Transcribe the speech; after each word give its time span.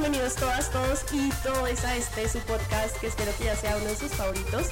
bienvenidos 0.00 0.36
todas, 0.36 0.70
todos 0.70 1.04
y 1.12 1.28
todos 1.42 1.84
a 1.84 1.96
este 1.96 2.28
su 2.28 2.38
podcast 2.40 2.96
que 2.98 3.08
espero 3.08 3.32
que 3.36 3.46
ya 3.46 3.56
sea 3.56 3.76
uno 3.76 3.86
de 3.86 3.96
sus 3.96 4.12
favoritos. 4.12 4.68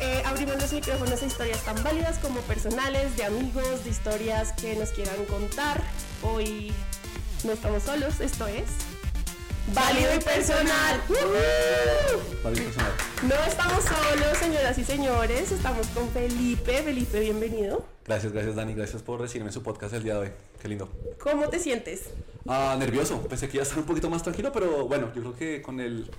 Eh, 0.00 0.20
abrimos 0.26 0.56
los 0.60 0.72
micrófonos 0.72 1.22
a 1.22 1.26
historias 1.26 1.64
tan 1.64 1.80
válidas 1.84 2.18
como 2.18 2.40
personales, 2.40 3.16
de 3.16 3.24
amigos, 3.24 3.84
de 3.84 3.90
historias 3.90 4.52
que 4.54 4.74
nos 4.74 4.90
quieran 4.90 5.24
contar. 5.26 5.80
Hoy 6.22 6.72
no 7.44 7.52
estamos 7.52 7.84
solos, 7.84 8.18
esto 8.18 8.48
es 8.48 8.87
Válido 9.74 10.14
y 10.14 10.18
Personal. 10.18 11.00
Válido 12.42 12.62
y 12.62 12.66
personal. 12.66 12.92
No 13.22 13.34
estamos 13.46 13.84
solos, 13.84 14.38
señoras 14.38 14.78
y 14.78 14.84
señores, 14.84 15.52
estamos 15.52 15.86
con 15.88 16.08
Felipe. 16.10 16.82
Felipe, 16.82 17.20
bienvenido. 17.20 17.84
Gracias, 18.04 18.32
gracias 18.32 18.54
Dani, 18.54 18.74
gracias 18.74 19.02
por 19.02 19.20
recibirme 19.20 19.48
en 19.48 19.52
su 19.52 19.62
podcast 19.62 19.92
el 19.94 20.04
día 20.04 20.14
de 20.14 20.20
hoy. 20.20 20.30
Qué 20.62 20.68
lindo. 20.68 20.88
¿Cómo 21.20 21.48
te 21.48 21.58
sientes? 21.58 22.10
Ah, 22.46 22.76
nervioso, 22.78 23.20
pensé 23.28 23.48
que 23.48 23.58
iba 23.58 23.62
a 23.62 23.64
estar 23.64 23.78
un 23.78 23.84
poquito 23.84 24.08
más 24.08 24.22
tranquilo, 24.22 24.52
pero 24.52 24.86
bueno, 24.86 25.12
yo 25.14 25.20
creo 25.20 25.36
que 25.36 25.60
con 25.60 25.80
el 25.80 26.10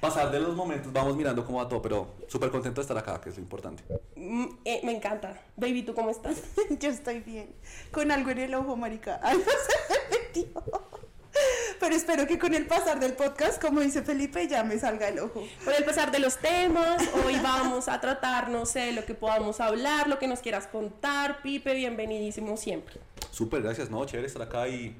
pasar 0.00 0.30
de 0.30 0.40
los 0.40 0.54
momentos 0.54 0.92
vamos 0.92 1.16
mirando 1.16 1.44
cómo 1.44 1.58
va 1.58 1.68
todo, 1.68 1.80
pero 1.80 2.08
súper 2.26 2.50
contento 2.50 2.80
de 2.80 2.82
estar 2.82 2.98
acá, 2.98 3.20
que 3.20 3.30
es 3.30 3.36
lo 3.36 3.42
importante. 3.42 3.82
Mm, 4.16 4.46
eh, 4.64 4.80
me 4.84 4.94
encanta. 4.94 5.40
Baby, 5.56 5.82
¿tú 5.82 5.94
cómo 5.94 6.10
estás? 6.10 6.42
Yo 6.80 6.90
estoy 6.90 7.20
bien. 7.20 7.54
Con 7.90 8.10
algo 8.10 8.30
en 8.30 8.38
el 8.38 8.54
ojo, 8.54 8.76
marica. 8.76 9.14
Algo 9.22 9.44
se 9.44 9.94
me 9.94 10.18
metió. 10.18 10.97
Pero 11.80 11.94
espero 11.94 12.26
que 12.26 12.38
con 12.38 12.54
el 12.54 12.66
pasar 12.66 12.98
del 13.00 13.12
podcast, 13.12 13.60
como 13.60 13.80
dice 13.80 14.02
Felipe, 14.02 14.48
ya 14.48 14.64
me 14.64 14.78
salga 14.78 15.08
el 15.08 15.18
ojo. 15.20 15.46
Por 15.64 15.74
el 15.74 15.84
pasar 15.84 16.10
de 16.10 16.18
los 16.18 16.36
temas, 16.38 17.02
hoy 17.24 17.36
vamos 17.42 17.88
a 17.88 18.00
tratar, 18.00 18.48
no 18.50 18.66
sé, 18.66 18.92
lo 18.92 19.04
que 19.04 19.14
podamos 19.14 19.60
hablar, 19.60 20.08
lo 20.08 20.18
que 20.18 20.26
nos 20.26 20.40
quieras 20.40 20.66
contar. 20.66 21.42
Pipe, 21.42 21.74
bienvenidísimo 21.74 22.56
siempre. 22.56 22.96
Súper, 23.30 23.62
gracias, 23.62 23.90
no, 23.90 24.04
chévere 24.04 24.26
estar 24.26 24.42
acá 24.42 24.68
y 24.68 24.96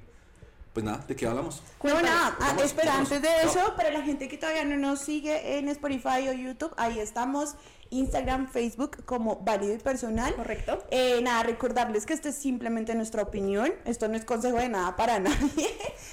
pues 0.79 0.85
nada, 0.85 1.05
¿de 1.09 1.17
qué 1.17 1.27
hablamos? 1.27 1.57
No, 1.57 1.63
Cuéntanos, 1.79 2.09
nada, 2.09 2.37
ah, 2.41 2.57
espera, 2.63 2.99
antes 2.99 3.21
de 3.21 3.29
No. 3.29 3.51
eso, 3.51 3.75
para 3.75 3.91
la 3.91 4.03
gente 4.03 4.29
que 4.29 4.39
todavía 4.39 4.65
no 4.65 4.77
nos 4.77 5.01
sigue 5.01 5.59
en 5.59 5.69
Spotify 5.71 6.29
o 6.29 6.33
YouTube, 6.33 6.73
ahí 6.77 7.01
estamos, 7.01 7.57
Instagram, 7.91 8.49
Facebook, 8.49 9.05
como 9.05 9.41
válido 9.41 9.75
y 9.75 9.79
personal. 9.79 10.33
¿Correcto? 10.37 10.85
Eh, 10.93 11.19
nada, 11.21 11.43
recordarles 11.43 12.07
que 12.07 12.13
esto 12.13 12.29
es 12.29 12.37
simplemente 12.37 12.95
nuestra 12.95 13.23
opinión, 13.25 13.73
esto 13.87 14.07
no 14.07 14.15
es 14.17 14.25
consejo 14.25 14.59
de 14.59 14.69
nada 14.69 14.95
para 14.95 15.19
nadie, 15.19 15.69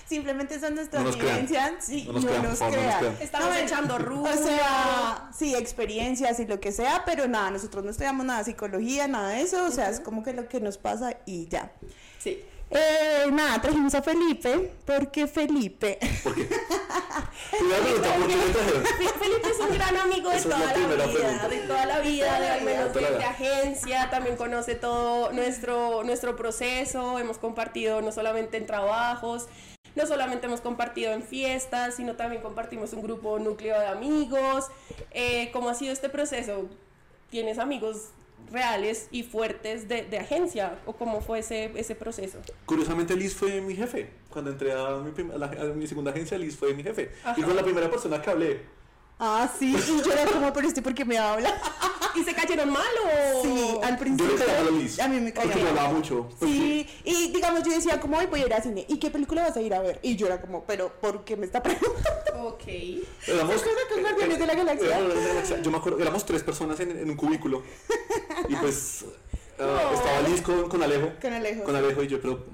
simplemente 0.07 0.59
son 0.59 0.73
nuestras 0.73 1.03
No 1.03 1.11
vivencias, 1.11 1.73
sí, 1.85 2.05
No 2.07 2.13
nos 2.13 2.25
crean, 2.25 2.41
por 2.41 2.55
favor, 2.55 2.77
no 2.79 3.11
nos. 3.11 3.21
Estamos 3.21 3.49
No, 3.49 3.55
echando 3.55 3.95
O 3.97 3.99
rulo. 3.99 4.35
sea, 4.35 5.29
sí, 5.37 5.53
experiencias 5.53 6.39
y 6.39 6.47
lo 6.47 6.59
que 6.59 6.71
sea, 6.71 7.03
pero 7.05 7.27
nada, 7.27 7.51
nosotros 7.51 7.83
no 7.85 7.91
estudiamos 7.91 8.25
nada 8.25 8.39
de 8.39 8.45
psicología, 8.45 9.07
nada 9.07 9.29
de 9.29 9.41
eso, 9.41 9.63
o 9.63 9.69
sea, 9.69 9.91
es 9.91 9.99
como 9.99 10.23
que 10.23 10.33
lo 10.33 10.47
que 10.49 10.59
nos 10.59 10.79
pasa 10.79 11.17
y 11.27 11.47
ya. 11.49 11.71
Sí. 12.17 12.43
Eh, 12.77 13.31
nada, 13.31 13.61
trajimos 13.61 13.95
a 13.95 14.01
Felipe, 14.01 14.73
porque 14.85 15.27
Felipe, 15.27 15.97
¿Por 16.23 16.35
qué? 16.35 16.43
Pregunta, 16.43 18.15
¿por 18.17 18.27
qué 18.27 19.07
Felipe 19.17 19.49
es 19.49 19.59
un 19.59 19.73
gran 19.73 19.95
amigo 19.95 20.29
de 20.29 20.41
toda 20.41 20.59
la 20.59 20.73
vida, 20.73 20.87
pregunta. 20.89 21.47
de 21.47 21.57
toda 21.61 21.85
la 21.85 21.99
vida, 21.99 22.39
de 22.39 22.49
al 22.49 22.61
menos 22.65 22.93
de, 22.93 22.99
de 22.99 23.23
agencia, 23.23 24.09
también 24.09 24.35
conoce 24.35 24.75
todo 24.75 25.31
nuestro, 25.31 26.03
nuestro 26.03 26.35
proceso, 26.35 27.17
hemos 27.17 27.37
compartido 27.37 28.01
no 28.01 28.11
solamente 28.11 28.57
en 28.57 28.65
trabajos, 28.65 29.47
no 29.95 30.05
solamente 30.05 30.47
hemos 30.47 30.59
compartido 30.59 31.13
en 31.13 31.23
fiestas, 31.23 31.95
sino 31.95 32.17
también 32.17 32.41
compartimos 32.41 32.91
un 32.91 33.01
grupo 33.01 33.39
núcleo 33.39 33.79
de 33.79 33.87
amigos. 33.87 34.65
Eh, 35.11 35.49
¿Cómo 35.53 35.69
ha 35.69 35.75
sido 35.75 35.93
este 35.93 36.09
proceso? 36.09 36.67
¿Tienes 37.29 37.57
amigos 37.57 38.09
reales 38.51 39.07
y 39.11 39.23
fuertes 39.23 39.87
de, 39.87 40.03
de 40.03 40.19
agencia? 40.19 40.77
¿O 40.85 40.93
cómo 40.93 41.21
fue 41.21 41.39
ese, 41.39 41.71
ese 41.75 41.95
proceso? 41.95 42.39
Curiosamente 42.65 43.15
Liz 43.15 43.33
fue 43.35 43.61
mi 43.61 43.75
jefe. 43.75 44.09
Cuando 44.29 44.51
entré 44.51 44.71
a 44.73 44.97
mi, 44.97 45.31
a 45.33 45.37
la- 45.37 45.45
a 45.47 45.63
mi 45.73 45.87
segunda 45.87 46.11
agencia, 46.11 46.37
Liz 46.37 46.55
fue 46.57 46.73
mi 46.73 46.83
jefe. 46.83 47.11
Ajá. 47.23 47.39
Y 47.39 47.43
fue 47.43 47.53
la 47.53 47.63
primera 47.63 47.89
persona 47.89 48.21
que 48.21 48.29
hablé. 48.29 48.61
ah, 49.19 49.49
sí, 49.57 49.75
y 49.75 50.01
yo 50.05 50.11
era 50.13 50.25
como, 50.31 50.51
pero 50.53 50.67
este, 50.67 50.81
¿por 50.81 50.93
qué 50.93 51.05
me 51.05 51.17
habla? 51.17 51.53
¿Y 52.15 52.23
se 52.23 52.33
cayeron 52.33 52.69
mal 52.71 52.85
o...? 53.03 53.41
Sí, 53.43 53.77
al 53.83 53.93
Yo 53.93 53.99
principio, 53.99 54.35
le 54.37 54.45
caía 54.45 55.05
a 55.05 55.07
mí 55.07 55.19
me 55.19 55.31
Porque 55.31 55.49
caía 55.49 55.71
me 55.73 55.93
mucho. 55.93 56.29
Pues 56.39 56.51
Sí, 56.51 56.87
y 57.03 57.31
digamos, 57.31 57.63
yo 57.63 57.71
decía, 57.71 57.99
como 57.99 58.17
hoy 58.17 58.25
voy 58.27 58.41
a 58.41 58.45
ir 58.45 58.53
al 58.53 58.63
cine, 58.63 58.85
¿y 58.87 58.97
qué 58.97 59.09
película 59.09 59.43
vas 59.43 59.57
a 59.57 59.61
ir 59.61 59.73
a 59.73 59.81
ver? 59.81 59.99
Y 60.01 60.15
yo 60.15 60.27
era 60.27 60.39
como, 60.41 60.63
pero 60.65 60.91
¿por 61.01 61.23
qué 61.25 61.35
me 61.35 61.45
está 61.45 61.61
preguntando? 61.63 62.47
Ok. 62.47 62.63
Éramos, 62.67 63.55
¿Se 63.55 63.59
acuerdan 63.61 63.83
con 63.91 64.01
Guardianes 64.01 64.39
de 64.39 64.45
la 64.47 64.55
Galaxia? 64.55 64.87
Éramos 64.87 65.05
Guardianes 65.05 65.15
de 65.15 65.27
la 65.27 65.33
Galaxia. 65.33 65.61
Yo 65.61 65.71
me 65.71 65.77
acuerdo, 65.77 65.99
éramos 65.99 66.25
tres 66.25 66.43
personas 66.43 66.79
en, 66.79 66.91
en 66.91 67.09
un 67.09 67.15
cubículo. 67.15 67.63
Y 68.47 68.55
pues 68.61 69.05
ah, 69.59 69.63
No. 69.89 69.93
estaba 69.93 70.21
Liz 70.27 70.41
con, 70.41 70.69
con 70.69 70.83
Alejo. 70.83 71.11
Con 71.21 71.33
Alejo. 71.33 71.63
Con 71.63 71.75
Alejo 71.75 72.03
y 72.03 72.07
yo, 72.07 72.21
pero. 72.21 72.45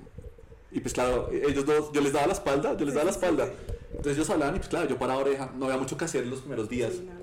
Y 0.72 0.80
pues 0.80 0.94
claro, 0.94 1.30
ellos 1.32 1.66
dos, 1.66 1.92
yo 1.92 2.00
les 2.02 2.14
daba 2.14 2.28
la 2.28 2.34
espalda, 2.34 2.78
yo 2.78 2.86
les 2.86 2.94
daba 2.94 3.06
la 3.06 3.12
espalda. 3.12 3.50
Entonces 3.90 4.14
ellos 4.16 4.30
hablaban 4.30 4.56
y 4.56 4.60
pues 4.60 4.70
claro, 4.70 4.88
yo 4.88 4.98
para 4.98 5.18
oreja, 5.18 5.52
no 5.56 5.66
había 5.66 5.78
mucho 5.78 5.98
que 5.98 6.06
hacer 6.06 6.26
los 6.26 6.40
primeros 6.40 6.70
días. 6.70 6.94
Sí, 6.94 7.02
no, 7.06 7.21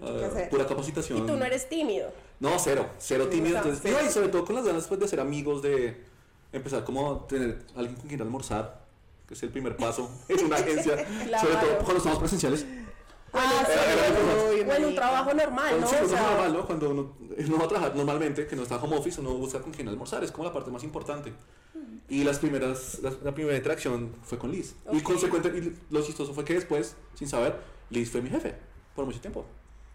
no, 0.00 0.10
no 0.10 0.18
que 0.18 0.24
Ah, 0.24 0.28
hacer. 0.28 0.48
pura 0.50 0.66
capacitación. 0.66 1.18
Y 1.18 1.26
tú 1.26 1.36
no 1.36 1.44
eres 1.44 1.68
tímido. 1.68 2.10
No, 2.40 2.58
cero, 2.58 2.86
cero 2.98 3.28
tímido. 3.28 3.58
o 3.58 3.62
sea, 3.62 3.72
Entonces, 3.72 3.92
no, 3.92 4.08
y 4.08 4.12
sobre 4.12 4.28
todo 4.28 4.44
con 4.44 4.54
las 4.54 4.64
ganas 4.64 4.86
pues, 4.86 5.00
de 5.00 5.08
ser 5.08 5.20
amigos, 5.20 5.62
de 5.62 6.00
empezar 6.52 6.84
como 6.84 7.12
a 7.12 7.26
tener 7.26 7.58
alguien 7.76 7.96
con 7.96 8.08
quien 8.08 8.20
almorzar, 8.22 8.86
que 9.26 9.34
es 9.34 9.42
el 9.42 9.50
primer 9.50 9.76
paso 9.76 10.10
en 10.28 10.44
una 10.46 10.56
agencia. 10.56 10.96
Claro. 11.26 11.46
Sobre 11.52 11.60
todo 11.66 11.76
cuando 11.78 11.96
estamos 11.98 12.18
presenciales. 12.18 12.66
Ah, 13.32 13.62
sí, 13.66 13.72
Era- 13.72 14.06
era 14.06 14.18
como- 14.18 14.32
obvio, 14.50 14.66
O 14.66 14.72
en 14.74 14.84
un 14.86 14.94
trabajo 14.94 15.34
normal, 15.34 15.80
¿no? 15.82 15.86
Sí, 15.86 15.96
O 16.02 16.08
sea, 16.08 16.22
normal, 16.22 16.52
¿no? 16.54 16.66
Cuando 16.66 16.90
uno, 16.90 17.12
uno 17.36 17.58
va 17.58 17.64
a 17.64 17.68
trabajar 17.68 17.94
normalmente, 17.96 18.46
que 18.46 18.56
no 18.56 18.62
está 18.62 18.76
home 18.76 18.96
office, 18.96 19.20
uno 19.20 19.34
busca 19.34 19.60
con 19.60 19.70
quién 19.72 19.86
almorzar, 19.88 20.24
es 20.24 20.32
como 20.32 20.44
la 20.44 20.52
parte 20.52 20.70
más 20.70 20.82
importante. 20.82 21.34
Y 22.08 22.24
las 22.24 22.38
primeras, 22.38 23.00
la, 23.02 23.12
la 23.22 23.34
primera 23.34 23.54
interacción 23.54 24.14
fue 24.22 24.38
con 24.38 24.50
Liz. 24.50 24.74
Y 24.90 24.96
Ok. 24.98 25.02
consecuente, 25.02 25.48
y 25.50 25.76
lo 25.92 26.00
chistoso 26.00 26.32
fue 26.32 26.42
que 26.44 26.54
después, 26.54 26.96
sin 27.14 27.28
saber, 27.28 27.56
Liz 27.90 28.10
fue 28.10 28.22
mi 28.22 28.30
jefe 28.30 28.54
por 28.96 29.04
mucho 29.04 29.20
tiempo, 29.20 29.44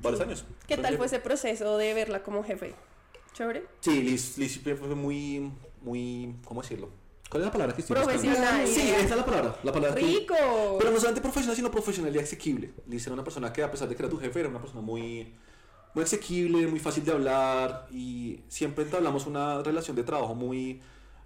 varios 0.03 0.22
años. 0.22 0.46
¿Qué 0.68 0.78
tal 0.78 0.97
fue 0.97 1.06
ese 1.08 1.19
proceso 1.19 1.78
de 1.78 1.94
verla 1.94 2.22
como 2.24 2.44
jefe? 2.44 2.75
¿Chévere? 3.34 3.66
Sí, 3.80 4.02
Liz, 4.03 4.38
Liz 4.38 4.52
siempre 4.52 4.75
fue 4.75 4.94
muy, 4.94 5.52
muy, 5.81 6.36
¿cómo 6.46 6.62
decirlo? 6.62 6.90
¿Cuál 7.30 7.41
es 7.41 7.47
la 7.47 7.52
palabra 7.52 7.74
que 7.74 7.81
estoy 7.81 7.96
buscando? 7.97 8.22
Profesional. 8.22 8.68
Sí, 8.68 8.81
esa 8.91 9.02
es 9.06 9.16
la 9.18 9.25
palabra, 9.25 9.56
la 9.64 9.72
palabra 9.72 9.96
que- 10.00 10.06
¡Rico! 10.06 10.36
Pero 10.78 10.91
no 10.91 10.97
solamente 10.97 11.22
profesional, 11.22 11.56
sino 11.56 11.72
profesional 11.72 12.16
y 12.16 12.19
asequible. 12.19 12.74
Liz 12.88 13.03
era 13.08 13.14
una 13.16 13.24
persona 13.24 13.52
que, 13.52 13.64
a 13.64 13.72
pesar 13.72 13.90
de 13.90 13.96
que 13.96 14.03
era 14.03 14.09
tu 14.09 14.19
jefe, 14.19 14.40
era 14.41 14.50
una 14.50 14.59
persona 14.62 14.81
muy, 14.81 15.34
muy 15.96 16.03
asequible, 16.03 16.68
muy 16.68 16.80
fácil 16.80 17.03
de 17.06 17.12
hablar 17.12 17.88
y 17.91 18.41
siempre 18.50 18.84
entablamos 18.84 19.25
una 19.25 19.64
relación 19.64 19.96
de 19.96 20.03
trabajo 20.03 20.35
muy. 20.35 20.80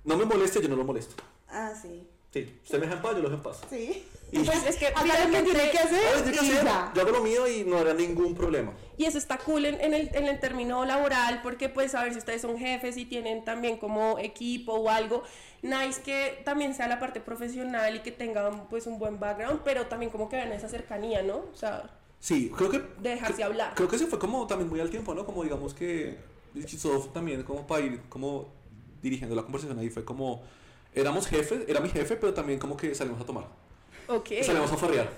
No 0.05 0.15
me 0.15 0.23
moleste, 0.23 0.61
yo 0.61 0.69
no 0.69 0.77
lo 0.77 0.85
molesto. 0.85 1.15
Ah, 1.49 1.73
sí. 1.81 2.07
Sí, 2.33 2.59
usted 2.63 2.79
me 2.79 2.85
deja 2.85 2.97
en 2.97 3.01
paz, 3.01 3.11
yo 3.15 3.21
lo 3.21 3.29
dejo 3.29 3.35
en 3.35 3.43
paz. 3.43 3.61
Sí. 3.69 4.05
Y, 4.31 4.39
Pues 4.39 4.65
es 4.65 4.75
que 4.75 4.87
Haga 4.95 5.25
lo 5.25 5.31
que 5.31 5.41
tiene 5.43 5.71
que 5.71 5.79
hacer 5.79 6.23
tiene 6.23 6.31
que 6.33 6.39
hacer, 6.39 6.65
ya. 6.65 6.91
yo 6.93 7.01
hago 7.01 7.11
lo 7.11 7.23
mío 7.23 7.47
y 7.47 7.63
no 7.63 7.77
habrá 7.77 7.93
ningún 7.93 8.35
problema. 8.35 8.73
Y 8.97 9.05
eso 9.05 9.17
está 9.17 9.37
cool 9.37 9.65
en, 9.65 9.79
en 9.79 9.93
el, 9.93 10.09
en 10.13 10.25
el 10.25 10.39
término 10.39 10.83
laboral, 10.83 11.41
porque 11.41 11.69
pues 11.69 11.95
a 11.95 12.03
ver 12.03 12.11
si 12.11 12.19
ustedes 12.19 12.41
son 12.41 12.57
jefes 12.57 12.97
y 12.97 13.05
tienen 13.05 13.45
también 13.45 13.77
como 13.77 14.19
equipo 14.19 14.73
o 14.73 14.89
algo, 14.89 15.23
nice 15.61 16.01
que 16.01 16.41
también 16.43 16.73
sea 16.75 16.87
la 16.89 16.99
parte 16.99 17.21
profesional 17.21 17.95
y 17.95 17.99
que 17.99 18.11
tengan 18.11 18.67
pues 18.67 18.85
un 18.87 18.99
buen 18.99 19.19
background, 19.19 19.61
pero 19.63 19.85
también 19.87 20.11
como 20.11 20.27
que 20.27 20.35
vean 20.35 20.51
esa 20.51 20.67
cercanía, 20.67 21.23
¿no? 21.23 21.37
O 21.37 21.55
sea, 21.55 21.89
Sí, 22.19 22.51
creo 22.57 22.69
que. 22.71 22.79
de 22.79 23.11
dejarse 23.11 23.43
hablar. 23.43 23.73
Creo 23.75 23.87
que 23.87 23.97
se 23.97 24.07
fue 24.07 24.19
como 24.19 24.45
también 24.47 24.69
muy 24.69 24.79
al 24.81 24.89
tiempo, 24.89 25.13
¿no? 25.13 25.25
Como 25.25 25.43
digamos 25.43 25.73
que 25.73 26.17
chistoso 26.65 27.09
también 27.09 27.43
como 27.43 27.67
para 27.67 27.85
ir 27.85 28.01
como 28.09 28.47
dirigiendo 29.01 29.35
la 29.35 29.43
conversación 29.43 29.77
ahí 29.77 29.89
fue 29.91 30.03
como 30.03 30.41
éramos 30.93 31.27
jefes, 31.27 31.61
era 31.67 31.79
mi 31.79 31.89
jefe, 31.89 32.15
pero 32.15 32.33
también 32.33 32.59
como 32.59 32.75
que 32.77 32.93
salimos 32.95 33.21
a 33.21 33.25
tomar, 33.25 33.45
Ok. 34.07 34.29
salimos 34.43 34.71
a 34.71 34.77
farrear. 34.77 35.09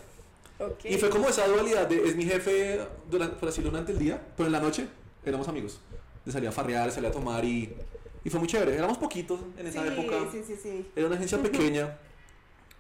ok. 0.59 0.85
Y 0.85 0.97
fue 0.97 1.09
como 1.09 1.29
esa 1.29 1.47
dualidad 1.47 1.87
de 1.87 2.03
es 2.07 2.15
mi 2.15 2.25
jefe 2.25 2.79
durante, 3.09 3.35
por 3.37 3.49
así 3.49 3.61
durante 3.61 3.91
el 3.91 3.99
día, 3.99 4.21
pero 4.35 4.47
en 4.47 4.53
la 4.53 4.59
noche 4.59 4.87
éramos 5.25 5.47
amigos. 5.47 5.79
De 6.25 6.31
salir 6.31 6.49
a 6.49 6.51
farrear, 6.51 6.91
salir 6.91 7.09
a 7.09 7.11
tomar 7.13 7.43
y, 7.45 7.73
y 8.23 8.29
fue 8.29 8.39
muy 8.39 8.47
chévere. 8.49 8.75
Éramos 8.75 8.97
poquitos 8.97 9.39
en 9.57 9.65
esa 9.67 9.81
sí, 9.81 9.87
época. 9.87 10.17
Sí, 10.31 10.43
sí, 10.45 10.55
sí. 10.61 10.91
Era 10.95 11.07
una 11.07 11.15
agencia 11.15 11.37
pequeña, 11.41 11.97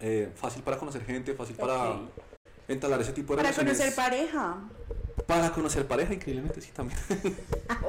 eh, 0.01 0.29
fácil 0.35 0.61
para 0.61 0.77
conocer 0.77 1.05
gente, 1.05 1.33
fácil 1.33 1.55
para 1.55 1.91
Ok. 1.91 2.09
entablar 2.67 2.99
ese 3.01 3.13
tipo 3.13 3.33
de 3.33 3.37
Para 3.37 3.49
relaciones. 3.51 3.77
conocer 3.77 3.95
pareja. 3.95 4.57
Para 5.27 5.51
conocer 5.51 5.85
pareja, 5.87 6.13
increíblemente 6.13 6.61
sí 6.61 6.71
también. 6.73 6.99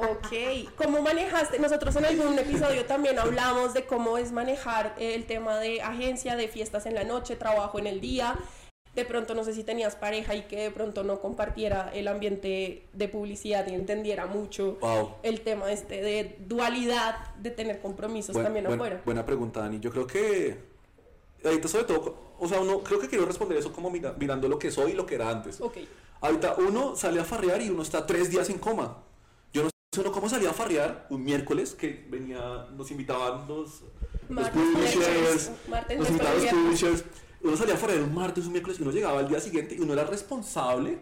Ok, 0.01 0.71
¿cómo 0.77 1.01
manejaste? 1.01 1.59
Nosotros 1.59 1.95
en 1.95 2.05
algún 2.05 2.37
episodio 2.39 2.85
también 2.85 3.19
hablamos 3.19 3.73
de 3.73 3.85
cómo 3.85 4.17
es 4.17 4.31
manejar 4.31 4.95
eh, 4.97 5.13
el 5.15 5.25
tema 5.25 5.59
de 5.59 5.81
agencia, 5.81 6.35
de 6.35 6.47
fiestas 6.47 6.85
en 6.85 6.95
la 6.95 7.03
noche, 7.03 7.35
trabajo 7.35 7.77
en 7.79 7.87
el 7.87 8.01
día. 8.01 8.35
De 8.95 9.05
pronto 9.05 9.35
no 9.35 9.43
sé 9.43 9.53
si 9.53 9.63
tenías 9.63 9.95
pareja 9.95 10.35
y 10.35 10.43
que 10.43 10.57
de 10.63 10.71
pronto 10.71 11.03
no 11.03 11.19
compartiera 11.21 11.91
el 11.93 12.07
ambiente 12.07 12.83
de 12.93 13.07
publicidad 13.07 13.65
y 13.67 13.73
entendiera 13.75 14.25
mucho 14.25 14.77
wow. 14.81 15.15
el 15.23 15.41
tema 15.41 15.71
este 15.71 16.01
de 16.01 16.35
dualidad 16.47 17.33
de 17.35 17.51
tener 17.51 17.79
compromisos 17.79 18.33
Buen- 18.33 18.43
también 18.45 18.65
buen- 18.65 18.79
afuera. 18.79 19.01
Buena 19.05 19.25
pregunta, 19.25 19.61
Dani. 19.61 19.79
Yo 19.79 19.91
creo 19.91 20.07
que 20.07 20.57
ahorita 21.43 21.67
sobre 21.67 21.85
todo, 21.85 22.17
o 22.39 22.47
sea, 22.47 22.59
uno 22.59 22.79
creo 22.83 22.99
que 22.99 23.07
quiero 23.07 23.25
responder 23.25 23.57
eso 23.57 23.71
como 23.71 23.89
mira- 23.89 24.13
mirando 24.17 24.47
lo 24.49 24.59
que 24.59 24.71
soy 24.71 24.91
y 24.91 24.95
lo 24.95 25.05
que 25.05 25.15
era 25.15 25.29
antes. 25.29 25.61
Ok, 25.61 25.77
Ahorita 26.21 26.55
uno 26.57 26.95
sale 26.95 27.19
a 27.19 27.25
farrear 27.25 27.61
y 27.61 27.69
uno 27.69 27.81
está 27.81 28.05
tres 28.05 28.29
días 28.29 28.49
en 28.49 28.59
coma. 28.59 28.97
Yo 29.53 29.63
no 29.63 29.69
sé 29.93 30.01
uno 30.01 30.11
cómo 30.11 30.29
salía 30.29 30.51
a 30.51 30.53
farrear 30.53 31.07
un 31.09 31.23
miércoles 31.23 31.73
que 31.73 32.05
venía, 32.09 32.67
nos 32.75 32.91
invitaban 32.91 33.47
los, 33.47 33.81
los 34.29 34.49
publishers, 34.49 35.51
martes, 35.67 35.97
nos 35.99 36.09
invitaban 36.09 36.37
los 36.41 36.53
publishers. 36.53 37.03
uno 37.41 37.57
salía 37.57 37.75
fuera 37.75 37.95
de 37.95 38.03
un 38.03 38.13
martes, 38.13 38.45
un 38.45 38.51
miércoles 38.53 38.79
y 38.79 38.83
uno 38.83 38.91
llegaba 38.91 39.19
al 39.19 39.27
día 39.27 39.39
siguiente 39.39 39.75
y 39.75 39.79
uno 39.79 39.93
era 39.93 40.03
responsable 40.05 40.99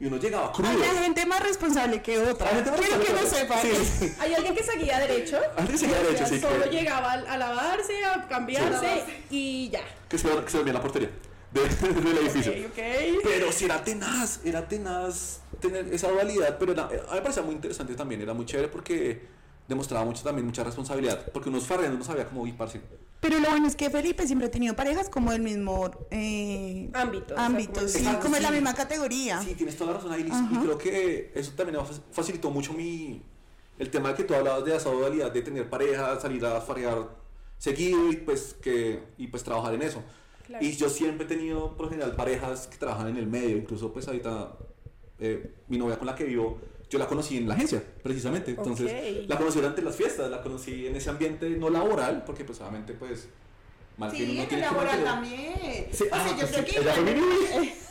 y 0.00 0.06
uno 0.06 0.16
llegaba 0.16 0.50
crudo. 0.52 0.68
Hay 0.70 0.98
gente 1.04 1.26
más 1.26 1.42
responsable 1.42 2.00
que 2.00 2.18
otra. 2.18 2.48
Hay 2.48 2.54
gente 2.56 2.70
más 2.70 2.80
Quiero 2.80 3.00
que 3.04 3.12
lo 3.12 3.28
sepan. 3.28 3.58
Sí, 3.62 3.70
sí. 3.98 4.12
Hay 4.20 4.34
alguien 4.34 4.54
que 4.54 4.62
seguía 4.62 4.98
derecho. 5.00 5.38
Alguien 5.56 5.66
que 5.72 5.78
seguía 5.78 5.98
derecho, 6.02 6.26
sí, 6.26 6.40
Solo 6.40 6.64
que- 6.64 6.70
llegaba 6.70 7.12
a, 7.12 7.14
a 7.14 7.36
lavarse, 7.36 8.04
a 8.04 8.26
cambiarse 8.28 9.04
y 9.30 9.70
ya. 9.70 9.82
Que 10.08 10.18
se, 10.18 10.28
que 10.28 10.50
se 10.50 10.56
dormía 10.56 10.70
en 10.70 10.74
la 10.76 10.82
portería 10.82 11.10
de- 11.52 12.00
del 12.02 12.18
edificio. 12.18 12.52
Ok, 12.52 12.70
ok. 12.70 13.20
Pero 13.24 13.52
sí 13.52 13.64
era 13.66 13.82
tenaz, 13.84 14.40
era 14.44 14.66
tenaz 14.68 15.40
tener 15.60 15.92
esa 15.92 16.08
dualidad, 16.10 16.56
pero 16.58 16.72
era- 16.72 16.84
a 16.84 16.88
mí 16.90 16.96
me 17.14 17.20
parecía 17.22 17.42
muy 17.42 17.54
interesante 17.54 17.94
también, 17.94 18.20
era 18.20 18.34
muy 18.34 18.44
chévere 18.46 18.68
porque 18.68 19.22
demostraba 19.68 20.04
mucho 20.04 20.22
también 20.24 20.44
mucha 20.46 20.64
responsabilidad, 20.64 21.30
porque 21.32 21.48
unos 21.48 21.66
farreando 21.66 21.98
no 21.98 22.04
sabía 22.04 22.26
cómo 22.26 22.44
parce. 22.56 22.80
Pero 23.20 23.38
lo 23.38 23.48
bueno 23.50 23.68
es 23.68 23.76
que 23.76 23.88
Felipe 23.88 24.26
siempre 24.26 24.48
ha 24.48 24.50
tenido 24.50 24.74
parejas 24.74 25.08
como 25.08 25.30
del 25.30 25.42
mismo 25.42 25.90
eh, 26.10 26.90
Ámbito. 26.92 27.34
o 27.34 27.36
sea, 27.36 27.46
ámbito, 27.46 27.72
como- 27.74 27.88
sí, 27.88 27.98
Exacto, 27.98 28.22
como 28.24 28.36
en 28.36 28.42
la 28.42 28.50
misma 28.50 28.74
categoría. 28.74 29.40
Sí, 29.40 29.54
tienes 29.54 29.76
toda 29.76 29.92
la 29.92 29.96
razón 29.98 30.12
ahí, 30.12 30.22
y 30.28 30.58
creo 30.58 30.76
que 30.78 31.30
eso 31.34 31.52
también 31.56 31.78
fa- 31.86 31.92
facilitó 32.10 32.50
mucho 32.50 32.72
mi, 32.72 33.22
el 33.78 33.90
tema 33.90 34.08
de 34.08 34.14
que 34.16 34.24
tú 34.24 34.34
hablabas 34.34 34.64
de 34.64 34.76
esa 34.76 34.90
dualidad, 34.90 35.30
de 35.30 35.40
tener 35.42 35.70
pareja, 35.70 36.18
salir 36.20 36.44
a 36.44 36.60
farrear 36.60 37.08
seguido 37.58 38.10
y 38.10 38.16
pues, 38.16 38.56
que, 38.60 39.00
y 39.16 39.28
pues 39.28 39.44
trabajar 39.44 39.74
en 39.74 39.82
eso. 39.82 40.02
Claro. 40.52 40.66
Y 40.66 40.76
yo 40.76 40.88
siempre 40.90 41.24
he 41.24 41.28
tenido, 41.28 41.74
por 41.76 41.86
lo 41.86 41.90
general, 41.92 42.14
parejas 42.14 42.66
que 42.66 42.76
trabajan 42.76 43.08
en 43.08 43.16
el 43.16 43.26
medio. 43.26 43.56
Incluso, 43.56 43.90
pues, 43.92 44.06
ahorita, 44.06 44.52
eh, 45.18 45.50
mi 45.68 45.78
novia 45.78 45.96
con 45.98 46.06
la 46.06 46.14
que 46.14 46.24
vivo, 46.24 46.58
yo 46.90 46.98
la 46.98 47.06
conocí 47.06 47.38
en 47.38 47.48
la 47.48 47.54
agencia, 47.54 47.82
precisamente. 48.02 48.50
Entonces, 48.50 48.90
Ok. 48.92 49.28
la 49.30 49.38
conocí 49.38 49.58
durante 49.60 49.80
las 49.80 49.96
fiestas, 49.96 50.30
la 50.30 50.42
conocí 50.42 50.86
en 50.86 50.94
ese 50.96 51.08
ambiente 51.08 51.48
no 51.50 51.70
laboral, 51.70 52.22
porque, 52.26 52.44
pues, 52.44 52.60
obviamente, 52.60 52.92
pues, 52.92 53.28
mal 53.96 54.10
que 54.10 54.18
tiene 54.18 54.46
que 54.46 54.56
mantener- 54.58 55.04
también. 55.04 55.86
Sí, 55.90 56.04
ah, 56.12 56.26
yo 56.28 56.36
pues, 56.36 56.50
creo 56.50 56.64
sí, 56.66 56.70
que 56.74 56.80
ella 56.80 56.92
fue 56.94 57.02
mi 57.04 57.10
igual- 57.12 57.50
novia. 57.54 57.74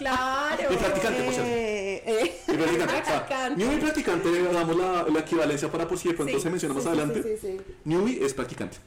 Claro. 0.00 0.70
Mi 0.70 0.76
practicante, 0.76 1.22
por 1.24 1.32
cierto. 1.34 1.50
Eh, 1.52 2.02
eh, 2.06 2.40
Mi 2.48 2.54
practicante, 2.56 2.94
o 2.94 3.04
sea, 3.04 3.26
Practicante. 3.26 3.62
Newbie 3.64 3.78
practicante, 3.80 4.30
le 4.32 4.42
damos 4.44 4.76
la, 4.76 5.06
la 5.12 5.20
equivalencia 5.20 5.70
para 5.70 5.86
por 5.86 5.98
si 5.98 6.08
de 6.08 6.14
pronto 6.14 6.34
Sí, 6.36 6.40
se 6.42 6.48
menciona 6.50 6.74
más 6.74 6.84
sí, 6.84 6.88
sí, 6.90 6.96
adelante. 6.98 7.22
sí, 7.22 7.46
sí. 7.48 7.60
Newbie 7.84 8.24
es 8.24 8.32
practicante. 8.32 8.78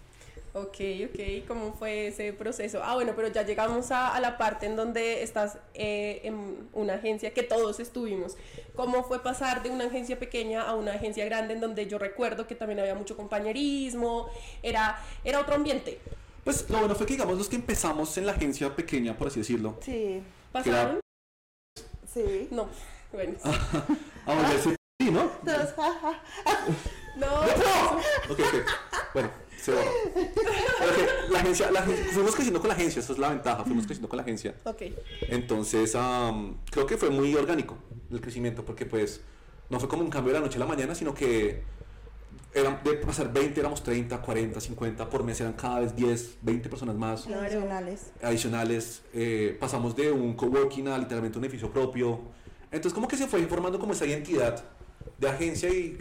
Ok, 0.56 0.78
ok, 1.10 1.48
¿cómo 1.48 1.74
fue 1.74 2.08
ese 2.08 2.32
proceso? 2.32 2.82
Ah, 2.84 2.94
bueno, 2.94 3.14
pero 3.16 3.28
ya 3.28 3.42
llegamos 3.42 3.90
a, 3.90 4.14
a 4.14 4.20
la 4.20 4.38
parte 4.38 4.68
en 4.68 4.76
donde 4.76 5.24
estás 5.24 5.58
eh, 5.74 6.22
en 6.24 6.70
una 6.74 6.94
agencia 6.94 7.34
que 7.34 7.42
todos 7.42 7.80
estuvimos. 7.80 8.38
¿Cómo 8.76 9.04
fue 9.04 9.24
pasar 9.24 9.64
de 9.64 9.72
una 9.72 9.86
agencia 9.86 10.20
pequeña 10.20 10.62
a 10.62 10.76
una 10.76 10.94
agencia 10.94 11.26
grande 11.26 11.56
en 11.56 11.60
donde 11.60 11.88
yo 11.88 11.98
recuerdo 11.98 12.46
que 12.46 12.54
también 12.54 12.80
había 12.80 12.94
mucho 12.94 13.18
compañerismo, 13.18 14.30
era, 14.62 15.00
era 15.24 15.40
otro 15.40 15.56
ambiente? 15.56 16.00
Pues 16.44 16.70
lo 16.70 16.78
bueno 16.78 16.94
fue 16.94 17.08
que, 17.08 17.14
digamos, 17.14 17.36
los 17.36 17.50
que 17.50 17.56
empezamos 17.56 18.16
en 18.20 18.28
la 18.28 18.34
agencia 18.34 18.76
pequeña, 18.76 19.18
por 19.18 19.30
así 19.30 19.40
decirlo, 19.40 19.80
Sí, 19.82 20.22
¿Pasaron? 20.52 21.00
sí. 22.14 22.48
No, 22.52 22.68
bueno. 23.12 23.34
a 24.28 24.36
volverse 24.36 24.76
sí, 25.02 25.10
¿no? 25.10 25.24
Todos, 25.46 25.74
ja. 25.76 26.22
No, 27.16 27.28
Ok, 28.30 28.40
ok. 28.40 28.56
Bueno, 29.14 29.30
se 29.64 29.72
va. 29.74 29.82
Pero 30.14 30.96
que 30.96 31.32
la 31.34 31.40
agencia, 31.40 31.72
la 31.72 31.80
agencia- 31.82 32.06
fuimos 32.12 32.34
creciendo 32.36 32.60
con 32.60 32.68
la 32.70 32.76
agencia, 32.76 33.00
esa 33.00 33.14
es 33.14 33.20
la 33.20 33.30
ventaja, 33.30 33.64
fuimos 33.64 33.86
creciendo 33.86 34.10
con 34.10 34.18
la 34.18 34.24
agencia. 34.24 34.56
ok. 34.66 34.82
Entonces, 35.30 35.96
am, 35.96 36.58
creo 36.70 36.86
que 36.86 36.98
fue 36.98 37.10
muy 37.10 37.34
orgánico 37.36 37.78
el 38.12 38.22
crecimiento, 38.22 38.64
porque 38.66 38.86
pues 38.86 39.22
no 39.70 39.80
fue 39.80 39.88
como 39.90 40.04
un 40.04 40.10
cambio 40.10 40.34
de 40.34 40.40
la 40.40 40.46
noche 40.46 40.58
a 40.58 40.60
la 40.60 40.66
mañana, 40.66 40.94
sino 40.96 41.14
que 41.14 41.64
eran, 42.54 42.82
de 42.84 42.94
pasar 42.96 43.32
20 43.34 43.60
éramos 43.60 43.82
30, 43.82 44.22
40, 44.22 44.60
50, 44.62 45.10
por 45.10 45.24
mes 45.24 45.40
eran 45.42 45.54
cada 45.54 45.80
vez 45.80 45.96
10, 45.96 46.38
20 46.42 46.70
personas 46.70 46.96
más 46.96 47.22
Claro. 47.24 47.42
Adicionales. 47.44 48.12
adicionales. 48.22 49.02
eh, 49.14 49.58
pasamos 49.60 49.96
de 49.96 50.12
un 50.12 50.34
coworking 50.36 50.88
a 50.90 50.98
literalmente 50.98 51.38
un 51.40 51.46
edificio 51.46 51.72
propio. 51.72 52.20
Entonces, 52.72 52.94
como 52.94 53.08
que 53.08 53.18
se 53.18 53.28
fue 53.28 53.42
formando 53.48 53.80
como 53.80 53.94
esa 53.94 54.06
identidad 54.06 54.64
de 55.18 55.30
agencia 55.30 55.70
y 55.70 55.98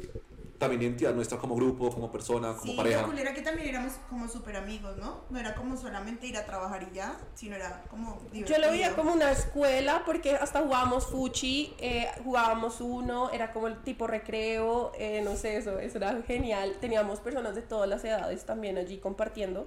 también 0.62 0.82
identidad 0.82 1.12
nuestra 1.14 1.36
como 1.38 1.54
grupo, 1.54 1.90
como 1.90 2.10
persona, 2.10 2.48
como 2.54 2.62
Sí, 2.72 2.74
pareja. 2.76 3.00
lo 3.02 3.06
cool 3.08 3.18
era 3.18 3.34
que 3.34 3.42
también 3.42 3.68
éramos 3.68 3.92
como 4.08 4.28
súper 4.28 4.56
amigos, 4.56 4.96
¿no? 4.96 5.22
No 5.28 5.38
era 5.38 5.54
como 5.54 5.76
solamente 5.76 6.26
ir 6.26 6.36
a 6.36 6.46
trabajar 6.46 6.88
y 6.90 6.94
ya, 6.94 7.18
sino 7.34 7.56
era 7.56 7.82
como 7.90 8.20
Yo 8.32 8.40
lo 8.58 8.70
veía 8.70 8.88
divertido. 8.88 8.96
como 8.96 9.12
una 9.12 9.30
escuela 9.30 10.02
porque 10.06 10.36
hasta 10.36 10.60
jugábamos 10.62 11.06
fuchi, 11.06 11.74
eh, 11.78 12.08
jugábamos 12.24 12.80
uno, 12.80 13.30
era 13.30 13.52
como 13.52 13.66
el 13.66 13.82
tipo 13.82 14.06
recreo, 14.06 14.92
eh, 14.96 15.20
no 15.22 15.36
sé, 15.36 15.56
eso, 15.58 15.78
eso 15.78 15.98
era 15.98 16.22
genial. 16.26 16.76
Teníamos 16.80 17.20
personas 17.20 17.54
de 17.54 17.62
todas 17.62 17.88
las 17.88 18.04
edades 18.04 18.44
también 18.46 18.78
allí 18.78 18.98
compartiendo 18.98 19.66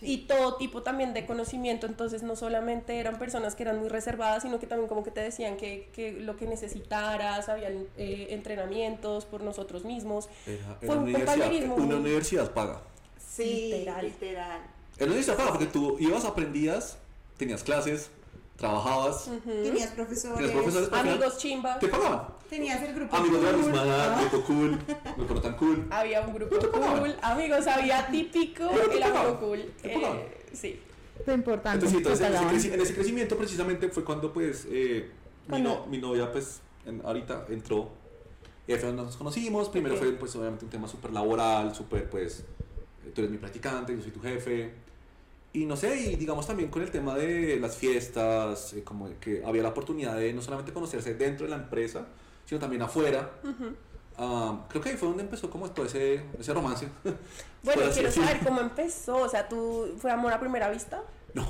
y 0.00 0.18
todo 0.26 0.56
tipo 0.56 0.82
también 0.82 1.12
de 1.14 1.26
conocimiento, 1.26 1.86
entonces 1.86 2.22
no 2.22 2.36
solamente 2.36 2.98
eran 3.00 3.18
personas 3.18 3.54
que 3.54 3.62
eran 3.64 3.78
muy 3.80 3.88
reservadas, 3.88 4.42
sino 4.44 4.58
que 4.60 4.66
también 4.66 4.88
como 4.88 5.02
que 5.02 5.10
te 5.10 5.20
decían 5.20 5.56
que, 5.56 5.88
que 5.92 6.12
lo 6.12 6.36
que 6.36 6.46
necesitaras, 6.46 7.48
habían 7.48 7.86
eh, 7.96 8.28
entrenamientos 8.30 9.24
por 9.24 9.42
nosotros 9.42 9.84
mismos. 9.84 10.28
Era- 10.46 10.76
Fue 10.80 10.96
un 10.96 11.02
universidad, 11.04 11.34
compañerismo 11.34 11.74
una 11.76 11.84
muy- 11.86 11.94
universidad 11.96 12.52
paga. 12.52 12.80
Sí, 13.18 13.70
Literal. 13.72 14.04
literal. 14.04 14.60
Era 14.96 15.04
una 15.06 15.06
universidad 15.06 15.36
paga 15.36 15.50
porque 15.50 15.66
tú 15.66 15.96
ibas, 16.00 16.24
aprendías, 16.24 16.98
tenías 17.36 17.62
clases, 17.62 18.10
trabajabas, 18.58 19.30
Tenías 19.44 19.90
profesores. 19.92 20.36
tenías 20.36 20.52
profesores. 20.52 20.88
al 20.92 20.98
final 21.00 21.14
Amigos 21.14 21.38
chimba, 21.38 21.78
Te 21.78 21.88
pagaban. 21.88 22.22
Tenías 22.50 22.82
el 22.82 22.94
grupo. 22.94 23.16
Amigos 23.16 23.40
de 23.40 23.44
la 23.46 23.52
cool. 23.52 23.66
misma 23.66 23.82
edad, 23.84 24.20
grupo 24.20 24.46
cool, 24.46 24.78
grupo 25.16 25.34
no 25.34 25.40
tan 25.40 25.56
cool. 25.56 25.86
había 25.90 26.20
un 26.22 26.34
grupo 26.34 26.56
cool, 26.72 27.16
amigos, 27.22 27.66
había 27.68 28.06
típico, 28.08 28.64
el 28.92 29.02
amigo 29.02 29.38
cool. 29.38 29.72
te 29.80 29.94
eh, 29.94 30.44
sí. 30.52 30.80
Fue 31.24 31.34
importante. 31.34 31.86
Entonces, 31.86 31.90
sí, 31.90 31.96
entonces, 31.98 32.20
te 32.20 32.26
en, 32.48 32.56
ese 32.56 32.74
en 32.74 32.80
ese 32.80 32.94
crecimiento 32.94 33.36
precisamente 33.36 33.88
fue 33.90 34.02
cuando 34.04 34.32
pues 34.32 34.66
eh, 34.70 35.10
mi, 35.46 35.60
no- 35.60 35.86
mi 35.86 35.98
novia 35.98 36.30
pues 36.32 36.60
en- 36.86 37.02
ahorita 37.04 37.46
entró 37.50 37.90
y 38.66 38.72
nos 38.92 39.16
conocimos. 39.16 39.68
Primero 39.68 39.96
fue 39.96 40.12
pues 40.12 40.34
obviamente 40.36 40.64
un 40.64 40.70
tema 40.70 40.88
súper 40.88 41.12
laboral, 41.12 41.74
súper 41.74 42.08
pues 42.10 42.40
eh, 43.06 43.10
tú 43.14 43.20
eres 43.20 43.30
mi 43.30 43.38
practicante, 43.38 43.94
yo 43.94 44.02
soy 44.02 44.10
tu 44.10 44.20
jefe. 44.20 44.74
Y 45.52 45.64
no 45.64 45.76
sé, 45.76 45.96
y 45.96 46.16
digamos 46.16 46.46
también 46.46 46.68
con 46.70 46.82
el 46.82 46.90
tema 46.90 47.14
de 47.14 47.58
las 47.58 47.76
fiestas, 47.76 48.74
eh, 48.74 48.84
como 48.84 49.08
que 49.18 49.42
había 49.44 49.62
la 49.62 49.70
oportunidad 49.70 50.16
de 50.16 50.32
no 50.32 50.42
solamente 50.42 50.72
conocerse 50.72 51.14
dentro 51.14 51.46
de 51.46 51.50
la 51.50 51.56
empresa, 51.56 52.06
sino 52.44 52.60
también 52.60 52.82
afuera. 52.82 53.30
Ah, 54.18 54.66
creo 54.68 54.82
que 54.82 54.90
ahí 54.90 54.96
fue 54.96 55.08
donde 55.08 55.22
empezó 55.22 55.48
como 55.48 55.70
todo 55.70 55.86
ese, 55.86 56.22
ese 56.38 56.52
romance. 56.54 56.88
Bueno, 57.60 57.82
quiero 57.92 58.10
saber 58.12 58.38
cómo 58.46 58.60
empezó, 58.60 59.16
o 59.16 59.28
sea, 59.28 59.48
¿tú 59.48 59.96
fue 59.98 60.12
amor 60.12 60.32
a 60.32 60.38
primera 60.38 60.70
vista? 60.70 61.02
No. 61.34 61.44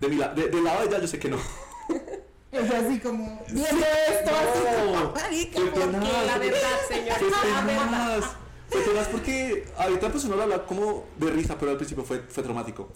De 0.00 0.08
mi 0.08 0.16
la- 0.16 0.32
de- 0.32 0.48
del 0.48 0.64
lado 0.64 0.80
de 0.80 0.86
ella 0.88 0.98
yo 1.00 1.06
sé 1.06 1.18
que 1.18 1.28
no. 1.28 1.36
Es 2.50 2.70
así 2.70 2.98
como. 3.00 3.42
Viendo 3.50 3.86
esto, 4.08 4.30
así 4.30 4.62
como. 4.86 5.12
Marica, 5.12 5.58
Qué 5.60 5.66
¿por 5.66 5.80
pena. 5.80 6.00
qué? 6.00 6.26
La 6.26 6.38
verdad, 6.38 6.78
señor, 6.88 7.16
la 7.50 7.64
verdad. 7.64 8.24
Fue 8.72 8.80
tenaz 8.82 9.08
porque 9.08 9.64
ahorita 9.76 10.08
pues 10.10 10.24
uno 10.24 10.36
lo 10.36 10.42
habla 10.44 10.64
como 10.66 11.04
de 11.18 11.30
risa, 11.30 11.56
pero 11.58 11.72
al 11.72 11.76
principio 11.76 12.04
fue, 12.04 12.20
fue 12.20 12.42
traumático. 12.42 12.88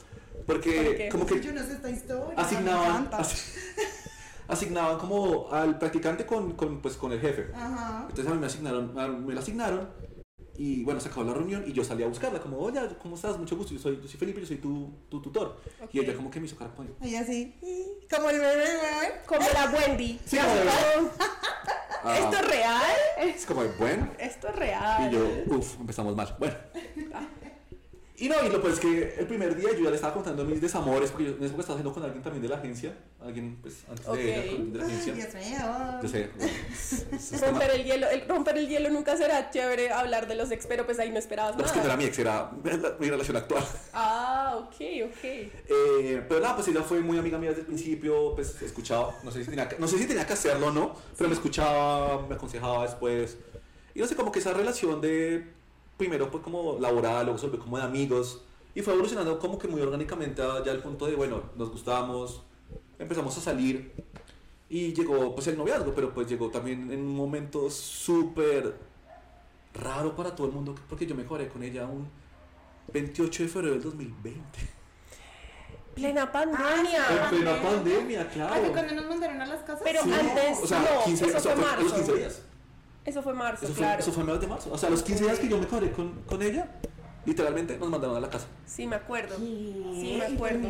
Porque 0.47 1.09
como 1.11 1.27
que 1.27 1.41
Yo 1.41 1.53
no 1.53 1.63
sé 1.63 1.73
esta 1.73 1.91
historia. 1.91 2.35
asignaban, 2.41 3.11
asignaban 4.49 4.99
como 4.99 5.51
al 5.53 5.79
practicante 5.79 6.25
con, 6.25 6.53
con, 6.53 6.81
pues, 6.81 6.97
con 6.97 7.13
el 7.13 7.21
jefe. 7.21 7.49
Ajá. 7.55 8.07
Entonces 8.09 8.27
a 8.31 8.35
mí 8.35 8.41
me 8.41 8.47
asignaron, 8.47 9.27
me 9.27 9.35
la 9.35 9.41
asignaron 9.41 9.89
y 10.59 10.85
bueno, 10.85 11.01
se 11.01 11.09
acabó 11.09 11.25
la 11.27 11.35
reunión 11.35 11.65
y 11.67 11.73
yo 11.73 11.85
salí 11.85 12.03
a 12.03 12.07
buscarla 12.07 12.41
como, 12.41 12.59
oye, 12.59 12.81
¿cómo 13.03 13.17
estás? 13.17 13.37
Mucho 13.39 13.57
gusto, 13.57 13.75
yo 13.75 13.81
soy, 13.81 13.97
yo 14.01 14.09
soy 14.09 14.19
Felipe, 14.19 14.41
yo 14.41 14.47
soy 14.47 14.57
tu, 14.59 14.91
tu 15.11 15.21
tutor. 15.21 15.61
Y 15.93 15.99
Ok. 15.99 16.05
ella 16.07 16.15
como 16.17 16.31
que 16.31 16.41
me 16.41 16.47
hizo 16.47 16.57
cara 16.57 16.71
como, 16.75 16.89
Ella 17.03 17.21
así. 17.21 17.55
Como 18.11 18.31
el 18.31 18.39
bebé, 18.39 18.57
bebé. 18.57 19.21
Como 19.27 19.47
la 19.53 19.71
Wendy. 19.71 20.19
Sí, 20.25 20.39
como 20.39 21.11
¿Esto 22.05 22.37
es 22.37 22.49
real? 22.49 22.83
es 23.19 23.47
como, 23.47 23.65
bueno, 23.79 24.09
Esto 24.19 24.49
es 24.49 24.57
real. 24.57 25.09
Y 25.09 25.15
yo, 25.15 25.57
uff, 25.57 25.81
empezamos 25.81 26.15
mal. 26.17 26.37
Bueno. 26.39 26.55
Y 28.19 28.31
no, 28.31 28.35
y 28.43 28.49
lo 28.49 28.63
pues 28.63 28.75
es 28.75 28.81
que 28.81 29.15
el 29.19 29.27
primer 29.27 29.55
día 29.55 29.69
yo 29.75 29.85
ya 29.85 29.91
le 29.91 29.97
estaba 29.97 30.15
contando 30.15 30.43
mis 30.45 30.59
desamores, 30.59 31.11
porque 31.11 31.25
yo 31.27 31.31
en 31.33 31.37
esa 31.37 31.47
época 31.49 31.61
estaba 31.61 31.75
haciendo 31.79 31.93
con 31.93 32.03
alguien 32.03 32.23
también 32.23 32.43
de 32.43 32.49
la 32.49 32.57
agencia, 32.57 32.97
alguien 33.23 33.59
pues 33.61 33.75
antes 33.91 34.07
de 34.07 34.35
ella, 34.47 34.57
con- 34.57 34.73
de 34.73 34.79
la 34.79 34.85
Ay, 34.87 34.91
agencia. 34.91 35.15
Dios 35.15 35.35
mío. 35.35 36.01
Yo 36.03 36.09
sé. 36.09 36.31
es- 36.41 37.07
es 37.13 37.31
tema- 37.41 37.47
Romper 37.53 37.71
el 37.73 37.85
hielo, 37.85 38.09
el 38.09 38.27
romper 38.27 38.57
el 38.57 38.69
hielo 38.69 38.89
nunca 38.89 39.19
será 39.19 39.51
chévere 39.51 39.91
hablar 39.91 40.27
de 40.29 40.35
los 40.35 40.51
ex, 40.51 40.67
pero 40.67 40.87
pues 40.87 40.99
ahí 40.99 41.11
no 41.11 41.19
esperabas 41.19 41.59
No, 41.59 41.65
es 41.67 41.73
que 41.73 41.79
no 41.81 41.85
era 41.85 41.97
mi 41.99 42.05
ex, 42.05 42.19
era 42.19 42.51
mi 42.99 43.11
relación 43.11 43.37
actual. 43.37 43.63
Ah, 43.93 44.57
ok, 44.63 44.75
ok. 45.11 45.25
Eh, 45.25 46.23
pero 46.27 46.41
nada, 46.41 46.55
pues 46.57 46.69
ella 46.69 46.83
fue 46.83 47.01
muy 47.01 47.19
amiga 47.19 47.37
mía 47.37 47.51
desde 47.51 47.63
el 47.63 47.67
principio, 47.67 48.35
pues 48.35 48.63
escuchaba, 48.63 49.15
no 49.25 49.31
sé 49.31 49.45
si 49.45 49.51
tenía 49.51 49.69
que, 49.69 49.77
no 49.79 49.87
sé 49.87 49.99
si 49.99 50.07
tenía 50.07 50.27
que 50.27 50.33
hacerlo 50.33 50.69
o 50.69 50.71
no, 50.73 50.95
pero 51.19 51.29
me 51.29 51.35
escuchaba, 51.35 52.27
me 52.27 52.35
aconsejaba 52.35 52.83
después. 52.85 53.37
Y 53.95 53.99
no 54.01 54.07
sé, 54.07 54.15
como 54.17 54.33
que 54.33 54.39
esa 54.39 54.53
relación 54.55 55.01
de, 55.03 55.55
primero 55.97 56.31
pues 56.31 56.43
como 56.43 56.79
laboral, 56.79 57.25
luego 57.27 57.39
se 57.39 57.47
volvió 57.47 57.61
como 57.65 57.79
de 57.79 57.85
amigos, 57.85 58.43
y 58.75 58.83
fue 58.83 58.93
evolucionando 58.93 59.39
como 59.39 59.59
que 59.59 59.69
muy 59.69 59.81
orgánicamente 59.81 60.43
ya 60.65 60.71
al 60.73 60.83
punto 60.83 61.07
de, 61.07 61.15
bueno, 61.17 61.43
nos 61.57 61.71
gustábamos, 61.71 62.43
empezamos 62.99 63.37
a 63.39 63.41
salir, 63.41 63.93
y 64.69 64.93
llegó 64.93 65.35
pues 65.35 65.47
el 65.47 65.57
noviazgo, 65.57 65.93
pero 65.95 66.13
pues 66.13 66.29
llegó 66.29 66.51
también 66.51 66.91
en 66.91 67.01
un 67.01 67.15
momento 67.17 67.71
súper 67.71 68.75
raro 69.75 70.15
para 70.17 70.35
todo 70.35 70.47
el 70.47 70.53
mundo, 70.53 70.75
porque 70.89 71.07
yo 71.07 71.15
me 71.15 71.23
mejoré 71.23 71.49
con 71.49 71.63
ella 71.63 71.87
un 71.87 72.09
28 72.93 73.43
de 73.45 73.49
febrero 73.49 73.75
del 73.75 73.83
2020. 73.83 74.43
Plena 75.95 76.31
pandemia. 76.31 77.07
Ah, 77.09 77.29
En 77.31 77.31
plena 77.31 77.63
pandemia. 77.63 77.63
pandemia, 77.63 78.21
¿Ah, 78.21 78.31
claro. 78.33 78.73
cuando 78.73 78.95
nos 78.95 79.07
mandaron 79.09 79.41
a 79.41 79.47
las 79.47 79.61
casas? 79.63 79.81
Pero 79.83 80.03
Sí, 80.03 80.13
antes, 80.13 80.59
o 80.63 80.67
sea, 80.67 80.81
no, 80.81 81.05
15, 81.05 81.25
eso 81.27 81.37
o 81.37 81.41
sea, 81.41 81.53
fue 81.55 81.63
fue 81.63 81.73
a 81.73 81.77
los 81.77 81.83
marzo. 81.85 81.97
15 81.97 82.19
días. 82.19 82.43
Eso 83.07 83.23
fue 83.23 83.33
marzo, 83.35 83.65
Eso 83.65 83.75
fue, 83.75 83.83
claro. 83.85 84.01
eso 84.01 84.13
fue 84.13 84.25
menos 84.25 84.41
de 84.41 84.47
marzo. 84.49 84.71
O 84.73 84.79
sea, 84.79 84.91
los 84.91 85.03
15 85.03 85.25
días 85.25 85.39
que 85.39 85.49
yo 85.49 85.59
me 85.59 85.67
cuadré 85.67 85.93
con, 85.93 86.23
con 86.23 86.43
ella, 86.43 86.69
literalmente 87.27 87.77
nos 87.77 87.91
mandaron 87.91 88.17
a 88.17 88.21
la 88.21 88.31
casa. 88.31 88.47
Sí, 88.65 88.87
me 88.87 88.97
acuerdo. 88.97 89.37
Sí, 89.37 90.17
me 90.19 90.35
acuerdo. 90.35 90.69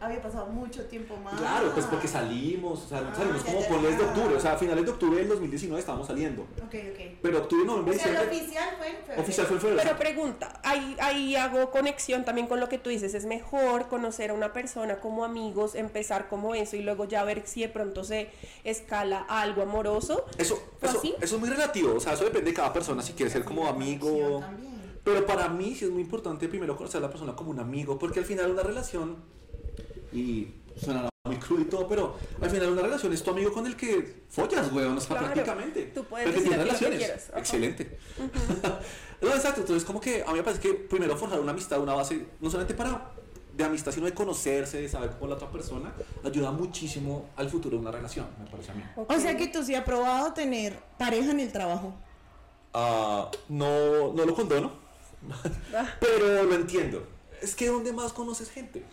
Había 0.00 0.22
pasado 0.22 0.46
mucho 0.46 0.84
tiempo 0.86 1.16
más. 1.16 1.34
Claro, 1.38 1.72
pues 1.74 1.86
porque 1.86 2.08
salimos, 2.08 2.84
o 2.84 2.88
sea, 2.88 2.98
Ah, 3.00 3.14
salimos 3.14 3.44
ya, 3.44 3.50
como 3.50 3.60
ya, 3.62 3.68
por 3.68 3.80
mes 3.82 3.98
de 3.98 4.04
octubre, 4.04 4.34
o 4.36 4.40
sea, 4.40 4.52
a 4.52 4.56
finales 4.56 4.84
de 4.84 4.90
octubre 4.90 5.18
del 5.18 5.28
2019 5.28 5.80
estábamos 5.80 6.06
saliendo. 6.06 6.42
Ok, 6.42 6.74
ok. 6.92 7.00
Pero 7.22 7.38
octubre, 7.38 7.64
noviembre, 7.66 7.96
O 7.96 7.98
sea, 7.98 8.12
lo 8.12 8.30
diciembre. 8.30 8.36
oficial 8.40 8.74
fue 8.78 8.88
en 8.88 8.96
febrero. 8.96 9.22
Oficial 9.22 9.46
fue 9.46 9.56
en 9.56 9.60
febrero. 9.62 9.82
Pero 9.84 9.98
pregunta, 9.98 10.60
ahí, 10.62 10.96
ahí 11.00 11.36
hago 11.36 11.70
conexión 11.70 12.24
también 12.24 12.46
con 12.46 12.60
lo 12.60 12.68
que 12.68 12.78
tú 12.78 12.90
dices, 12.90 13.14
es 13.14 13.26
mejor 13.26 13.88
conocer 13.88 14.30
a 14.30 14.34
una 14.34 14.52
persona 14.52 15.00
como 15.00 15.24
amigos, 15.24 15.74
empezar 15.74 16.28
como 16.28 16.54
eso 16.54 16.76
y 16.76 16.82
luego 16.82 17.04
ya 17.06 17.24
ver 17.24 17.42
si 17.46 17.62
de 17.62 17.68
pronto 17.68 18.04
se 18.04 18.30
escala 18.64 19.24
a 19.28 19.42
algo 19.42 19.62
amoroso. 19.62 20.24
Eso, 20.38 20.56
¿Fue 20.78 20.88
eso, 20.88 20.98
así? 20.98 21.14
eso 21.20 21.34
es 21.34 21.40
muy 21.40 21.48
relativo, 21.50 21.94
o 21.94 22.00
sea, 22.00 22.12
eso 22.14 22.24
depende 22.24 22.50
de 22.50 22.56
cada 22.56 22.72
persona, 22.72 23.02
si 23.02 23.12
quiere 23.14 23.30
ser 23.30 23.44
como 23.44 23.66
amigo. 23.66 24.40
También. 24.40 24.79
Pero 25.04 25.24
para 25.26 25.48
mí 25.48 25.74
sí 25.74 25.84
es 25.86 25.90
muy 25.90 26.02
importante 26.02 26.48
primero 26.48 26.76
conocer 26.76 26.98
a 26.98 27.02
la 27.02 27.10
persona 27.10 27.34
como 27.34 27.50
un 27.50 27.58
amigo, 27.60 27.98
porque 27.98 28.20
al 28.20 28.26
final 28.26 28.50
una 28.50 28.62
relación, 28.62 29.16
y 30.12 30.48
suena 30.76 31.08
muy 31.24 31.36
crudo 31.36 31.62
y 31.62 31.64
todo, 31.64 31.86
pero 31.88 32.16
al 32.40 32.50
final 32.50 32.70
una 32.70 32.82
relación 32.82 33.12
es 33.12 33.22
tu 33.22 33.30
amigo 33.30 33.52
con 33.52 33.66
el 33.66 33.76
que 33.76 34.24
follas, 34.28 34.72
weón, 34.72 34.96
o 34.96 35.00
sea, 35.00 35.16
Claro, 35.18 35.32
prácticamente. 35.32 35.82
tú 35.94 36.04
puedes 36.04 36.26
Porque 36.26 36.40
decir 36.40 36.56
que 36.56 36.62
relaciones. 36.64 37.30
Excelente. 37.36 37.98
no, 39.22 39.28
exacto, 39.28 39.60
entonces 39.60 39.84
como 39.84 40.00
que 40.00 40.22
a 40.22 40.30
mí 40.32 40.38
me 40.38 40.42
parece 40.42 40.62
que 40.62 40.74
primero 40.74 41.16
forjar 41.16 41.40
una 41.40 41.52
amistad, 41.52 41.80
una 41.80 41.94
base, 41.94 42.26
no 42.40 42.50
solamente 42.50 42.74
para 42.74 43.12
de 43.54 43.64
amistad, 43.64 43.92
sino 43.92 44.06
de 44.06 44.14
conocerse, 44.14 44.80
de 44.80 44.88
saber 44.88 45.10
cómo 45.10 45.28
la 45.28 45.34
otra 45.34 45.50
persona, 45.50 45.92
ayuda 46.24 46.50
muchísimo 46.52 47.28
al 47.36 47.50
futuro 47.50 47.76
de 47.76 47.82
una 47.82 47.90
relación, 47.90 48.26
me 48.42 48.50
parece 48.50 48.70
a 48.72 48.74
mí. 48.74 48.82
O 48.96 49.18
sea 49.18 49.36
que 49.36 49.48
tú 49.48 49.62
sí 49.62 49.74
has 49.74 49.84
probado 49.84 50.32
tener 50.32 50.78
pareja 50.98 51.30
en 51.32 51.40
el 51.40 51.52
trabajo. 51.52 51.94
Ah, 52.72 53.30
no, 53.48 54.12
no 54.14 54.24
lo 54.24 54.34
condono, 54.34 54.72
pero 56.00 56.44
lo 56.44 56.54
entiendo. 56.54 57.06
Es 57.40 57.54
que 57.54 57.68
¿dónde 57.68 57.92
más 57.92 58.12
conoces 58.12 58.50
gente? 58.50 58.84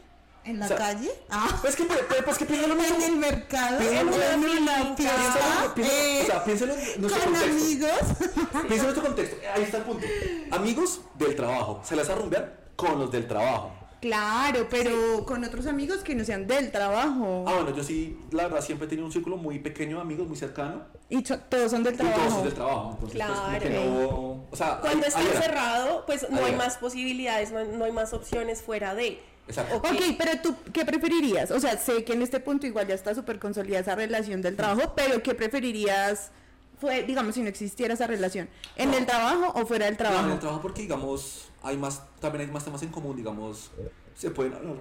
¿En 0.43 0.59
la 0.59 0.65
O 0.65 0.67
sea, 0.69 0.77
calle? 0.77 1.11
Ah. 1.29 1.57
Pues 1.61 1.75
que, 1.75 1.83
pues, 1.83 1.99
pues 2.23 2.37
que 2.37 2.45
piénsalo 2.45 2.73
En 2.79 2.79
mismo. 2.79 3.05
el 3.05 3.15
mercado, 3.17 3.79
Piénsalo 3.79 4.23
en 4.23 4.39
una 4.61 4.95
Piénsalo, 4.95 5.73
eh, 5.77 6.19
o 6.23 6.25
sea, 6.25 6.43
piénsalo 6.45 6.73
en 6.73 7.01
nuestro 7.01 7.23
con 7.23 7.33
contexto. 7.33 7.61
amigos. 7.61 7.91
Piénsalo 8.51 8.73
en 8.73 8.81
nuestro 8.83 9.03
contexto. 9.03 9.37
Ahí 9.53 9.63
está 9.63 9.77
el 9.77 9.83
punto. 9.83 10.07
Amigos 10.51 11.01
del 11.15 11.35
trabajo. 11.35 11.81
Se 11.83 11.95
las 11.97 12.09
a 12.09 12.15
rumbear 12.15 12.57
con 12.77 12.97
los 12.99 13.11
del 13.11 13.27
trabajo. 13.27 13.73
Claro, 14.01 14.67
pero 14.69 15.25
con 15.25 15.43
otros 15.43 15.65
amigos 15.65 15.97
que 15.99 16.13
no 16.13 16.23
sean 16.23 16.45
del 16.45 16.71
trabajo. 16.71 17.45
Ah, 17.47 17.55
bueno, 17.55 17.75
yo 17.75 17.83
sí, 17.83 18.17
la 18.31 18.43
verdad, 18.43 18.61
siempre 18.61 18.85
he 18.85 18.89
tenido 18.89 19.05
un 19.07 19.11
círculo 19.11 19.37
muy 19.37 19.57
pequeño 19.59 19.95
de 19.97 20.01
amigos, 20.03 20.27
muy 20.27 20.37
cercano. 20.37 20.83
Y 21.09 21.23
todos 21.23 21.71
son 21.71 21.83
del 21.83 21.95
Y 21.95 21.97
todos 21.97 22.11
trabajo. 22.13 22.31
son 22.35 22.43
del 22.43 22.53
trabajo. 22.53 22.89
Entonces, 22.93 23.19
pues, 23.19 23.37
como 23.39 23.59
que 23.59 23.67
Claro. 23.69 23.91
no. 24.11 24.43
O 24.51 24.55
sea, 24.55 24.79
Cuando 24.81 25.05
está 25.07 25.21
era. 25.21 25.31
encerrado, 25.33 26.05
pues 26.05 26.29
no 26.29 26.45
hay 26.45 26.55
más 26.55 26.77
posibilidades, 26.77 27.51
no 27.51 27.57
hay, 27.59 27.67
no 27.69 27.85
hay 27.85 27.91
más 27.91 28.13
opciones 28.13 28.61
fuera 28.61 28.93
de. 28.93 29.19
Exacto. 29.47 29.77
Ok. 29.77 29.85
Ok, 29.91 30.01
pero 30.17 30.31
tú, 30.43 30.55
¿qué 30.73 30.85
preferirías? 30.85 31.51
O 31.51 31.59
sea, 31.59 31.77
sé 31.77 32.03
que 32.03 32.13
en 32.13 32.21
este 32.21 32.39
punto 32.39 32.67
igual 32.67 32.85
ya 32.87 32.95
está 32.95 33.15
súper 33.15 33.39
consolidada 33.39 33.81
esa 33.81 33.95
relación 33.95 34.41
del 34.41 34.55
trabajo, 34.57 34.93
pero 34.95 35.23
¿qué 35.23 35.33
preferirías, 35.33 36.31
fue, 36.79 37.03
digamos, 37.03 37.33
si 37.35 37.41
no 37.41 37.47
existiera 37.49 37.93
esa 37.93 38.05
relación? 38.07 38.49
¿En 38.75 38.91
No. 38.91 38.97
el 38.97 39.05
trabajo 39.05 39.53
o 39.59 39.65
fuera 39.65 39.85
del 39.85 39.93
No, 39.93 39.97
trabajo? 39.99 40.25
en 40.25 40.31
el 40.33 40.39
trabajo 40.39 40.61
porque, 40.61 40.81
digamos, 40.81 41.49
hay 41.67 41.77
más, 41.77 42.01
también 42.19 42.47
hay 42.47 42.53
más 42.53 42.63
temas 42.63 42.81
en 42.83 42.89
común, 42.89 43.15
digamos, 43.15 43.71
se 44.15 44.31
pueden 44.31 44.53
hablar, 44.53 44.75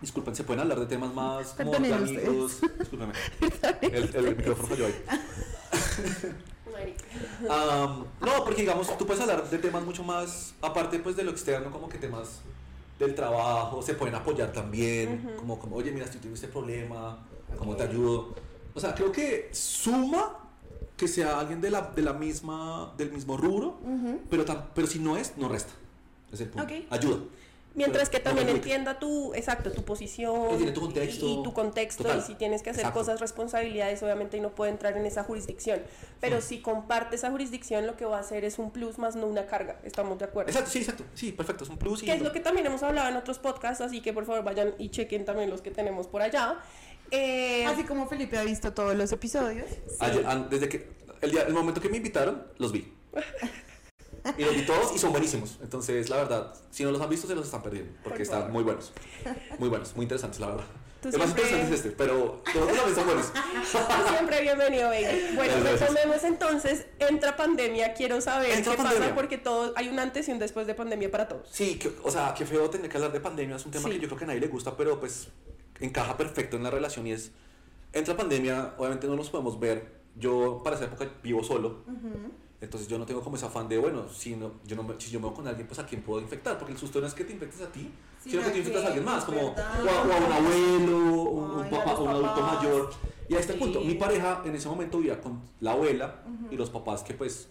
disculpen, 0.00 0.36
se 0.36 0.44
pueden 0.44 0.60
hablar 0.60 0.80
de 0.80 0.86
temas 0.86 1.12
más 1.14 1.54
como 1.54 1.74
amigos, 1.74 2.60
discúlpeme, 2.78 3.12
el, 3.80 4.14
el 4.14 4.36
micrófono 4.36 4.68
falló 4.68 4.86
ahí. 4.86 4.94
Am, 7.48 8.04
no, 8.20 8.44
porque 8.44 8.60
digamos, 8.62 8.96
tú 8.98 9.06
puedes 9.06 9.22
hablar 9.22 9.48
de 9.48 9.58
temas 9.58 9.82
mucho 9.84 10.02
más, 10.04 10.54
aparte 10.60 10.98
pues 10.98 11.16
de 11.16 11.24
lo 11.24 11.30
externo, 11.30 11.70
como 11.70 11.88
que 11.88 11.98
temas 11.98 12.40
del 12.98 13.14
trabajo, 13.14 13.82
se 13.82 13.94
pueden 13.94 14.14
apoyar 14.14 14.52
también, 14.52 15.34
como, 15.36 15.58
como, 15.58 15.76
oye, 15.76 15.90
mira, 15.90 16.04
estoy 16.04 16.20
teniendo 16.20 16.34
este 16.34 16.48
problema, 16.48 17.26
¿cómo 17.58 17.76
te 17.76 17.84
ayudo? 17.84 18.34
O 18.74 18.80
sea, 18.80 18.94
creo 18.94 19.10
que 19.10 19.48
suma 19.52 20.38
que 20.96 21.08
sea 21.08 21.40
alguien 21.40 21.60
de 21.60 21.70
la, 21.70 21.82
de 21.82 22.02
la 22.02 22.12
misma, 22.12 22.92
del 22.96 23.12
mismo 23.12 23.36
rubro, 23.36 23.78
pero, 24.30 24.44
pero 24.74 24.86
si 24.86 24.98
no 24.98 25.16
es, 25.16 25.36
no 25.36 25.48
resta. 25.48 25.72
Es 26.32 26.40
el 26.40 26.48
punto. 26.48 26.64
Ok. 26.72 26.84
Ayuda. 26.90 27.18
Mientras 27.74 28.08
que 28.08 28.20
Pero 28.20 28.30
no 28.30 28.36
también 28.38 28.56
entienda 28.56 28.98
tu, 28.98 29.34
exacto, 29.34 29.70
tu 29.70 29.84
posición 29.84 30.56
tu 30.72 30.80
contexto. 30.80 31.26
y, 31.26 31.32
y 31.32 31.42
tu 31.42 31.52
contexto 31.52 32.04
Total. 32.04 32.20
y 32.20 32.22
si 32.22 32.34
tienes 32.34 32.62
que 32.62 32.70
hacer 32.70 32.80
Exacto. 32.84 33.00
cosas, 33.00 33.20
responsabilidades, 33.20 34.02
obviamente 34.02 34.38
y 34.38 34.40
no 34.40 34.54
puede 34.54 34.70
entrar 34.70 34.96
en 34.96 35.04
esa 35.04 35.24
jurisdicción. 35.24 35.82
Pero 36.18 36.40
si 36.40 36.62
comparte 36.62 37.16
esa 37.16 37.30
jurisdicción, 37.30 37.86
lo 37.86 37.98
que 37.98 38.06
va 38.06 38.16
a 38.16 38.20
hacer 38.20 38.46
es 38.46 38.58
un 38.58 38.70
plus 38.70 38.96
más 38.96 39.14
no 39.14 39.26
una 39.26 39.44
carga. 39.44 39.78
Estamos 39.84 40.18
de 40.18 40.24
acuerdo. 40.24 40.48
Exacto, 40.48 40.70
sí, 40.70 40.78
exacto. 40.78 41.04
Sí, 41.12 41.32
perfecto, 41.32 41.64
es 41.64 41.70
un 41.70 41.76
plus. 41.76 42.02
y- 42.02 42.06
Que 42.06 42.14
es 42.14 42.22
lo 42.22 42.32
que 42.32 42.40
también 42.40 42.64
hemos 42.64 42.82
hablado 42.82 43.10
en 43.10 43.16
otros 43.16 43.38
podcasts, 43.38 43.82
así 43.82 44.00
que 44.00 44.14
por 44.14 44.24
favor 44.24 44.42
vayan 44.42 44.72
y 44.78 44.88
chequen 44.88 45.26
también 45.26 45.50
los 45.50 45.60
que 45.60 45.70
tenemos 45.70 46.06
por 46.06 46.22
allá. 46.22 46.58
Eh, 47.10 47.66
Así 47.66 47.84
como 47.84 48.08
Felipe 48.08 48.38
ha 48.38 48.44
visto 48.44 48.72
todos 48.72 48.96
los 48.96 49.12
episodios. 49.12 49.66
Ayer- 50.00 50.26
an- 50.26 50.48
desde 50.48 50.70
que 50.70 50.88
el, 51.20 51.30
día, 51.30 51.42
el 51.42 51.52
momento 51.52 51.82
que 51.82 51.90
me 51.90 51.98
invitaron, 51.98 52.42
los 52.56 52.72
vi. 52.72 52.90
Y 54.38 54.44
los 54.44 54.54
vi 54.54 54.62
todos 54.66 54.94
y 54.94 54.98
son 54.98 55.10
buenísimos. 55.12 55.58
Entonces, 55.62 56.08
la 56.10 56.16
verdad, 56.16 56.54
si 56.70 56.84
no 56.84 56.90
los 56.90 57.00
han 57.00 57.08
visto, 57.10 57.26
se 57.26 57.34
los 57.34 57.44
están 57.46 57.62
perdiendo. 57.62 57.92
Porque 58.02 58.18
Por 58.18 58.22
están 58.22 58.38
favor. 58.40 58.52
muy 58.52 58.62
buenos. 58.64 58.92
Muy 59.58 59.68
buenos, 59.68 59.94
muy 59.96 60.04
interesantes, 60.04 60.40
la 60.40 60.48
verdad. 60.48 60.64
Tú 61.02 61.08
El 61.08 61.18
más 61.18 61.26
siempre- 61.26 61.42
interesante 61.44 61.74
es 61.74 61.80
este, 61.84 61.90
pero 61.96 62.42
todos 62.52 62.66
también 62.68 62.94
son 62.94 63.04
buenos. 63.06 63.32
Siempre 64.08 64.40
bienvenido, 64.42 64.88
baby. 64.88 65.36
Bueno, 65.36 65.54
retomemos 65.62 66.24
entonces, 66.24 66.86
entra 66.98 67.36
pandemia, 67.36 67.92
quiero 67.94 68.20
saber 68.20 68.50
Entra 68.50 68.72
qué 68.72 68.78
pandemia. 68.78 69.00
pasa 69.08 69.14
porque 69.14 69.38
todo, 69.38 69.72
hay 69.76 69.88
un 69.88 69.98
antes 69.98 70.28
y 70.28 70.32
un 70.32 70.38
después 70.38 70.66
de 70.66 70.74
pandemia 70.74 71.10
para 71.10 71.28
todos. 71.28 71.48
Sí, 71.50 71.78
que- 71.78 71.92
o 72.02 72.10
sea, 72.10 72.34
qué 72.36 72.46
feo 72.46 72.68
tener 72.70 72.88
que 72.90 72.96
hablar 72.96 73.12
de 73.12 73.20
pandemia. 73.20 73.56
Es 73.56 73.66
un 73.66 73.72
tema 73.72 73.84
Sí. 73.88 73.94
que 73.94 74.00
yo 74.00 74.08
creo 74.08 74.18
que 74.18 74.24
a 74.24 74.28
nadie 74.28 74.40
le 74.40 74.48
gusta, 74.48 74.76
pero 74.76 74.98
pues 74.98 75.28
encaja 75.80 76.16
perfecto 76.16 76.56
en 76.56 76.62
la 76.64 76.70
relación 76.70 77.06
y 77.06 77.12
es. 77.12 77.30
Entra 77.92 78.16
pandemia, 78.16 78.74
obviamente 78.78 79.06
no 79.06 79.16
nos 79.16 79.28
podemos 79.30 79.60
ver. 79.60 79.96
Yo 80.16 80.62
para 80.64 80.76
esa 80.76 80.86
época 80.86 81.08
vivo 81.22 81.44
solo. 81.44 81.84
Entonces 82.60 82.88
yo 82.88 82.98
no 82.98 83.04
tengo 83.04 83.20
como 83.22 83.36
ese 83.36 83.46
afán 83.46 83.68
de, 83.68 83.76
bueno, 83.78 84.08
si, 84.08 84.34
no, 84.34 84.52
yo 84.64 84.76
no 84.76 84.82
me, 84.82 84.98
si 84.98 85.10
yo 85.10 85.20
me 85.20 85.26
voy 85.26 85.34
con 85.36 85.46
alguien, 85.46 85.66
pues 85.66 85.78
a 85.78 85.86
quién 85.86 86.02
puedo 86.02 86.20
infectar. 86.22 86.58
Porque 86.58 86.72
el 86.72 86.78
susto 86.78 87.00
no 87.00 87.06
es 87.06 87.14
que 87.14 87.24
te 87.24 87.32
infectes 87.34 87.60
a 87.60 87.66
ti, 87.70 87.90
Sí, 88.22 88.30
sino 88.30 88.42
que 88.42 88.50
te 88.50 88.58
infectas 88.58 88.84
a 88.84 88.86
alguien 88.88 89.04
más, 89.04 89.24
como 89.24 89.40
o 89.40 89.54
a, 89.56 89.82
o 89.84 90.12
a 90.12 90.26
un 90.26 90.32
abuelo, 90.32 90.96
un, 91.22 91.50
un 91.50 91.62
Ay, 91.62 91.68
a 91.74 91.84
papá, 91.84 91.98
un 92.00 92.08
adulto 92.08 92.40
mayor. 92.42 92.90
Y 93.28 93.34
ahí 93.34 93.40
está 93.40 93.52
el 93.52 93.58
punto. 93.58 93.80
Sí. 93.80 93.86
Mi 93.86 93.94
pareja 93.94 94.42
en 94.44 94.54
ese 94.54 94.68
momento 94.68 94.98
vivía 94.98 95.20
con 95.20 95.40
la 95.60 95.72
abuela 95.72 96.22
y 96.50 96.56
los 96.56 96.70
papás 96.70 97.02
que 97.02 97.12
pues 97.14 97.48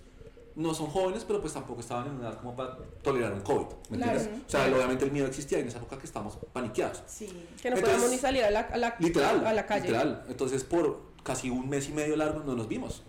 no 0.55 0.73
son 0.73 0.87
jóvenes, 0.87 1.23
pero 1.25 1.41
pues 1.41 1.53
tampoco 1.53 1.81
estaban 1.81 2.07
en 2.07 2.13
una 2.13 2.29
edad 2.29 2.39
como 2.39 2.55
para 2.55 2.77
tolerar 3.03 3.33
un 3.33 3.41
COVID. 3.41 3.65
¿Me 3.89 3.97
Claro. 3.97 4.13
entiendes? 4.19 4.43
O 4.47 4.49
sea, 4.49 4.65
obviamente 4.73 5.03
el 5.05 5.11
miedo 5.11 5.27
existía 5.27 5.57
y 5.59 5.61
en 5.61 5.67
esa 5.67 5.77
época 5.79 5.97
que 5.97 6.05
estábamos 6.05 6.37
paniqueados. 6.53 7.03
Sí. 7.07 7.25
Que 7.61 7.69
no 7.69 7.75
Entonces, 7.75 7.83
podemos 7.83 8.09
ni 8.11 8.17
salir 8.17 8.43
a 8.45 8.51
la, 8.51 8.61
a 8.61 8.77
la, 8.77 8.95
Literal. 8.99 9.45
a 9.45 9.53
la 9.53 9.65
calle. 9.65 9.87
Literal. 9.87 10.23
Entonces 10.29 10.63
por 10.63 11.01
casi 11.23 11.49
un 11.49 11.67
mes 11.69 11.89
y 11.89 11.91
medio 11.91 12.15
largo 12.15 12.41
no 12.45 12.55
nos 12.55 12.67
vimos. 12.69 13.03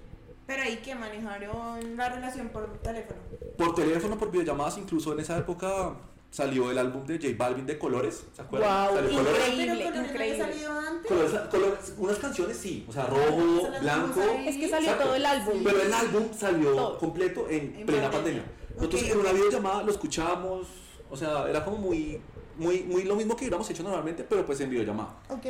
Pero 0.46 0.62
ahí 0.62 0.76
que 0.76 0.94
manejaron 0.94 1.96
la 1.96 2.08
relación 2.08 2.48
por 2.50 2.78
teléfono. 2.78 3.18
Por 3.58 3.74
teléfono, 3.74 4.16
por 4.18 4.30
videollamadas, 4.30 4.78
incluso 4.78 5.12
en 5.12 5.20
esa 5.20 5.36
época 5.38 5.94
salió 6.30 6.70
el 6.70 6.78
álbum 6.78 7.04
de 7.06 7.16
J 7.18 7.28
Balvin 7.36 7.66
de 7.66 7.78
Colores. 7.78 8.24
¿Se 8.34 8.42
acuerdan? 8.42 8.68
Guau, 8.70 8.94
Salió 8.96 9.10
Colores. 9.18 9.38
increíble. 9.48 9.66
Pero 9.66 9.76
Colores 9.78 10.00
no 10.02 10.08
increíble. 10.12 10.38
salido 10.38 10.72
antes. 10.78 11.06
Colores, 11.08 11.32
colores, 11.50 11.94
unas 11.98 12.18
canciones 12.18 12.56
sí, 12.58 12.84
o 12.88 12.92
sea, 12.92 13.04
Ah, 13.04 13.06
rojo, 13.06 13.68
blanco. 13.80 14.20
Es 14.46 14.56
que 14.56 14.68
salió 14.68 14.88
Exacto. 14.90 15.04
todo 15.04 15.14
el 15.16 15.26
álbum. 15.26 15.60
Pero 15.64 15.82
el 15.82 15.92
álbum 15.94 16.22
salió 16.36 16.72
Todo. 16.74 16.98
completo 16.98 17.46
en, 17.48 17.74
En 17.76 17.86
plena 17.86 18.10
pandemia. 18.10 18.42
pandemia. 18.44 18.76
Nosotros 18.76 19.02
en 19.02 19.18
una 19.18 19.32
videollamada 19.32 19.82
lo 19.82 19.90
escuchamos, 19.90 20.66
o 21.10 21.16
sea, 21.16 21.48
era 21.48 21.64
como 21.64 21.78
muy, 21.78 22.20
muy, 22.56 22.82
muy 22.82 23.04
lo 23.04 23.16
mismo 23.16 23.34
que 23.34 23.44
hubiéramos 23.44 23.68
hecho 23.70 23.82
normalmente, 23.82 24.22
pero 24.24 24.44
pues 24.44 24.60
en 24.60 24.68
videollamada. 24.70 25.16
Ok. 25.30 25.46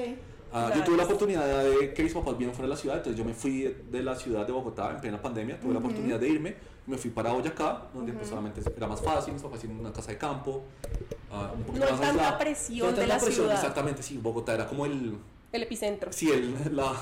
Ah. 0.52 0.72
Yo 0.74 0.84
tuve 0.84 0.96
la 0.96 1.04
oportunidad 1.04 1.64
de 1.64 1.92
que 1.92 2.02
mis 2.02 2.14
papás 2.14 2.38
vieran 2.38 2.54
fuera 2.54 2.68
de 2.68 2.74
la 2.74 2.80
ciudad, 2.80 2.96
entonces 2.98 3.18
yo 3.18 3.24
me 3.24 3.34
fui 3.34 3.62
de, 3.62 3.74
de 3.90 4.02
la 4.02 4.14
ciudad 4.14 4.46
de 4.46 4.52
Bogotá 4.52 4.90
en 4.92 5.00
plena 5.00 5.20
pandemia, 5.20 5.58
tuve 5.60 5.72
la 5.72 5.80
oportunidad 5.80 6.18
de 6.20 6.28
irme, 6.28 6.56
me 6.86 6.96
fui 6.96 7.10
para 7.10 7.32
Boyacá, 7.32 7.88
donde 7.92 8.12
pues 8.12 8.28
solamente 8.28 8.60
era 8.76 8.86
más 8.86 9.00
fácil, 9.02 9.32
mis 9.34 9.42
papás 9.42 9.60
tienen 9.60 9.78
una 9.80 9.92
casa 9.92 10.12
de 10.12 10.18
campo, 10.18 10.62
ah, 11.32 11.50
un 11.54 11.64
poquito 11.64 11.84
No 11.84 11.90
más 11.90 12.00
tanta 12.00 12.38
presión 12.38 12.86
No 12.86 12.92
de 12.92 12.98
tanta 12.98 13.14
la 13.14 13.20
presión, 13.20 13.34
ciudad. 13.46 13.54
Exactamente, 13.54 14.02
sí, 14.02 14.18
Bogotá 14.18 14.54
era 14.54 14.66
como 14.68 14.86
el, 14.86 15.18
El 15.52 15.62
epicentro. 15.64 16.12
sí, 16.12 16.30
el, 16.30 16.54
la, 16.76 16.94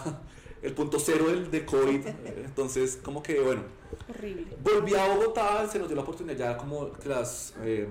el 0.62 0.72
punto 0.72 0.98
cero 0.98 1.26
del, 1.28 1.50
de 1.50 1.64
COVID, 1.66 2.06
entonces 2.46 2.98
como 3.04 3.22
que 3.22 3.38
bueno, 3.40 3.62
Horrible. 4.08 4.56
volví 4.62 4.94
a 4.94 5.14
Bogotá, 5.14 5.68
se 5.68 5.78
nos 5.78 5.86
dio 5.88 5.96
la 5.96 6.02
oportunidad 6.02 6.36
ya 6.36 6.56
como 6.56 6.90
que 6.92 7.08
las, 7.10 7.54
eh, 7.62 7.86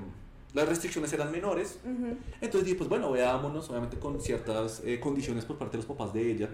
las 0.54 0.70
restricciones 0.70 1.12
eran 1.14 1.32
menores, 1.32 1.80
entonces 2.42 2.66
dije, 2.66 2.78
pues 2.78 2.88
bueno, 2.90 3.12
veámonos, 3.12 3.70
obviamente 3.70 3.98
con 3.98 4.22
ciertas 4.22 4.82
eh, 4.86 5.00
condiciones 5.00 5.46
por 5.46 5.58
parte 5.58 5.78
de 5.78 5.84
los 5.84 5.86
papás 5.86 6.14
de 6.14 6.32
ella. 6.32 6.50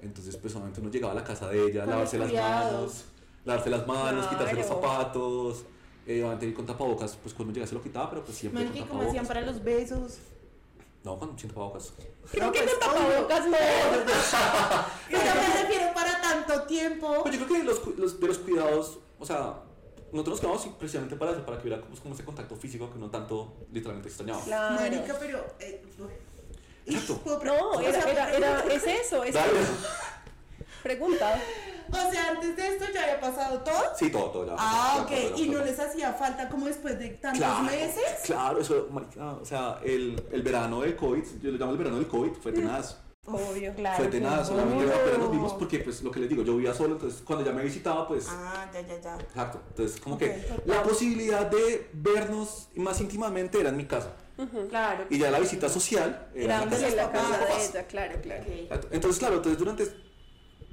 Entonces, 0.00 0.36
pues 0.36 0.54
obviamente 0.54 0.80
uno 0.80 0.90
llegaba 0.90 1.12
a 1.12 1.16
la 1.16 1.24
casa 1.24 1.48
de 1.48 1.64
ella, 1.66 1.80
Con 1.82 1.90
lavarse 1.90 2.18
las 2.18 2.32
manos, 2.32 3.04
lavarse 3.44 3.70
las 3.70 3.86
manos, 3.86 4.26
quitarse 4.28 4.54
los 4.54 4.66
zapatos, 4.66 5.64
eh, 6.06 6.20
obviamente 6.22 6.46
ir 6.46 6.54
con 6.54 6.66
tapabocas, 6.66 7.16
pues 7.20 7.34
cuando 7.34 7.52
llegase 7.52 7.74
lo 7.74 7.82
quitaba, 7.82 8.08
pero 8.10 8.24
pues 8.24 8.38
siempre 8.38 8.64
con 8.66 8.86
¿cómo 8.88 9.02
hacían 9.02 9.26
para 9.26 9.40
los 9.40 9.62
besos? 9.64 10.18
No, 11.02 11.18
con 11.18 11.36
sin 11.38 11.48
tapabocas. 11.50 11.92
Creo 12.30 12.46
No, 12.46 12.52
que 12.52 12.60
pues, 12.60 12.74
con 12.74 12.80
tapabocas 12.80 13.46
no. 13.48 13.56
Pero 15.10 15.20
me 15.34 15.62
refiero 15.62 15.94
para 15.94 16.20
tanto 16.20 16.62
tiempo. 16.66 17.22
Pues 17.22 17.38
yo 17.38 17.46
creo 17.46 17.58
que 17.58 17.64
los, 17.64 17.78
cu- 17.80 17.94
los, 17.96 18.20
de 18.20 18.26
los 18.26 18.38
cuidados, 18.38 18.98
o 19.18 19.24
sea, 19.26 19.54
nosotros 20.16 20.42
nos 20.42 20.60
quedamos 20.60 20.78
precisamente 20.78 21.16
para 21.16 21.32
eso, 21.32 21.44
para 21.44 21.58
que 21.58 21.68
hubiera 21.68 21.82
pues, 21.82 22.00
como 22.00 22.14
ese 22.14 22.24
contacto 22.24 22.56
físico 22.56 22.90
que 22.92 22.98
no 22.98 23.10
tanto 23.10 23.54
literalmente 23.72 24.08
extrañaba. 24.08 24.42
Claro. 24.42 24.74
Marica, 24.74 25.16
pero. 25.20 25.44
eh, 25.60 25.82
Exacto. 26.86 27.18
¿puedo 27.18 27.38
pre- 27.40 27.50
No, 27.50 27.80
era, 27.80 27.98
era, 28.10 28.32
era, 28.36 28.60
es 28.72 28.84
eso, 28.86 29.24
es 29.24 29.34
Dale. 29.34 29.52
pregunta. 30.82 31.40
O 31.88 32.10
sea, 32.12 32.30
antes 32.30 32.56
de 32.56 32.66
esto 32.68 32.84
ya 32.92 33.02
había 33.04 33.20
pasado 33.20 33.60
todo. 33.60 33.82
Sí, 33.96 34.10
todo, 34.10 34.30
todo. 34.30 34.46
ya, 34.46 34.54
Ah, 34.58 34.94
ya, 34.96 35.02
ok. 35.02 35.30
todo, 35.32 35.42
¿Y 35.42 35.48
no 35.48 35.64
les 35.64 35.78
hacía 35.78 36.12
falta 36.14 36.48
como 36.48 36.66
después 36.66 36.98
de 36.98 37.10
tantos 37.10 37.38
Claro, 37.42 37.62
meses? 37.62 38.02
Claro, 38.24 38.60
eso, 38.60 38.88
marica, 38.90 39.32
o 39.34 39.44
sea, 39.44 39.78
el, 39.84 40.20
el 40.32 40.42
verano 40.42 40.80
del 40.80 40.96
COVID, 40.96 41.22
yo 41.42 41.50
lo 41.52 41.58
llamo 41.58 41.72
el 41.72 41.78
verano 41.78 41.96
del 41.98 42.08
COVID, 42.08 42.32
fue 42.42 42.52
tenaz. 42.52 42.96
Obvio. 43.26 43.74
Claro. 43.74 43.96
fue 43.96 44.06
tenaz, 44.08 44.38
no. 44.50 44.56
solamente 44.56 44.92
apenas 44.94 45.18
nos 45.18 45.30
vimos 45.30 45.52
porque, 45.54 45.78
pues, 45.80 46.02
lo 46.02 46.10
que 46.10 46.20
les 46.20 46.28
digo, 46.28 46.42
yo 46.42 46.56
vivía 46.56 46.72
solo, 46.74 46.94
entonces 46.94 47.22
cuando 47.24 47.44
ya 47.44 47.52
me 47.52 47.62
visitaba, 47.62 48.06
pues, 48.06 48.26
Ah, 48.28 48.70
ya, 48.72 48.80
ya, 48.82 49.00
ya. 49.00 49.16
exacto. 49.16 49.60
Entonces, 49.70 50.00
como 50.00 50.14
Ok, 50.14 50.20
que 50.22 50.28
total. 50.28 50.62
la 50.66 50.82
posibilidad 50.82 51.46
de 51.50 51.90
vernos 51.92 52.68
más 52.76 53.00
íntimamente 53.00 53.60
era 53.60 53.70
en 53.70 53.76
mi 53.76 53.84
casa. 53.86 54.12
Claro. 54.68 55.06
Y 55.08 55.18
ya 55.18 55.30
la 55.30 55.40
visita 55.40 55.68
social 55.68 56.28
era, 56.34 56.62
en 56.62 56.70
la 56.70 56.76
casa 56.76 56.90
la 56.94 57.10
casa 57.10 57.38
de 57.38 57.64
ella, 57.64 57.86
claro, 57.86 58.20
claro. 58.22 58.42
Ok. 58.42 58.48
Exacto. 58.50 58.88
Entonces, 58.90 59.18
claro, 59.18 59.36
entonces 59.36 59.58
durante, 59.58 59.86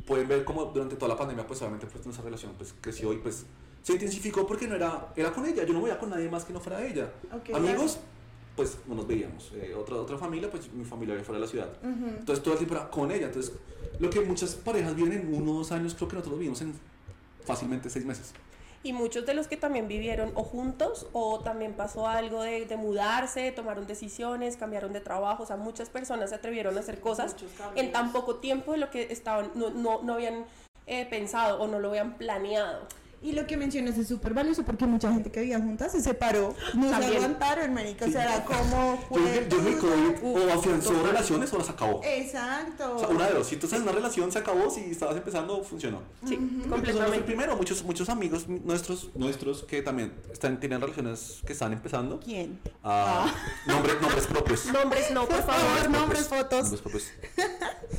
pueden 0.06 0.28
ver 0.28 0.44
cómo 0.44 0.66
durante 0.66 0.96
toda 0.96 1.10
la 1.10 1.18
pandemia, 1.18 1.48
pues 1.48 1.62
obviamente 1.62 1.88
pues, 1.88 2.04
nuestra 2.06 2.26
relación 2.26 2.54
pues, 2.58 2.76
creció 2.82 3.14
y 3.14 3.18
pues 3.18 3.46
se 3.82 3.94
intensificó 3.94 4.46
porque 4.46 4.68
no 4.68 4.76
era, 4.76 5.14
era 5.16 5.32
con 5.32 5.46
ella, 5.46 5.64
yo 5.64 5.74
no 5.74 5.82
veía 5.82 5.98
con 5.98 6.10
nadie 6.10 6.30
más 6.30 6.44
que 6.46 6.52
no 6.54 6.60
fuera 6.60 6.86
ella. 6.86 7.10
Ok, 7.34 7.56
Amigos, 7.56 8.00
pues 8.56 8.78
no 8.88 8.96
nos 8.96 9.08
veíamos. 9.08 9.52
Eh, 9.56 9.74
otra, 9.76 9.96
otra 9.96 10.18
familia, 10.18 10.50
pues 10.50 10.72
mi 10.72 10.86
familia 10.86 11.16
fuera 11.24 11.40
de 11.40 11.46
la 11.46 11.48
ciudad. 11.48 11.70
Ujú. 11.82 12.08
Entonces 12.20 12.44
todo 12.44 12.54
el 12.54 12.60
tiempo 12.60 12.76
era 12.76 12.90
con 12.90 13.12
ella. 13.12 13.28
Entonces, 13.28 13.54
lo 14.00 14.10
que 14.10 14.22
muchas 14.22 14.56
parejas 14.56 14.96
viven 14.96 15.14
en 15.14 15.34
uno 15.34 15.52
o 15.52 15.58
dos 15.60 15.72
años, 15.72 15.96
creo 15.96 16.08
que 16.08 16.16
nosotros 16.16 16.40
vivimos 16.40 16.62
en 16.62 16.74
fácilmente 17.46 17.90
seis 17.90 18.06
meses. 18.06 18.34
Y 18.86 18.92
muchos 18.92 19.26
de 19.26 19.34
los 19.34 19.48
que 19.48 19.56
también 19.56 19.88
vivieron 19.88 20.34
o 20.36 20.44
juntos 20.44 21.08
o 21.14 21.40
también 21.40 21.74
pasó 21.74 22.08
algo 22.08 22.44
de, 22.44 22.66
de 22.66 22.76
mudarse, 22.76 23.52
tomaron 23.54 23.88
decisiones, 23.88 24.58
cambiaron 24.58 24.92
de 24.92 25.00
trabajo, 25.00 25.44
o 25.44 25.46
sea, 25.46 25.56
muchas 25.56 25.90
personas 25.90 26.32
se 26.32 26.36
atrevieron 26.36 26.76
a 26.76 26.82
hacer 26.82 27.00
cosas 27.00 27.34
en 27.76 27.94
tan 27.94 28.12
poco 28.12 28.36
tiempo 28.36 28.74
de 28.74 28.80
lo 28.80 28.90
que 28.90 29.04
estaban, 29.04 29.52
no, 29.56 29.70
no, 29.70 30.04
no 30.04 30.16
habían 30.16 30.46
eh, 30.86 31.06
pensado 31.10 31.62
o 31.62 31.68
no 31.68 31.80
lo 31.80 31.90
habían 31.90 32.18
planeado. 32.18 32.86
Y 33.24 33.32
lo 33.32 33.48
que 33.48 33.56
mencionas 33.56 33.98
es 33.98 34.10
súper 34.10 34.34
valioso 34.34 34.64
porque 34.64 34.86
mucha 34.86 35.12
gente 35.14 35.32
que 35.32 35.40
vivía 35.40 35.58
juntas 35.58 35.94
se 35.94 36.02
separó. 36.02 36.54
No 36.74 36.90
se 36.90 37.06
aguantaron, 37.06 37.74
marica. 37.74 38.06
O 38.06 38.12
sea, 38.12 38.24
era 38.36 38.44
como... 38.44 39.00
Yo 39.10 39.24
que- 39.24 39.48
yo. 39.50 39.80
COVID 39.80 40.24
o 40.24 40.54
afianzó 40.54 41.04
relaciones 41.04 41.54
o 41.54 41.58
las 41.58 41.70
acabó. 41.70 42.02
Exacto. 42.04 42.96
O 42.96 43.00
sea, 43.00 43.08
una 43.08 43.28
de 43.28 43.36
dos. 43.36 43.48
Si 43.48 43.56
tú 43.56 43.66
estás 43.66 43.80
en 43.80 43.84
una 43.84 43.94
relación, 43.94 44.30
se 44.30 44.40
acabó. 44.40 44.70
Si 44.70 44.82
estabas 44.92 45.16
empezando, 45.16 45.64
funcionó. 45.64 46.02
Sí, 46.28 46.38
fue 46.62 46.70
completamente. 46.70 47.22
primero, 47.22 47.56
muchos, 47.56 47.82
muchos 47.84 48.10
amigos 48.10 48.48
nuestros, 48.50 49.10
nuestros 49.16 49.64
que 49.64 49.82
también 49.82 50.14
están, 50.32 50.60
tienen 50.60 50.82
relaciones 50.82 51.40
que 51.46 51.54
están 51.54 51.72
empezando. 51.72 52.20
¿Quién? 52.20 52.60
Ah, 52.84 53.34
nombres, 53.66 54.02
nombres 54.02 54.28
propios. 54.28 54.66
Nombres 54.66 55.12
no, 55.12 55.26
por 55.28 55.42
favor. 55.44 55.90
Nombres, 55.90 56.28
fotos. 56.28 56.64
Nombres 56.64 56.82
propios. 56.82 57.08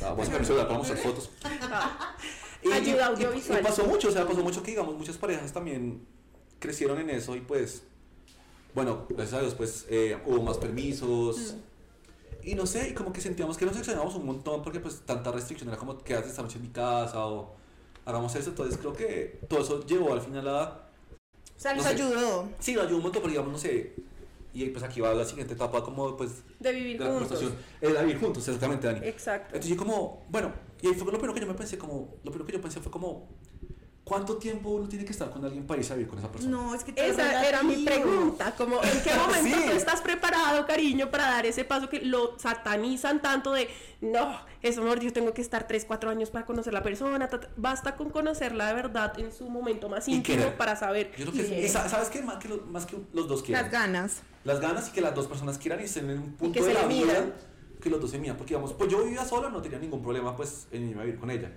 Ah, 0.03 0.13
vamos 0.15 0.29
a 0.29 0.73
mostrar 0.73 0.97
fotos. 0.99 1.29
Y- 2.65 2.71
Ayuda 2.71 2.95
y- 2.95 2.97
y- 2.97 3.01
audiovisual. 3.01 3.59
Y 3.59 3.63
pasó 3.63 3.85
mucho, 3.85 4.07
o 4.09 4.11
sea, 4.11 4.25
pasó 4.27 4.41
mucho 4.41 4.61
que, 4.63 4.71
digamos, 4.71 4.95
muchas 4.95 5.17
parejas 5.17 5.53
también 5.53 6.05
crecieron 6.59 6.99
en 6.99 7.09
eso 7.11 7.35
y 7.35 7.41
pues, 7.41 7.83
bueno, 8.73 9.05
gracias 9.09 9.33
a 9.33 9.41
Dios, 9.41 9.53
pues 9.55 9.85
eh, 9.89 10.17
hubo 10.25 10.41
más 10.41 10.57
permisos. 10.57 11.55
Y 12.43 12.53
no 12.55 12.65
sé, 12.65 12.89
y 12.89 12.93
como 12.93 13.11
que 13.11 13.21
sentíamos 13.21 13.57
que 13.57 13.65
nos 13.65 13.75
extrañábamos 13.75 14.15
un 14.15 14.25
montón 14.25 14.61
porque 14.61 14.79
pues 14.79 15.01
tanta 15.05 15.31
restricción 15.31 15.69
era 15.69 15.77
como 15.77 15.97
quédate 15.97 16.29
esta 16.29 16.41
noche 16.43 16.57
en 16.57 16.63
mi 16.63 16.69
casa 16.69 17.25
o 17.25 17.55
hagamos 18.05 18.35
eso. 18.35 18.49
Entonces 18.49 18.77
creo 18.77 18.93
que 18.93 19.39
todo 19.49 19.61
eso 19.61 19.85
llevó 19.85 20.13
al 20.13 20.21
final 20.21 20.47
a... 20.47 20.81
O 21.57 21.59
sea, 21.59 21.71
No 21.71 21.77
nos 21.77 21.87
sé. 21.87 21.93
ayudó. 21.93 22.47
Sí, 22.59 22.73
lo 22.73 22.81
ayudó 22.83 22.97
un 22.97 23.03
montón, 23.03 23.21
pero 23.21 23.31
digamos, 23.31 23.51
no 23.51 23.57
sé. 23.57 23.95
Y 24.55 24.69
pues 24.69 24.83
aquí 24.85 25.01
va 25.01 25.13
la 25.13 25.25
siguiente 25.25 25.53
etapa 25.53 25.83
como 25.83 26.15
pues 26.15 26.31
De 26.59 26.71
vivir 26.71 26.97
de 26.97 27.03
la 27.03 27.11
juntos. 27.19 27.43
Es 27.81 27.91
la 27.91 28.01
vivir 28.03 28.19
juntos, 28.19 28.47
exactamente, 28.47 28.87
Dani. 28.87 29.05
Exacto. 29.05 29.47
Entonces 29.47 29.69
yo 29.69 29.75
como, 29.77 30.25
bueno, 30.29 30.53
y 30.81 30.87
ahí 30.87 30.93
fue 30.93 31.03
lo 31.05 31.11
primero 31.11 31.33
que 31.33 31.41
yo 31.41 31.47
me 31.47 31.53
pensé, 31.55 31.77
como, 31.77 32.15
lo 32.23 32.31
primero 32.31 32.45
que 32.45 32.53
yo 32.53 32.61
pensé 32.61 32.79
fue 32.79 32.89
como, 32.89 33.27
¿cuánto 34.05 34.37
tiempo 34.37 34.69
uno 34.69 34.87
tiene 34.87 35.03
que 35.03 35.11
estar 35.11 35.29
con 35.29 35.43
alguien 35.43 35.67
para 35.67 35.79
irse 35.81 35.91
a 35.91 35.97
vivir 35.97 36.09
con 36.09 36.19
esa 36.19 36.31
persona? 36.31 36.55
No, 36.55 36.73
es 36.73 36.85
que 36.85 36.91
es 36.95 37.13
Esa 37.15 37.45
era 37.45 37.63
mi 37.63 37.83
pregunta, 37.83 38.55
como 38.55 38.81
en 38.81 39.01
qué 39.03 39.11
momento 39.13 39.57
Sí. 39.61 39.63
tú 39.71 39.75
estás 39.75 39.99
preparado, 39.99 40.65
cariño, 40.65 41.11
para 41.11 41.25
dar 41.25 41.45
ese 41.45 41.65
paso 41.65 41.89
que 41.89 41.99
lo 42.05 42.39
satanizan 42.39 43.21
tanto 43.21 43.51
de, 43.51 43.67
no, 43.99 44.39
eso 44.61 44.81
mejor 44.83 45.01
yo 45.01 45.11
tengo 45.11 45.33
que 45.33 45.41
estar 45.41 45.67
3, 45.67 45.83
4 45.85 46.09
años 46.11 46.29
para 46.29 46.45
conocer 46.45 46.71
la 46.71 46.81
persona, 46.81 47.27
ta, 47.27 47.41
ta". 47.41 47.49
basta 47.57 47.97
con 47.97 48.09
conocerla 48.09 48.67
de 48.67 48.73
verdad 48.75 49.19
en 49.19 49.33
su 49.33 49.49
momento 49.49 49.89
más 49.89 50.07
íntimo 50.07 50.51
para 50.57 50.77
saber. 50.77 51.11
Yo 51.17 51.25
creo 51.29 51.45
que 51.45 51.65
es. 51.65 51.73
sa- 51.73 51.89
¿sabes 51.89 52.07
qué? 52.09 52.21
Más 52.21 52.37
que, 52.37 52.47
los, 52.47 52.65
más 52.67 52.85
que 52.85 52.95
los 53.11 53.27
dos 53.27 53.43
quieran. 53.43 53.63
Las 53.63 53.71
ganas. 53.71 54.21
Las 54.45 54.59
ganas 54.61 54.87
y 54.87 54.91
que 54.91 55.01
las 55.01 55.13
dos 55.13 55.27
personas 55.27 55.57
quieran 55.57 55.81
y 55.81 55.83
estén 55.83 56.09
en 56.09 56.19
un 56.19 56.31
punto 56.33 56.63
de 56.63 56.73
la 56.73 56.85
vida 56.85 57.05
midan. 57.07 57.33
que 57.81 57.89
los 57.89 57.99
dos 57.99 58.09
se 58.11 58.17
miran. 58.19 58.37
Porque 58.37 58.53
digamos, 58.53 58.73
pues 58.73 58.89
yo 58.89 59.03
vivía 59.03 59.25
sola, 59.25 59.49
no 59.49 59.61
tenía 59.61 59.79
ningún 59.79 60.01
problema 60.01 60.35
pues 60.35 60.67
en 60.71 60.89
irme 60.89 61.01
a 61.01 61.05
vivir 61.05 61.19
con 61.19 61.29
ella. 61.31 61.51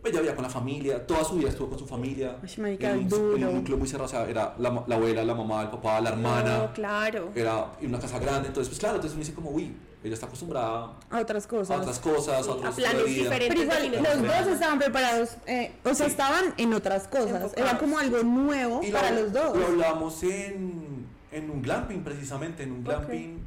Pues 0.00 0.12
ella 0.12 0.20
vivía 0.20 0.34
con 0.34 0.44
la 0.44 0.50
familia, 0.50 1.06
toda 1.06 1.24
su 1.24 1.34
vida 1.36 1.48
estuvo 1.50 1.68
con 1.68 1.78
su 1.78 1.86
familia. 1.86 2.36
Uy, 2.42 2.76
en, 2.80 2.98
un, 2.98 3.08
duro. 3.08 3.36
en 3.36 3.46
un 3.48 3.54
núcleo 3.56 3.76
muy 3.76 3.88
cerrado, 3.88 4.06
o 4.06 4.08
sea, 4.08 4.28
era 4.28 4.54
la, 4.58 4.84
la 4.86 4.94
abuela, 4.96 5.24
la 5.24 5.34
mamá, 5.34 5.62
el 5.62 5.68
papá, 5.70 6.00
la 6.00 6.10
hermana. 6.10 6.58
No, 6.58 6.72
claro. 6.72 7.30
Era 7.34 7.72
en 7.80 7.88
una 7.88 7.98
casa 7.98 8.18
grande, 8.18 8.48
entonces 8.48 8.68
pues 8.68 8.78
claro, 8.78 8.96
entonces 8.96 9.14
uno 9.16 9.20
dice 9.24 9.34
como, 9.34 9.50
uy, 9.50 9.74
ella 10.04 10.14
está 10.14 10.26
acostumbrada 10.26 10.92
A 11.10 11.20
otras 11.20 11.46
cosas. 11.48 11.76
a 11.76 11.80
otras 11.80 11.98
cosas, 11.98 12.46
a 12.46 12.50
A 12.50 12.54
otros 12.54 12.74
planes 12.76 12.98
de 12.98 13.04
vida. 13.04 13.22
diferentes. 13.24 13.66
Pero 13.66 13.90
igual, 13.90 14.02
los 14.22 14.22
dos 14.22 14.46
estaban 14.54 14.78
preparados, 14.78 15.30
eh, 15.46 15.72
o 15.84 15.94
sea, 15.94 16.06
Sí. 16.06 16.12
estaban 16.12 16.54
en 16.56 16.72
otras 16.74 17.08
cosas. 17.08 17.28
Era 17.56 17.72
Enfocados. 17.72 17.78
como 17.80 17.98
algo 17.98 18.22
nuevo 18.22 18.80
Y 18.84 18.92
para 18.92 19.10
lo, 19.10 19.22
los 19.22 19.32
dos. 19.32 19.56
Lo 19.56 19.66
hablamos 19.66 20.22
en, 20.22 20.95
en 21.36 21.50
un 21.50 21.62
glamping, 21.62 22.02
precisamente, 22.02 22.62
en 22.62 22.72
un 22.72 22.84
glamping. 22.84 23.38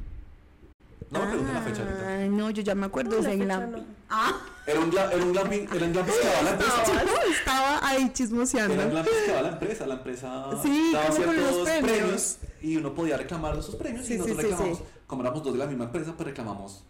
No 1.10 1.18
me 1.20 1.26
pregunten 1.26 1.54
la 1.54 1.60
fecha 1.62 1.82
ahorita. 1.82 2.02
Ah, 2.06 2.26
no, 2.28 2.50
yo 2.50 2.62
ya 2.62 2.74
me 2.76 2.86
acuerdo 2.86 3.16
No, 3.16 3.22
de 3.22 3.34
ese 3.34 3.44
glamping. 3.44 3.72
no. 3.82 3.84
Ah, 4.08 4.40
Era 4.66 4.78
un, 4.80 4.92
era 4.96 5.16
un 5.16 5.32
glamping, 5.32 5.66
era 5.74 5.86
un 5.86 5.92
glamping 5.92 6.14
que 6.20 6.26
daba 6.28 6.42
la 6.42 6.50
empresa. 6.52 6.82
estaba 7.30 7.88
ahí 7.88 7.96
Era 7.96 8.04
un 8.06 8.12
chismoseando. 8.12 8.74
glamping 8.90 9.12
que 9.26 9.30
daba 9.32 9.42
la 9.42 9.48
empresa. 9.48 9.86
La 9.86 9.94
empresa 9.94 10.50
Sí, 10.62 10.90
daba 10.92 11.10
ciertos 11.10 11.68
premios. 11.68 12.38
y 12.62 12.76
uno 12.76 12.94
podía 12.94 13.16
reclamar 13.16 13.56
esos 13.58 13.74
premios 13.74 14.06
Sí, 14.06 14.14
y 14.14 14.18
nosotros 14.18 14.36
sí, 14.40 14.42
reclamamos. 14.50 14.78
sí. 14.78 14.84
Como 15.08 15.22
éramos 15.22 15.42
dos 15.42 15.52
de 15.52 15.58
la 15.58 15.66
misma 15.66 15.84
empresa, 15.86 16.12
pues 16.16 16.28
reclamamos 16.28 16.84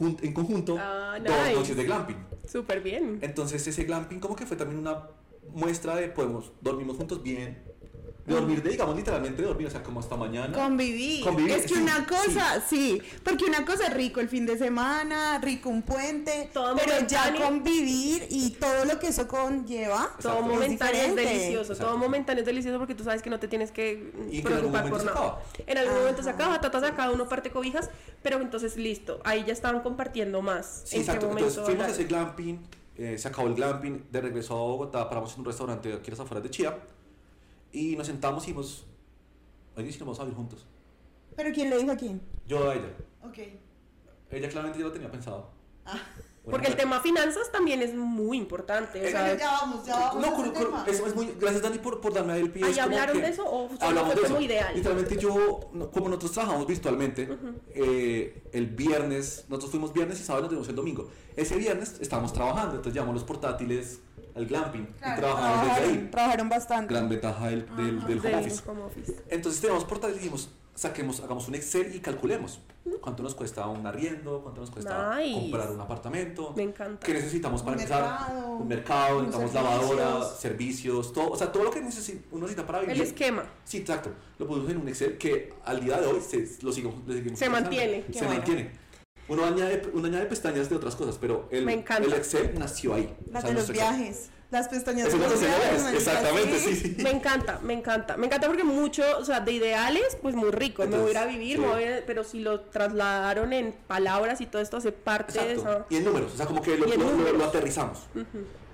en 0.00 0.32
conjunto 0.34 0.76
Ah, 0.78 1.16
dos 1.24 1.54
noches 1.54 1.76
de 1.76 1.84
glamping. 1.84 2.16
Súper 2.46 2.82
bien. 2.82 3.18
Entonces 3.22 3.66
ese 3.66 3.84
glamping 3.84 4.20
como 4.20 4.36
que 4.36 4.44
fue 4.44 4.56
también 4.58 4.78
una 4.80 5.04
muestra 5.54 5.96
de 5.96 6.08
podemos 6.08 6.52
dormimos 6.60 6.96
juntos 6.98 7.22
bien. 7.22 7.62
De 8.26 8.34
dormir, 8.34 8.62
de, 8.62 8.70
digamos 8.70 8.96
literalmente 8.96 9.42
de 9.42 9.48
dormir, 9.48 9.66
o 9.66 9.70
sea, 9.70 9.82
como 9.82 10.00
hasta 10.00 10.16
mañana. 10.16 10.56
Convivir. 10.56 11.22
Convivir, 11.22 11.52
Es 11.52 11.62
que 11.66 11.74
sí, 11.74 11.82
una 11.82 12.06
cosa, 12.06 12.62
sí. 12.66 13.02
porque 13.22 13.44
una 13.44 13.66
cosa 13.66 13.88
es 13.88 13.92
rico 13.94 14.20
el 14.20 14.30
fin 14.30 14.46
de 14.46 14.56
semana, 14.56 15.38
rico 15.40 15.68
un 15.68 15.82
puente, 15.82 16.48
Todo 16.52 16.74
pero 16.74 17.06
ya 17.06 17.34
convivir 17.34 18.26
y 18.30 18.52
todo 18.52 18.86
lo 18.86 18.98
que 18.98 19.08
eso 19.08 19.28
conlleva. 19.28 20.16
Todo 20.22 20.40
momentáneo 20.40 21.02
es 21.02 21.14
delicioso, 21.14 21.72
Exacto. 21.72 21.84
todo 21.92 21.98
momentáneo 21.98 22.40
es 22.40 22.46
delicioso 22.46 22.78
porque 22.78 22.94
tú 22.94 23.04
sabes 23.04 23.20
que 23.20 23.28
no 23.28 23.38
te 23.38 23.46
tienes 23.46 23.70
que 23.70 24.12
Y 24.30 24.40
preocupar 24.40 24.88
por 24.88 25.04
nada. 25.04 25.42
En 25.66 25.76
algún 25.76 25.98
momento 25.98 26.22
se 26.22 26.30
acaba, 26.30 26.58
tratas 26.62 26.82
a 26.82 26.94
cada 26.94 27.10
uno 27.10 27.28
parte 27.28 27.50
cobijas, 27.50 27.90
pero 28.22 28.40
entonces 28.40 28.78
listo, 28.78 29.20
ahí 29.24 29.44
ya 29.46 29.52
estaban 29.52 29.82
compartiendo 29.82 30.40
más. 30.40 30.82
Sí, 30.86 30.96
¿En 30.96 31.02
exacto. 31.02 31.20
qué 31.20 31.26
momento 31.26 31.48
Entonces 31.50 31.74
fuimos 31.74 31.86
a 31.86 31.90
ese 31.90 32.04
glamping, 32.04 32.58
eh, 32.96 33.18
se 33.18 33.28
acabó 33.28 33.48
el 33.48 33.54
glamping, 33.54 34.06
de 34.10 34.20
regreso 34.22 34.54
a 34.54 34.60
Bogotá, 34.60 35.06
paramos 35.10 35.34
en 35.34 35.40
un 35.40 35.44
restaurante 35.44 35.92
aquí 35.92 36.08
a 36.08 36.10
las 36.12 36.20
afueras 36.20 36.42
de 36.42 36.48
Chía 36.48 36.74
y 37.74 37.96
nos 37.96 38.06
sentamos 38.06 38.44
y 38.44 38.46
dijimos, 38.46 38.86
oye, 39.76 39.90
si 39.92 39.98
nos 39.98 40.06
vamos 40.06 40.20
a 40.20 40.22
vivir 40.24 40.36
juntos. 40.36 40.66
Pero 41.36 41.52
¿quién 41.52 41.68
le 41.70 41.78
dijo 41.78 41.90
a 41.90 41.96
quién? 41.96 42.22
Yo 42.46 42.70
a 42.70 42.74
ella. 42.74 42.94
Ok. 43.24 43.38
Ella 44.30 44.48
claramente 44.48 44.78
ya 44.78 44.84
lo 44.86 44.92
tenía 44.92 45.10
pensado. 45.10 45.50
Ah. 45.84 45.98
Bueno, 46.44 46.58
Porque 46.58 46.66
el 46.68 46.76
tema 46.76 47.00
finanzas 47.00 47.50
también 47.50 47.80
es 47.80 47.94
muy 47.94 48.36
importante. 48.36 49.00
O 49.04 49.10
sea, 49.10 49.34
ya 49.34 49.50
vamos, 49.52 49.86
ya 49.86 49.96
vamos. 49.98 50.26
No, 50.26 50.52
tema. 50.52 50.84
eso 50.86 51.06
es 51.06 51.14
muy, 51.14 51.34
gracias 51.40 51.62
Dani 51.62 51.78
por, 51.78 52.02
por 52.02 52.12
darme 52.12 52.34
ahí 52.34 52.42
el 52.42 52.50
pie. 52.52 52.64
¿ahí 52.64 52.78
hablaron 52.78 53.16
que- 53.16 53.22
de 53.22 53.28
eso 53.30 53.44
o 53.46 53.70
Hablamos 53.80 54.12
fue 54.12 54.22
de 54.22 54.28
como 54.28 54.36
eso. 54.36 54.44
ideal? 54.44 54.74
Literalmente 54.74 55.16
yo, 55.16 55.60
no- 55.72 55.90
como 55.90 56.08
nosotros 56.08 56.32
trabajamos 56.32 56.66
virtualmente, 56.66 57.28
eh, 57.70 58.42
el 58.52 58.66
viernes, 58.66 59.46
nosotros 59.48 59.70
fuimos 59.70 59.92
viernes 59.94 60.20
y 60.20 60.24
sábado 60.24 60.42
nos 60.42 60.50
tuvimos 60.50 60.68
el 60.68 60.76
domingo. 60.76 61.08
Ese 61.34 61.56
viernes 61.56 61.96
estábamos 62.00 62.34
trabajando, 62.34 62.72
entonces 62.76 62.92
llevamos 62.92 63.14
los 63.14 63.24
portátiles 63.24 64.00
al 64.34 64.46
glamping 64.46 64.86
Claro, 64.98 65.16
y 65.16 65.20
trabajamos 65.20 65.50
desde 65.56 65.64
trabajaron, 65.74 65.90
ahí. 65.98 66.08
trabajaron 66.10 66.48
bastante. 66.48 66.94
Gran 66.94 67.08
ventaja 67.08 67.46
del, 67.48 67.76
del, 67.76 68.04
del 68.06 68.18
home 68.20 68.36
office. 68.36 68.62
home 68.66 68.82
office. 68.82 69.22
Entonces 69.28 69.60
teníamos 69.60 69.84
portátiles 69.84 70.16
y 70.16 70.24
dijimos, 70.24 70.48
saquemos, 70.74 71.20
hagamos 71.20 71.46
un 71.48 71.54
Excel 71.54 71.94
y 71.94 72.00
calculemos 72.00 72.60
cuánto 73.00 73.22
nos 73.22 73.34
cuesta 73.34 73.66
un 73.68 73.86
arriendo, 73.86 74.40
cuánto 74.42 74.60
nos 74.60 74.70
cuesta 74.70 75.16
Nice. 75.18 75.34
comprar 75.40 75.70
un 75.70 75.80
apartamento, 75.80 76.52
Me 76.56 76.64
encanta. 76.64 77.06
qué 77.06 77.14
necesitamos 77.14 77.62
para 77.62 77.76
Un 77.76 77.82
empezar, 77.82 78.02
mercado, 78.02 78.50
un 78.56 78.68
mercado, 78.68 79.22
necesitamos 79.22 79.54
lavadora, 79.54 80.24
servicios, 80.36 81.12
todo, 81.12 81.30
o 81.30 81.36
sea, 81.36 81.52
todo 81.52 81.64
lo 81.64 81.70
que 81.70 81.80
necesi- 81.82 82.20
uno 82.32 82.42
necesita 82.42 82.66
para 82.66 82.80
El 82.80 82.86
vivir. 82.88 83.02
esquema. 83.02 83.44
Sí, 83.64 83.78
exacto. 83.78 84.10
Lo 84.38 84.46
pusimos 84.48 84.70
en 84.70 84.78
un 84.78 84.88
Excel 84.88 85.16
que 85.16 85.54
al 85.64 85.80
día 85.84 86.00
de 86.00 86.06
hoy 86.08 86.20
se, 86.20 86.48
lo 86.62 86.72
seguimos, 86.72 86.96
le 87.06 87.14
seguimos 87.14 87.38
Se 87.38 87.48
mantiene, 87.48 88.04
Se 88.12 88.18
bueno. 88.24 88.34
mantiene. 88.34 88.70
Uno 89.28 89.44
añade, 89.44 89.82
uno 89.92 90.06
añade 90.06 90.26
pestañas 90.26 90.68
de 90.68 90.76
otras 90.76 90.96
cosas, 90.96 91.16
pero 91.20 91.48
el, 91.50 91.64
Me 91.64 91.72
encanta. 91.72 92.06
el 92.06 92.12
Excel 92.12 92.58
nació 92.58 92.94
ahí. 92.94 93.14
Las 93.30 93.44
O 93.44 93.46
sea, 93.46 93.50
de 93.50 93.54
los 93.54 93.70
Excel. 93.70 93.74
viajes. 93.74 94.30
Las 94.50 94.68
pestañas 94.68 95.08
Eso 95.08 95.18
de 95.18 95.28
los 95.28 95.40
viajes. 95.40 95.94
Exactamente, 95.94 96.58
sí, 96.58 96.76
sí. 96.76 96.96
Me 97.02 97.10
encanta, 97.10 97.58
me 97.62 97.72
encanta. 97.72 98.16
Me 98.16 98.26
encanta 98.26 98.46
porque 98.46 98.64
mucho, 98.64 99.02
o 99.18 99.24
sea, 99.24 99.40
de 99.40 99.52
ideales, 99.52 100.16
pues 100.20 100.34
muy 100.34 100.50
rico. 100.50 100.86
me 100.86 100.98
voy 100.98 101.08
a 101.08 101.10
ir 101.10 101.18
a 101.18 101.26
vivir, 101.26 101.58
me 101.58 101.66
voy 101.66 101.84
a 101.84 102.06
pero 102.06 102.22
si 102.22 102.40
lo 102.40 102.60
trasladaron 102.60 103.52
en 103.52 103.72
palabras 103.72 104.40
y 104.40 104.46
todo 104.46 104.60
esto 104.60 104.76
hace 104.76 104.92
parte 104.92 105.38
de 105.38 105.54
esa. 105.54 105.86
Y 105.88 105.96
en 105.96 106.04
números, 106.04 106.34
o 106.34 106.36
sea, 106.36 106.46
como 106.46 106.62
que 106.62 106.76
lo, 106.76 107.44
aterrizamos. 107.44 108.00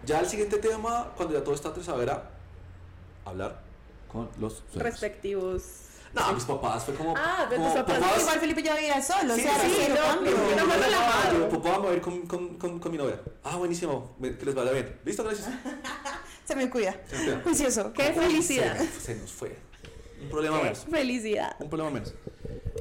Ya 0.05 0.21
el 0.21 0.27
siguiente 0.27 0.59
tema, 0.59 1.13
cuando 1.17 1.35
ya 1.35 1.45
todo 1.45 1.55
está 1.55 1.69
aterrizado, 1.69 2.03
era 2.03 2.31
hablar 3.25 3.63
con 4.09 4.29
los 4.39 4.63
respectivos. 4.75 5.63
No, 6.13 6.33
mis 6.33 6.45
papás 6.45 6.85
fue 6.85 6.95
como. 6.95 7.15
Ah, 7.17 7.47
de 7.49 7.57
como 7.57 7.73
tus 7.73 7.83
papás. 7.83 8.21
Igual 8.21 8.41
Felipe 8.41 8.63
ya 8.63 8.75
vivía 8.75 9.01
solo, 9.01 9.35
Sí, 9.35 9.43
o 9.43 9.45
sea, 9.45 9.61
sí, 9.61 9.69
recién 9.69 9.95
no, 9.95 10.25
pero 10.25 10.67
más 10.67 10.81
relajado. 10.81 11.39
Yo, 11.39 11.49
papá, 11.49 11.71
me 11.73 11.79
voy 11.79 11.93
a 11.93 11.97
ir 11.97 12.01
con, 12.01 12.23
con, 12.27 12.59
con, 12.59 12.79
con 12.81 12.93
mi 12.93 12.99
novia. 12.99 13.21
Ah, 13.45 13.57
buenísimo, 13.57 14.17
que 14.21 14.45
les 14.45 14.55
vaya 14.55 14.73
bien. 14.73 14.99
Listo, 15.05 15.23
gracias. 15.23 15.49
Se 16.45 16.57
me 16.57 16.69
cuida. 16.69 16.97
Juicioso. 17.45 17.93
¡Qué 17.93 18.13
felicidad! 18.13 18.77
Se, 19.01 19.15
nos 19.15 19.31
fue. 19.31 19.57
Un 20.21 20.29
problema 20.29 20.59
¡Qué 20.59 20.65
menos. 20.65 20.87
felicidad! 20.91 21.57
Un 21.61 21.71
problema 21.71 21.91
menos. 21.93 22.13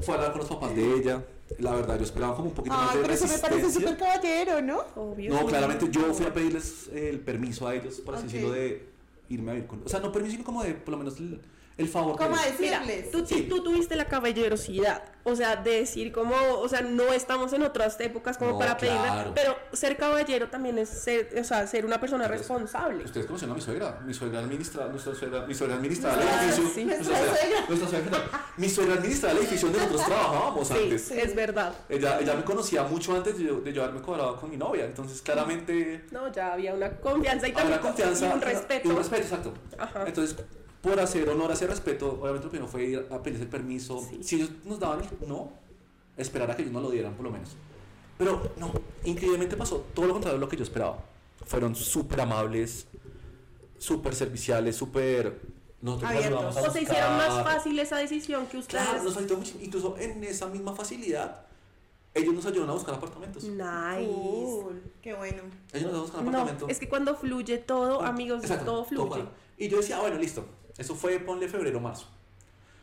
Fue 0.02 0.14
a 0.14 0.16
hablar 0.18 0.32
con 0.32 0.40
los 0.40 0.50
papás 0.50 0.74
de 0.74 0.94
ella. 0.94 1.24
La 1.58 1.72
verdad, 1.74 1.96
yo 1.96 2.04
esperaba 2.04 2.34
como 2.34 2.48
un 2.48 2.54
poquito 2.54 2.74
más 2.76 2.90
Ay, 2.90 2.96
de 2.96 3.02
pero 3.02 3.14
eso 3.14 3.26
me 3.26 3.38
parece 3.38 3.70
súper 3.72 3.96
caballero, 3.96 4.60
¿no? 4.62 4.84
Obvio. 4.96 5.34
No, 5.34 5.46
claramente 5.46 5.88
yo 5.90 6.12
fui 6.14 6.26
a 6.26 6.32
pedirles 6.32 6.88
el 6.92 7.20
permiso 7.20 7.66
a 7.66 7.74
ellos, 7.74 8.00
por 8.00 8.14
así 8.14 8.24
Ok. 8.26 8.32
decirlo, 8.32 8.52
de 8.52 8.88
irme 9.28 9.50
a 9.50 9.54
vivir 9.54 9.68
con. 9.68 9.82
O 9.84 9.88
sea, 9.88 10.00
no 10.00 10.10
permiso, 10.12 10.32
sino 10.32 10.44
como 10.44 10.62
de, 10.62 10.74
por 10.74 10.92
lo 10.92 10.98
menos, 10.98 11.18
el, 11.18 11.40
el 11.78 11.88
favor. 11.88 12.16
que 12.16 12.24
¿Cómo 12.24 12.36
Mira, 12.36 12.80
decirles? 12.80 13.10
tú, 13.10 13.24
Sí. 13.26 13.42
tú 13.48 13.62
tuviste 13.64 13.96
la 13.96 14.04
caballerosidad, 14.06 15.02
o 15.24 15.34
sea, 15.34 15.56
de 15.56 15.80
decir 15.80 16.12
como, 16.12 16.34
o 16.36 16.68
sea, 16.68 16.82
no 16.82 17.12
estamos 17.12 17.52
en 17.54 17.62
otras 17.62 17.98
épocas 18.00 18.36
como 18.36 18.52
No, 18.52 18.58
para 18.58 18.76
claro. 18.76 19.02
pedirle, 19.02 19.32
pero 19.34 19.56
ser 19.72 19.96
caballero 19.96 20.48
también 20.48 20.78
es 20.78 20.88
ser, 20.90 21.30
o 21.40 21.44
sea, 21.44 21.66
ser 21.66 21.86
una 21.86 21.98
persona 22.00 22.24
Ustedes- 22.24 22.40
responsable. 22.40 23.04
Ustedes 23.04 23.26
conocen 23.26 23.50
a 23.50 23.54
mi 23.54 23.60
suegra. 23.62 23.98
Mi 24.04 24.12
suegra 24.12 24.40
administra, 24.40 24.88
nuestra 24.88 25.14
suegra, 25.14 25.46
mi 25.46 25.54
suegra 25.54 25.76
administra 25.76 26.12
el 26.12 26.18
Nuestra- 26.20 26.42
edificio. 26.44 26.70
sí. 26.74 26.84
Nuestra 26.84 27.16
suegra, 27.16 27.64
nuestra 27.68 27.88
suegra. 27.88 28.18
Mi 28.56 28.68
suegra 28.68 28.94
administra 28.94 29.30
el 29.30 29.38
edificio 29.38 29.68
donde 29.68 29.78
nosotros 29.86 30.06
trabajábamos 30.06 30.68
Sí, 30.68 30.74
antes. 30.74 31.10
es 31.10 31.34
verdad. 31.34 31.72
Ella, 31.88 32.18
ella 32.20 32.34
me 32.34 32.44
conocía 32.44 32.82
mucho 32.82 33.14
antes 33.16 33.38
de 33.38 33.44
yo, 33.44 33.60
de 33.60 33.72
yo 33.72 33.82
haberme 33.84 34.02
cobrado 34.02 34.36
con 34.36 34.50
mi 34.50 34.56
novia. 34.58 34.84
Entonces, 34.84 35.22
claramente. 35.22 36.04
No, 36.10 36.30
ya 36.30 36.52
había 36.52 36.74
una 36.74 36.90
confianza 36.98 37.48
y 37.48 37.52
Había 37.52 37.62
también 37.62 37.80
confianza. 37.80 38.26
y 38.28 38.32
un 38.32 38.40
respeto. 38.42 38.88
y 38.88 38.90
un 38.90 38.96
respeto, 38.98 39.22
exacto. 39.22 39.54
Ajá. 39.78 40.04
Entonces, 40.06 40.36
por 40.82 40.98
hacer 41.00 41.28
honor 41.28 41.50
a 41.50 41.54
ese 41.54 41.66
respeto, 41.66 42.18
obviamente 42.20 42.44
lo 42.46 42.50
primero 42.50 42.68
fue 42.70 42.84
ir 42.84 43.06
a 43.10 43.18
pedirles 43.22 43.42
el 43.42 43.48
permiso. 43.48 44.00
Sí. 44.08 44.20
Si 44.22 44.36
ellos 44.36 44.50
nos 44.64 44.78
daban 44.80 45.00
el 45.00 45.28
no, 45.28 45.50
esperar 46.16 46.50
a 46.50 46.56
que 46.56 46.62
ellos 46.62 46.72
nos 46.72 46.82
lo 46.82 46.90
dieran 46.90 47.14
por 47.14 47.24
lo 47.24 47.30
menos. 47.30 47.50
Pero 48.18 48.50
no, 48.58 48.70
increíblemente 49.04 49.56
pasó 49.56 49.84
todo 49.94 50.06
lo 50.06 50.12
contrario 50.12 50.38
de 50.38 50.44
lo 50.44 50.48
que 50.48 50.56
yo 50.56 50.62
esperaba. 50.62 51.02
Fueron 51.46 51.74
súper 51.74 52.20
amables, 52.20 52.86
súper 53.78 54.14
serviciales, 54.14 54.76
súper... 54.76 55.40
Nosotros 55.82 56.10
Abiertos. 56.10 56.32
ayudamos 56.38 56.56
a 56.58 56.62
o 56.68 56.72
se 56.72 56.82
hicieron 56.82 57.16
más 57.16 57.28
buscar. 57.34 57.44
fácil 57.54 57.78
esa 57.78 57.96
decisión 57.96 58.46
que 58.46 58.58
ustedes. 58.58 58.84
Claro, 58.84 59.02
nos 59.02 59.16
ayudó 59.16 59.38
mucho. 59.38 59.52
Incluso 59.62 59.96
en 59.98 60.22
esa 60.24 60.46
misma 60.48 60.74
facilidad, 60.74 61.46
ellos 62.12 62.34
nos 62.34 62.44
ayudaron 62.44 62.68
a 62.68 62.74
buscar 62.74 62.94
apartamentos. 62.96 63.44
Nice. 63.44 64.06
Cool. 64.12 64.82
Qué 65.00 65.14
bueno. 65.14 65.42
Ellos 65.72 65.90
nos 65.90 66.02
buscan 66.02 66.24
No, 66.26 66.30
apartamentos. 66.32 66.68
es 66.68 66.78
que 66.78 66.86
cuando 66.90 67.14
fluye 67.16 67.56
todo, 67.56 68.02
amigos, 68.02 68.42
Exacto, 68.42 68.66
todo 68.66 68.84
fluye. 68.84 69.08
cuadra. 69.08 69.30
Y 69.56 69.68
yo 69.68 69.78
decía, 69.78 69.96
ah, 69.96 70.00
bueno, 70.02 70.18
listo. 70.18 70.44
Eso 70.80 70.94
fue, 70.94 71.18
ponle 71.18 71.46
febrero, 71.46 71.78
marzo. 71.78 72.06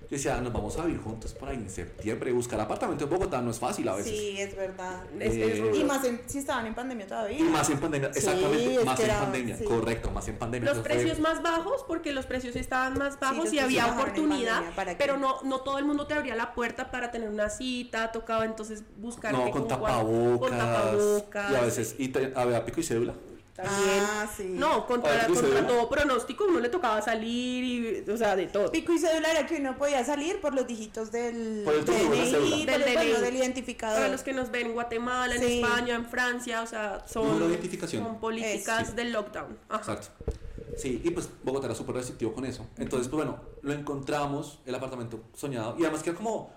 Yo 0.01 0.07
decía, 0.11 0.37
ah, 0.37 0.41
nos 0.41 0.53
vamos 0.53 0.77
a 0.77 0.85
vivir 0.85 1.01
juntos 1.01 1.33
por 1.33 1.49
ahí 1.49 1.55
en 1.57 1.67
septiembre. 1.69 2.31
Buscar 2.31 2.59
apartamento 2.61 3.05
en 3.05 3.09
Bogotá 3.09 3.41
no 3.41 3.49
es 3.49 3.57
fácil 3.57 3.89
a 3.89 3.95
veces. 3.95 4.11
Sí, 4.15 4.35
es 4.39 4.55
verdad. 4.55 5.01
Es- 5.19 5.33
es 5.33 5.57
Eh, 5.57 5.61
rudo. 5.63 5.75
Y 5.75 5.83
más 5.83 6.03
en- 6.05 6.21
si 6.27 6.37
estaban 6.37 6.67
en 6.67 6.75
pandemia 6.75 7.07
todavía. 7.07 7.39
Y 7.39 7.43
más 7.43 7.67
en 7.71 7.79
pandemia, 7.79 8.13
Sí, 8.13 8.19
exactamente, 8.19 8.75
es 8.75 8.85
más 8.85 8.99
en 8.99 9.05
era- 9.07 9.19
pandemia, 9.19 9.57
sí. 9.57 9.63
correcto, 9.65 10.11
más 10.11 10.27
en 10.27 10.37
pandemia. 10.37 10.69
Los 10.69 10.77
Eso 10.77 10.85
fue- 10.87 10.93
precios 10.95 11.19
más 11.19 11.41
bajos 11.41 11.83
porque 11.87 12.13
los 12.13 12.27
precios 12.27 12.55
estaban 12.55 12.99
más 12.99 13.19
bajos 13.19 13.45
los 13.45 13.53
y 13.53 13.57
había 13.59 13.85
precios 13.85 13.99
oportunidad, 14.03 14.61
pandemia, 14.75 14.97
pero 14.99 15.17
no, 15.17 15.41
no 15.41 15.61
todo 15.61 15.79
el 15.79 15.85
mundo 15.85 16.05
te 16.05 16.13
abría 16.13 16.35
la 16.35 16.53
puerta 16.53 16.91
para 16.91 17.09
tener 17.09 17.29
una 17.29 17.49
cita, 17.49 18.11
tocaba 18.11 18.45
entonces 18.45 18.83
buscar 18.97 19.33
No, 19.33 19.49
con 19.49 19.67
tapabocas. 19.67 20.39
con 20.51 20.57
tapabocas, 20.57 21.51
Y 21.51 21.55
a 21.55 21.61
veces, 21.61 21.95
y 21.97 22.09
te- 22.09 22.33
había 22.35 22.63
pico 22.63 22.79
y 22.79 22.83
cédula. 22.83 23.15
También. 23.57 23.99
Ah, 24.01 24.27
sí. 24.37 24.45
No, 24.49 24.85
contra, 24.87 25.27
todo 25.67 25.89
pronóstico 25.89 26.45
uno 26.45 26.59
le 26.61 26.69
tocaba 26.69 27.01
salir 27.01 27.63
y, 27.63 28.09
o 28.09 28.15
sea, 28.15 28.35
de 28.35 28.47
todo. 28.47 28.71
Pico 28.71 28.93
y 28.93 28.99
cédula 28.99 29.31
era 29.31 29.45
que 29.45 29.57
uno 29.57 29.77
podía 29.77 30.05
salir 30.05 30.39
por 30.39 30.53
los 30.53 30.65
dígitos 30.67 31.11
del 31.11 31.63
Por 31.65 31.73
el. 31.73 31.83
DNI, 31.83 32.65
Del 32.65 32.83
bueno, 32.83 33.37
identificador. 33.37 33.97
Para 33.97 34.09
los 34.09 34.21
que 34.23 34.31
nos 34.33 34.51
ven 34.51 34.67
en 34.67 34.73
Guatemala, 34.73 35.35
en 35.35 35.41
Sí. 35.41 35.61
España, 35.61 35.95
en 35.95 36.05
Francia, 36.05 36.61
o 36.61 36.67
sea, 36.67 37.03
son, 37.07 37.25
Número 37.27 37.47
de 37.47 37.53
identificación. 37.55 38.03
son 38.03 38.19
políticas 38.19 38.83
Eso. 38.87 38.93
del 38.95 39.11
lockdown. 39.11 39.57
Ajá. 39.69 39.93
Exacto. 39.93 40.33
Sí, 40.77 41.01
y 41.03 41.09
pues 41.09 41.27
Bogotá 41.43 41.65
era 41.65 41.75
súper 41.75 41.95
restrictivo 41.95 42.33
con 42.33 42.45
eso. 42.45 42.67
Entonces, 42.77 43.07
pues 43.07 43.17
bueno, 43.25 43.39
lo 43.63 43.73
encontramos, 43.73 44.59
el 44.67 44.75
apartamento 44.75 45.19
soñado. 45.35 45.75
Y 45.79 45.83
además 45.83 46.03
que 46.03 46.11
era 46.11 46.17
como, 46.17 46.51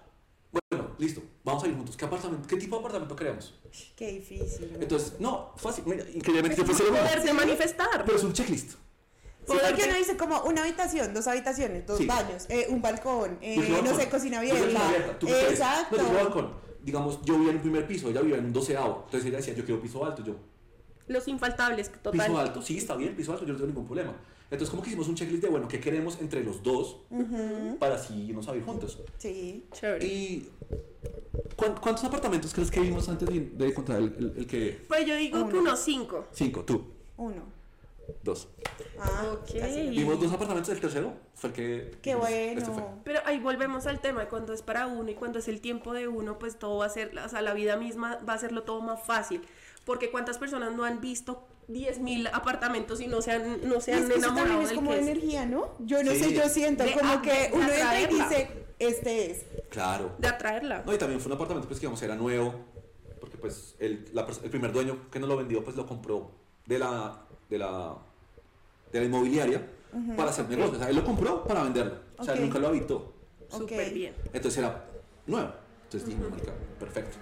listo, 1.00 1.22
vamos 1.44 1.64
a 1.64 1.68
ir 1.68 1.74
juntos. 1.74 1.96
¿Qué, 1.96 2.04
apartamento, 2.04 2.46
qué 2.46 2.56
tipo 2.56 2.76
de 2.76 2.80
apartamento 2.80 3.16
queremos? 3.16 3.54
Qué 3.96 4.12
difícil. 4.12 4.72
¿no? 4.74 4.82
Entonces, 4.82 5.14
no, 5.18 5.52
fácil. 5.56 5.84
Mira, 5.86 6.04
increíblemente 6.12 6.56
yo 6.56 6.64
pensé 6.66 6.82
mismo. 6.84 6.98
Poderse 6.98 7.32
manifestar. 7.32 8.04
Pero 8.04 8.16
es 8.18 8.24
un 8.24 8.32
checklist. 8.32 8.70
Sí, 8.72 8.76
poder 9.46 9.62
porque 9.70 9.82
de- 9.82 9.88
uno 9.88 9.98
dice 9.98 10.16
como 10.16 10.42
una 10.42 10.62
habitación, 10.62 11.12
dos 11.14 11.26
habitaciones, 11.26 11.86
dos 11.86 11.98
Sí. 11.98 12.06
baños, 12.06 12.46
eh, 12.50 12.66
un 12.68 12.80
balcón, 12.82 13.38
eh, 13.40 13.56
no 13.56 13.76
balcón. 13.82 13.96
sé, 14.00 14.08
cocina 14.08 14.38
abierta. 14.38 14.60
cocina 14.62 14.86
abierta. 14.88 15.18
¿Tú? 15.18 15.28
Exacto. 15.28 15.96
No, 15.96 16.12
balcón. 16.12 16.54
Digamos, 16.82 17.20
yo 17.24 17.34
vivía 17.34 17.50
en 17.50 17.56
un 17.56 17.62
primer 17.62 17.86
piso, 17.86 18.08
ella 18.10 18.20
vivía 18.20 18.38
en 18.38 18.44
un 18.46 18.52
doceavo. 18.52 19.02
Entonces 19.06 19.26
ella 19.28 19.38
decía, 19.38 19.54
yo 19.54 19.64
quiero 19.64 19.80
piso 19.82 20.04
alto. 20.04 20.22
Yo, 20.24 20.34
Los 21.08 21.26
infaltables, 21.26 21.90
total. 21.90 22.12
piso 22.26 22.38
alto, 22.38 22.62
sí, 22.62 22.78
está 22.78 22.94
bien, 22.96 23.16
piso 23.16 23.32
alto, 23.32 23.44
yo 23.44 23.52
no 23.52 23.58
tengo 23.58 23.68
ningún 23.68 23.86
problema. 23.86 24.14
Entonces, 24.44 24.70
como 24.70 24.82
que 24.82 24.88
hicimos 24.90 25.06
un 25.08 25.14
checklist 25.14 25.42
de, 25.44 25.48
bueno, 25.48 25.68
¿qué 25.68 25.78
queremos 25.80 26.18
entre 26.20 26.42
los 26.44 26.62
dos 26.62 26.98
para 27.78 27.94
así 27.96 28.26
irnos 28.30 28.46
a 28.48 28.52
vivir 28.52 28.66
juntos? 28.66 28.98
Sí. 29.18 29.66
Chévere. 29.72 30.04
¿Y 30.06 30.48
cuántos 31.80 32.04
apartamentos 32.04 32.52
crees 32.54 32.70
que 32.70 32.80
vimos 32.80 33.08
antes 33.08 33.28
de, 33.28 33.40
de 33.40 33.68
encontrar 33.68 33.98
el, 33.98 34.14
el- 34.18 34.34
el 34.38 34.46
que...? 34.46 34.82
Pues 34.88 35.06
yo 35.06 35.14
digo 35.16 35.38
que 35.48 35.54
Uno. 35.54 35.60
unos 35.60 35.80
cinco. 35.80 36.26
Cinco, 36.32 36.64
tú, 36.64 36.84
Uno. 37.16 37.42
dos. 38.22 38.48
Ah, 38.98 39.24
Ok. 39.32 39.54
Vimos 39.90 40.20
dos 40.20 40.32
apartamentos, 40.32 40.68
el 40.72 40.80
tercero 40.80 41.12
fue 41.34 41.50
el 41.50 41.54
que... 41.56 41.90
Qué 42.02 42.14
bueno. 42.14 42.60
este 42.60 42.72
fue. 42.72 42.82
Pero 43.04 43.20
ahí 43.24 43.38
volvemos 43.38 43.86
al 43.86 44.00
tema, 44.00 44.28
cuando 44.28 44.52
es 44.52 44.62
para 44.62 44.86
uno 44.86 45.10
y 45.10 45.14
cuando 45.14 45.38
es 45.38 45.48
el 45.48 45.60
tiempo 45.60 45.92
de 45.92 46.08
uno, 46.08 46.38
pues 46.38 46.58
todo 46.58 46.78
va 46.78 46.86
a 46.86 46.90
ser, 46.90 47.16
o 47.18 47.28
sea, 47.28 47.40
la 47.42 47.54
vida 47.54 47.76
misma 47.76 48.18
va 48.28 48.32
a 48.34 48.36
hacerlo 48.36 48.62
todo 48.64 48.80
más 48.80 49.02
fácil. 49.02 49.42
Porque 49.84 50.10
cuántas 50.10 50.38
personas 50.38 50.74
no 50.74 50.84
han 50.84 51.00
visto 51.00 51.42
10.000 51.70 52.28
apartamentos 52.32 53.00
y 53.00 53.06
no 53.06 53.22
se 53.22 53.32
han, 53.32 53.68
no 53.68 53.80
se 53.80 53.92
Y 53.92 53.94
es 53.94 54.00
han 54.02 54.08
que 54.08 54.14
eso 54.16 54.24
enamorado 54.26 54.48
también 54.48 54.62
es 54.62 54.68
del 54.68 54.76
como 54.76 54.90
que 54.90 54.96
es. 54.98 55.02
energía, 55.06 55.46
¿no? 55.46 55.70
Yo 55.80 56.02
no 56.02 56.10
Sí. 56.12 56.18
sé, 56.18 56.32
yo 56.34 56.48
siento 56.48 56.84
De- 56.84 56.92
como 56.92 57.22
que 57.22 57.50
uno 57.52 57.62
entra 57.70 58.00
y 58.00 58.06
dice, 58.06 58.48
este 58.78 59.30
es. 59.30 59.44
Claro. 59.70 60.12
De 60.18 60.28
atraerla. 60.28 60.82
No, 60.84 60.92
y 60.94 60.98
también 60.98 61.20
fue 61.20 61.28
un 61.30 61.34
apartamento 61.36 61.68
pues 61.68 61.78
que 61.78 61.84
digamos 61.86 62.02
era 62.02 62.16
nuevo, 62.16 62.54
porque 63.20 63.36
pues 63.36 63.76
el, 63.78 64.08
la 64.12 64.26
el 64.42 64.50
primer 64.50 64.72
dueño 64.72 65.10
que 65.10 65.18
nos 65.20 65.28
lo 65.28 65.36
vendió 65.36 65.62
pues 65.64 65.76
lo 65.76 65.86
compró 65.86 66.30
de 66.66 66.78
la, 66.78 67.22
de 67.48 67.58
la, 67.58 67.96
de 68.92 68.98
la 69.00 69.06
inmobiliaria 69.06 69.66
para 70.16 70.30
hacer 70.30 70.48
negocio. 70.48 70.76
O 70.76 70.78
sea, 70.78 70.88
él 70.88 70.96
lo 70.96 71.04
compró 71.04 71.44
para 71.44 71.62
venderlo. 71.62 71.94
O 72.18 72.24
sea, 72.24 72.34
él 72.34 72.42
nunca 72.42 72.58
lo 72.58 72.68
habitó. 72.68 73.12
Súper 73.48 73.92
bien. 73.92 74.14
Entonces 74.32 74.58
era 74.58 74.84
nuevo. 75.26 75.52
Entonces 75.84 76.08
dije, 76.08 76.20
marica, 76.30 76.52
perfecto. 76.78 77.16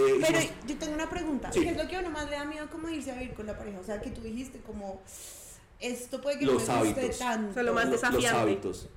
Eh, 0.00 0.18
Pero 0.26 0.38
hicimos- 0.38 0.66
yo 0.66 0.76
tengo 0.78 0.94
una 0.94 1.10
pregunta. 1.10 1.52
Sí. 1.52 1.60
¿Qué 1.60 1.70
es 1.70 1.76
lo 1.76 1.88
que 1.88 1.96
a 1.96 2.00
uno 2.00 2.10
más 2.10 2.28
le 2.30 2.36
da 2.36 2.44
miedo 2.44 2.68
como 2.70 2.88
irse 2.88 3.10
a 3.10 3.14
vivir 3.14 3.34
con 3.34 3.46
la 3.46 3.56
pareja? 3.58 3.78
O 3.80 3.84
sea, 3.84 4.00
que 4.00 4.10
tú 4.10 4.20
dijiste 4.22 4.60
como, 4.60 5.00
esto 5.80 6.20
puede 6.20 6.38
que 6.38 6.46
Los 6.46 6.66
no 6.68 6.74
me 6.74 6.84
guste 6.84 7.00
hábitos. 7.00 7.18
tanto. 7.18 7.50
O 7.50 7.54
sea, 7.54 7.62
lo 7.62 7.74
más 7.74 7.84
lo- 7.86 7.90
los 7.92 8.00
desafiante. 8.00 8.38
hábitos. 8.40 8.88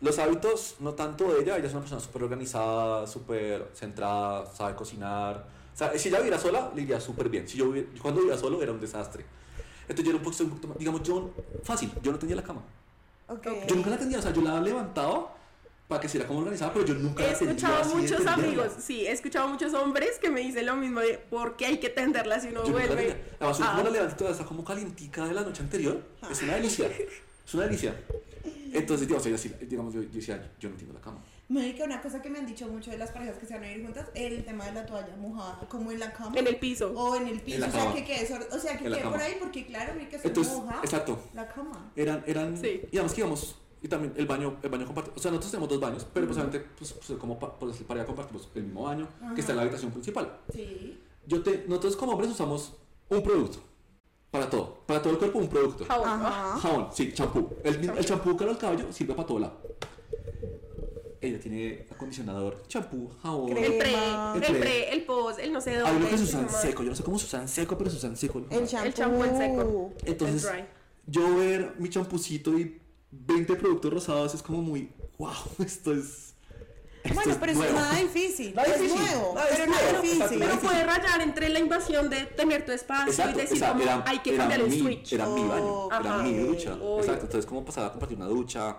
Los 0.00 0.18
hábitos, 0.18 0.76
no 0.80 0.94
tanto 0.94 1.32
de 1.34 1.42
ella, 1.42 1.56
ella 1.56 1.66
es 1.66 1.72
una 1.72 1.80
persona 1.80 2.00
súper 2.00 2.22
organizada, 2.22 3.06
súper 3.06 3.68
centrada, 3.74 4.46
sabe 4.54 4.74
cocinar. 4.76 5.44
O 5.74 5.76
sea, 5.76 5.96
si 5.98 6.08
ella 6.08 6.18
viviera 6.18 6.38
sola, 6.38 6.70
le 6.74 6.82
iría 6.82 7.00
súper 7.00 7.28
bien. 7.28 7.48
Si 7.48 7.56
yo 7.58 7.72
vivi- 7.72 7.86
cuando 8.00 8.20
vivía 8.20 8.36
solo 8.38 8.62
era 8.62 8.70
un 8.72 8.80
desastre. 8.80 9.24
Entonces 9.82 10.04
yo 10.04 10.10
era 10.10 10.18
un 10.18 10.24
poquito, 10.24 10.44
un 10.44 10.50
poquito 10.50 10.68
más, 10.68 10.78
digamos, 10.78 11.02
yo, 11.02 11.30
fácil, 11.64 11.90
yo 12.02 12.12
no 12.12 12.18
tenía 12.18 12.36
la 12.36 12.42
cama. 12.42 12.62
Ok. 13.28 13.46
Yo 13.66 13.74
nunca 13.74 13.90
la 13.90 13.98
tenía, 13.98 14.18
o 14.18 14.22
sea, 14.22 14.32
yo 14.32 14.40
la 14.42 14.60
levantaba 14.60 15.34
para 15.88 16.00
que 16.02 16.08
se 16.08 16.22
como 16.26 16.40
organizada, 16.40 16.72
pero 16.72 16.84
yo 16.84 16.94
nunca 16.94 17.24
He 17.24 17.28
la 17.28 17.32
escuchado 17.32 17.76
así 17.82 17.94
muchos 17.96 18.26
amigos, 18.26 18.72
sí, 18.78 19.06
he 19.06 19.10
escuchado 19.10 19.48
muchos 19.48 19.72
hombres 19.72 20.18
que 20.20 20.28
me 20.30 20.42
dicen 20.42 20.66
lo 20.66 20.76
mismo 20.76 21.00
de 21.00 21.14
por 21.18 21.56
qué 21.56 21.64
hay 21.66 21.78
que 21.78 21.88
tenderla 21.88 22.38
si 22.38 22.48
uno 22.48 22.62
Yo 22.66 22.78
la 22.78 22.86
vuelve. 22.86 23.16
Además, 23.40 23.58
Ah. 23.62 23.70
como 23.72 23.84
la 23.84 23.90
levanté 23.90 24.14
toda, 24.16 24.30
está 24.32 24.44
como 24.44 24.62
calientica 24.64 25.26
de 25.26 25.32
la 25.32 25.40
noche 25.42 25.62
anterior. 25.62 26.02
Es 26.30 26.42
una 26.42 26.54
delicia. 26.56 26.88
Es 27.46 27.54
una 27.54 27.64
delicia. 27.64 27.98
Entonces, 28.72 29.08
digamos, 29.08 29.40
sí- 29.40 29.54
digamos 29.62 29.94
yo, 29.94 30.02
yo 30.02 30.08
decía, 30.10 30.52
yo 30.60 30.68
no 30.68 30.74
entiendo 30.74 30.92
la 30.94 31.00
cama. 31.00 31.24
Marica, 31.48 31.84
una 31.84 32.02
cosa 32.02 32.20
que 32.20 32.28
me 32.28 32.38
han 32.38 32.44
dicho 32.46 32.68
mucho 32.68 32.90
de 32.90 32.98
las 32.98 33.10
parejas 33.10 33.38
que 33.38 33.46
se 33.46 33.54
van 33.54 33.64
a 33.64 33.68
vivir 33.68 33.82
juntas, 33.86 34.08
el 34.14 34.44
tema 34.44 34.66
de 34.66 34.72
la 34.72 34.84
toalla 34.84 35.16
mojada, 35.16 35.58
como 35.70 35.90
en 35.90 36.00
la 36.00 36.12
cama. 36.12 36.38
En 36.38 36.46
el 36.46 36.56
piso. 36.56 36.92
O 36.94 37.16
en 37.16 37.26
el 37.28 37.40
piso, 37.40 37.54
En 37.54 37.60
la 37.62 37.68
o 37.68 37.70
sea, 37.72 37.94
que 37.94 38.04
quede, 38.04 38.28
o 38.52 38.58
sea, 38.58 38.76
que 38.76 38.90
la 38.90 38.98
quede 38.98 39.08
por 39.08 39.18
ahí, 39.22 39.36
porque 39.40 39.64
claro, 39.64 39.94
marica, 39.94 40.18
se 40.18 40.28
Entonces, 40.28 40.52
moja 40.52 40.80
exacto. 40.84 41.18
la 41.32 41.48
cama. 41.48 41.90
Eran, 41.96 42.22
eran, 42.26 42.60
Sí. 42.60 42.82
digamos 42.92 43.14
que 43.14 43.20
íbamos 43.22 43.56
Y 43.80 43.88
también 43.88 44.12
el 44.16 44.26
baño, 44.26 44.56
el 44.62 44.68
baño 44.70 44.86
compartido. 44.86 45.14
O 45.16 45.20
sea, 45.20 45.30
nosotros 45.30 45.52
tenemos 45.52 45.68
dos 45.68 45.80
baños, 45.80 46.06
pero 46.12 46.26
pues 46.26 46.36
obviamente, 46.38 46.66
pues, 46.76 46.92
pues, 46.92 47.18
como 47.18 47.38
pa- 47.38 47.56
pues, 47.58 47.76
para 47.84 48.04
compartimos 48.04 48.48
el 48.54 48.64
mismo 48.64 48.82
baño 48.82 49.06
que 49.34 49.40
está 49.40 49.52
en 49.52 49.56
la 49.56 49.62
habitación 49.62 49.92
principal. 49.92 50.38
Sí. 50.52 51.00
Yo 51.26 51.42
te, 51.42 51.64
nosotros 51.68 51.96
como 51.96 52.12
hombres 52.12 52.30
usamos 52.30 52.72
un 53.08 53.22
producto. 53.22 53.58
Para 54.30 54.50
todo. 54.50 54.80
Para 54.86 55.00
todo 55.00 55.12
el 55.14 55.18
cuerpo 55.18 55.38
un 55.38 55.48
producto. 55.48 55.84
Jabón. 55.86 56.08
Ajá. 56.08 56.58
Jabón, 56.58 56.88
sí, 56.92 57.12
champú. 57.14 57.48
El, 57.64 57.88
el 57.90 58.04
champú 58.04 58.36
para 58.36 58.50
el 58.50 58.58
cabello 58.58 58.92
sirve 58.92 59.14
para 59.14 59.26
todo 59.26 59.38
lado. 59.38 59.58
Ella 61.20 61.40
tiene 61.40 61.84
acondicionador, 61.90 62.62
champú, 62.68 63.10
jabón. 63.22 63.50
Crema. 63.50 64.34
El 64.34 64.40
pre, 64.40 64.48
El 64.48 64.54
el 64.54 64.60
pre. 64.60 64.92
el 64.92 65.04
post, 65.04 65.38
el 65.40 65.52
no 65.52 65.60
sé 65.60 65.74
dónde. 65.76 65.90
Hay 65.90 65.96
uno 65.96 66.08
que 66.08 66.16
se 66.18 66.22
el 66.22 66.28
usan 66.28 66.48
seco. 66.50 66.82
Yo 66.84 66.90
no 66.90 66.96
sé 66.96 67.02
cómo 67.02 67.18
se 67.18 67.26
usan 67.26 67.48
seco, 67.48 67.76
pero 67.76 67.90
se 67.90 67.96
usan 67.96 68.16
seco. 68.16 68.42
El 68.50 68.66
shampoo. 68.66 68.92
champú 68.92 69.24
en 69.24 69.36
seco. 69.36 69.92
Entonces, 70.04 70.44
El 70.44 70.50
dry. 70.52 70.64
yo 71.06 71.36
ver 71.36 71.74
mi 71.78 71.88
champucito 71.90 72.56
y 72.56 72.80
20 73.10 73.56
productos 73.56 73.92
rosados 73.92 74.34
es 74.34 74.42
como 74.42 74.62
muy, 74.62 74.92
wow, 75.18 75.32
esto 75.64 75.92
es... 75.92 76.34
esto 77.02 77.14
Bueno, 77.14 77.32
es 77.32 77.38
pero 77.38 77.52
eso 77.52 77.64
es 77.64 77.70
nuevo". 77.72 77.86
nada 77.86 78.00
difícil. 78.00 78.54
Nada 78.54 78.68
es 78.74 78.80
difícil. 78.80 79.00
nuevo, 79.04 79.34
Nada, 79.34 79.48
es 79.48 79.56
pero 79.56 79.70
nada 79.70 79.92
difícil. 80.02 80.22
Exacto. 80.22 80.38
Pero 80.46 80.60
puede 80.60 80.84
rayar 80.84 81.20
entre 81.22 81.48
la 81.48 81.58
invasión 81.58 82.10
de 82.10 82.26
tener 82.26 82.64
tu 82.66 82.72
espacio 82.72 83.10
Exacto, 83.10 83.38
y 83.38 83.42
decir 83.42 83.56
exacto, 83.56 83.78
como 83.78 83.90
era, 83.90 84.04
hay 84.06 84.18
que 84.18 84.30
era 84.30 84.38
cambiar 84.38 84.60
el 84.60 84.70
mi, 84.70 84.78
switch. 84.80 85.12
Era 85.12 85.26
mi 85.28 85.42
baño, 85.46 85.86
era 85.86 85.98
Ajá. 85.98 86.22
mi 86.22 86.34
ducha. 86.36 86.74
Obvio. 86.74 86.98
Exacto, 87.00 87.24
entonces 87.24 87.46
como 87.46 87.64
pasar 87.64 87.86
a 87.86 87.90
compartir 87.90 88.16
una 88.18 88.26
ducha. 88.26 88.76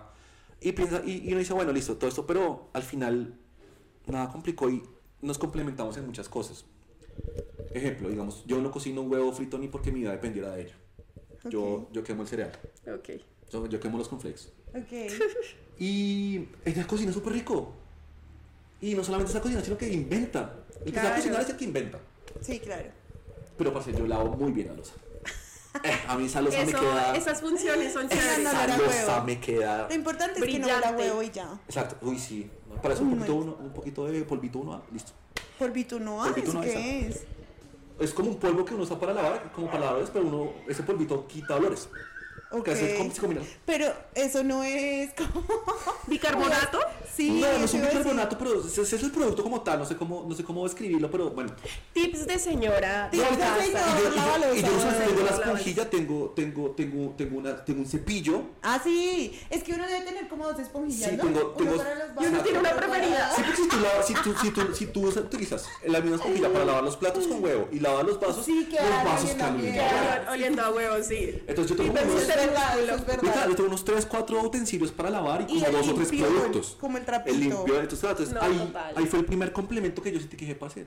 Y, 0.60 0.72
piensa, 0.72 1.02
y, 1.04 1.24
y 1.26 1.28
uno 1.30 1.38
dice, 1.38 1.54
bueno, 1.54 1.72
listo, 1.72 1.96
todo 1.96 2.08
esto, 2.08 2.26
pero 2.26 2.68
al 2.74 2.82
final 2.82 3.34
nada 4.06 4.30
complicó 4.30 4.68
y 4.70 4.82
nos 5.22 5.38
complementamos 5.38 5.96
en 5.96 6.06
muchas 6.06 6.28
cosas. 6.28 6.64
Ejemplo, 7.72 8.08
digamos, 8.08 8.44
yo 8.46 8.60
no 8.60 8.70
cocino 8.70 9.00
un 9.02 9.10
huevo 9.10 9.32
frito 9.32 9.58
ni 9.58 9.68
porque 9.68 9.90
mi 9.92 10.00
vida 10.00 10.12
dependiera 10.12 10.50
de 10.54 10.62
ello. 10.62 10.74
Yo, 11.48 11.88
yo 11.92 12.02
quemo 12.04 12.22
el 12.22 12.28
cereal, 12.28 12.52
Ok. 12.94 13.10
Yo, 13.50 13.66
yo 13.66 13.80
quemo 13.80 13.98
los 13.98 14.08
cornflakes. 14.08 14.48
Ok. 14.74 15.12
Y 15.78 16.46
ella 16.64 16.86
cocina 16.86 17.12
súper 17.12 17.32
rico. 17.32 17.72
Y 18.80 18.94
no 18.94 19.02
solamente 19.04 19.30
está 19.30 19.40
cocinando, 19.40 19.64
sino 19.64 19.76
que 19.78 19.88
inventa. 19.92 20.54
El 20.84 20.92
que 20.92 20.98
sabe 20.98 21.00
Claro. 21.00 21.16
cocinar 21.16 21.40
es 21.42 21.50
el 21.50 21.56
que 21.56 21.64
inventa. 21.64 21.98
Sí, 22.40 22.60
claro. 22.60 22.88
Pero, 23.58 23.72
parce, 23.74 23.92
yo 23.92 24.06
lavo 24.06 24.36
muy 24.36 24.52
bien 24.52 24.68
la 24.68 24.74
losa. 24.74 24.94
Eh, 25.84 25.92
a 26.08 26.16
mí 26.16 26.26
esa 26.26 26.40
losa 26.40 26.64
me 26.64 26.72
queda... 26.72 27.14
esas 27.14 27.40
funciones 27.40 27.92
son 27.92 28.08
chéveres. 28.08 28.38
Esa 28.38 28.76
losa 28.76 29.22
me 29.24 29.38
queda... 29.38 29.86
Lo 29.88 29.94
importante 29.94 30.40
es 30.40 30.46
que 30.46 30.58
no 30.58 30.66
Brillante. 30.66 30.96
huevo 30.96 31.22
y 31.22 31.30
ya. 31.30 31.60
Exacto, 31.68 31.96
uy, 32.02 32.18
sí. 32.18 32.50
Para 32.82 32.94
eso 32.94 33.02
un 33.04 33.10
poquito, 33.14 33.34
uno, 33.36 33.56
un 33.60 33.70
poquito 33.72 34.04
de 34.06 34.22
polvito 34.24 34.58
uno, 34.58 34.74
ah, 34.74 34.82
listo. 34.92 35.12
Polvito 35.58 36.00
no 36.00 36.22
hay, 36.24 36.32
Polvito 36.32 36.52
no 36.54 36.60
¿qué 36.62 37.06
es? 37.06 37.22
Es 38.00 38.12
como 38.14 38.30
un 38.30 38.36
polvo 38.38 38.64
que 38.64 38.74
uno 38.74 38.82
usa 38.82 38.98
para 38.98 39.12
lavar, 39.12 39.52
como 39.52 39.66
para 39.70 39.84
lavar, 39.84 40.04
pero 40.12 40.26
uno, 40.26 40.52
ese 40.66 40.82
polvito 40.82 41.26
quita 41.28 41.56
olores. 41.56 41.88
Ok. 42.50 42.64
Que 42.64 42.70
hace 42.72 42.96
como 42.96 43.12
se 43.12 43.20
combina. 43.20 43.42
Pero 43.64 43.92
eso 44.14 44.42
no 44.42 44.64
es 44.64 45.12
como... 45.14 45.44
¿Bicarbonato? 46.06 46.80
Sí, 47.20 47.30
no, 47.40 47.58
no 47.58 47.64
es 47.66 47.74
un 47.74 47.82
bicarbonato, 47.82 48.38
pero 48.38 48.60
ese, 48.64 48.80
ese 48.82 48.96
es 48.96 49.02
el 49.02 49.10
producto 49.10 49.42
como 49.42 49.60
tal, 49.60 49.78
no 49.80 49.84
sé 49.84 49.94
cómo, 49.96 50.24
no 50.28 50.34
sé 50.34 50.42
cómo 50.42 50.64
describirlo, 50.64 51.10
pero 51.10 51.30
bueno. 51.30 51.52
Tips 51.92 52.26
de 52.26 52.38
señora. 52.38 53.08
de 53.12 53.18
Tips 53.18 53.30
de 53.30 53.36
casa. 53.38 53.60
señora. 53.62 53.80
Y 53.90 54.00
yo, 54.00 54.54
y 54.54 54.62
yo- 54.62 54.70
y 55.00 55.06
tengo 55.06 55.22
la 55.22 55.30
esponjilla, 55.30 55.90
tengo, 55.90 56.30
tengo, 56.34 56.70
tengo, 56.70 57.10
tengo, 57.16 57.38
una, 57.38 57.64
tengo 57.64 57.80
un 57.80 57.86
cepillo. 57.86 58.42
Ah, 58.62 58.80
sí. 58.82 59.38
Es 59.50 59.62
que 59.62 59.74
uno 59.74 59.86
debe 59.86 60.00
tener 60.00 60.28
como 60.28 60.46
dos 60.46 60.58
esponjillas, 60.58 61.10
Sí, 61.10 61.16
¿no? 61.16 61.22
tengo- 61.24 61.40
Uno 61.40 61.70
tengo- 61.70 61.76
para 61.76 61.94
los 61.94 62.24
Y 62.24 62.26
uno 62.26 62.40
tiene 62.42 62.58
una 62.58 62.70
preferida. 62.74 63.32
Sí, 63.36 63.42
porque 63.44 63.56
si 63.62 63.68
tú, 63.68 63.76
lavas- 63.80 64.06
si 64.06 64.14
tú, 64.14 64.34
si 64.40 64.50
tú, 64.50 64.74
si 64.74 64.86
tú 64.86 65.08
utilizas 65.08 65.66
la 65.86 66.00
misma 66.00 66.16
esponjilla 66.16 66.50
para 66.52 66.64
lavar 66.64 66.84
los 66.84 66.96
platos 66.96 67.26
con 67.26 67.42
huevo 67.44 67.68
y 67.70 67.80
lavar 67.80 68.04
los 68.06 68.18
vasos, 68.18 68.46
Sí, 68.46 68.66
los 68.70 69.04
vasos 69.04 69.36
bien. 69.60 69.78
oliendo 70.30 70.62
a 70.62 70.70
huevo. 70.70 70.96
Sí. 71.02 71.42
Entonces 71.46 71.76
yo 71.76 71.82
tengo 71.84 71.92
unos, 71.92 72.22
es 72.22 72.28
es 72.28 73.48
yo 73.48 73.54
tengo 73.56 73.68
unos 73.68 73.84
3, 73.84 74.06
4 74.06 74.40
utensilios 74.42 74.90
para 74.92 75.10
lavar 75.10 75.42
y 75.48 75.60
como 75.60 75.70
dos 75.78 75.88
o 75.88 75.94
tres 75.94 76.08
productos. 76.08 76.76
como 76.80 76.96
el 76.98 77.04
trapito. 77.10 77.34
El 77.34 77.40
limpio, 77.40 77.64
claro, 77.64 77.80
entonces 77.82 78.32
No, 78.32 78.40
ahí, 78.40 78.72
ahí 78.96 79.06
fue 79.06 79.18
el 79.20 79.24
primer 79.26 79.52
complemento 79.52 80.02
que 80.02 80.12
yo 80.12 80.18
sentí 80.20 80.36
que 80.36 80.44
dije, 80.46 80.54
parce, 80.58 80.86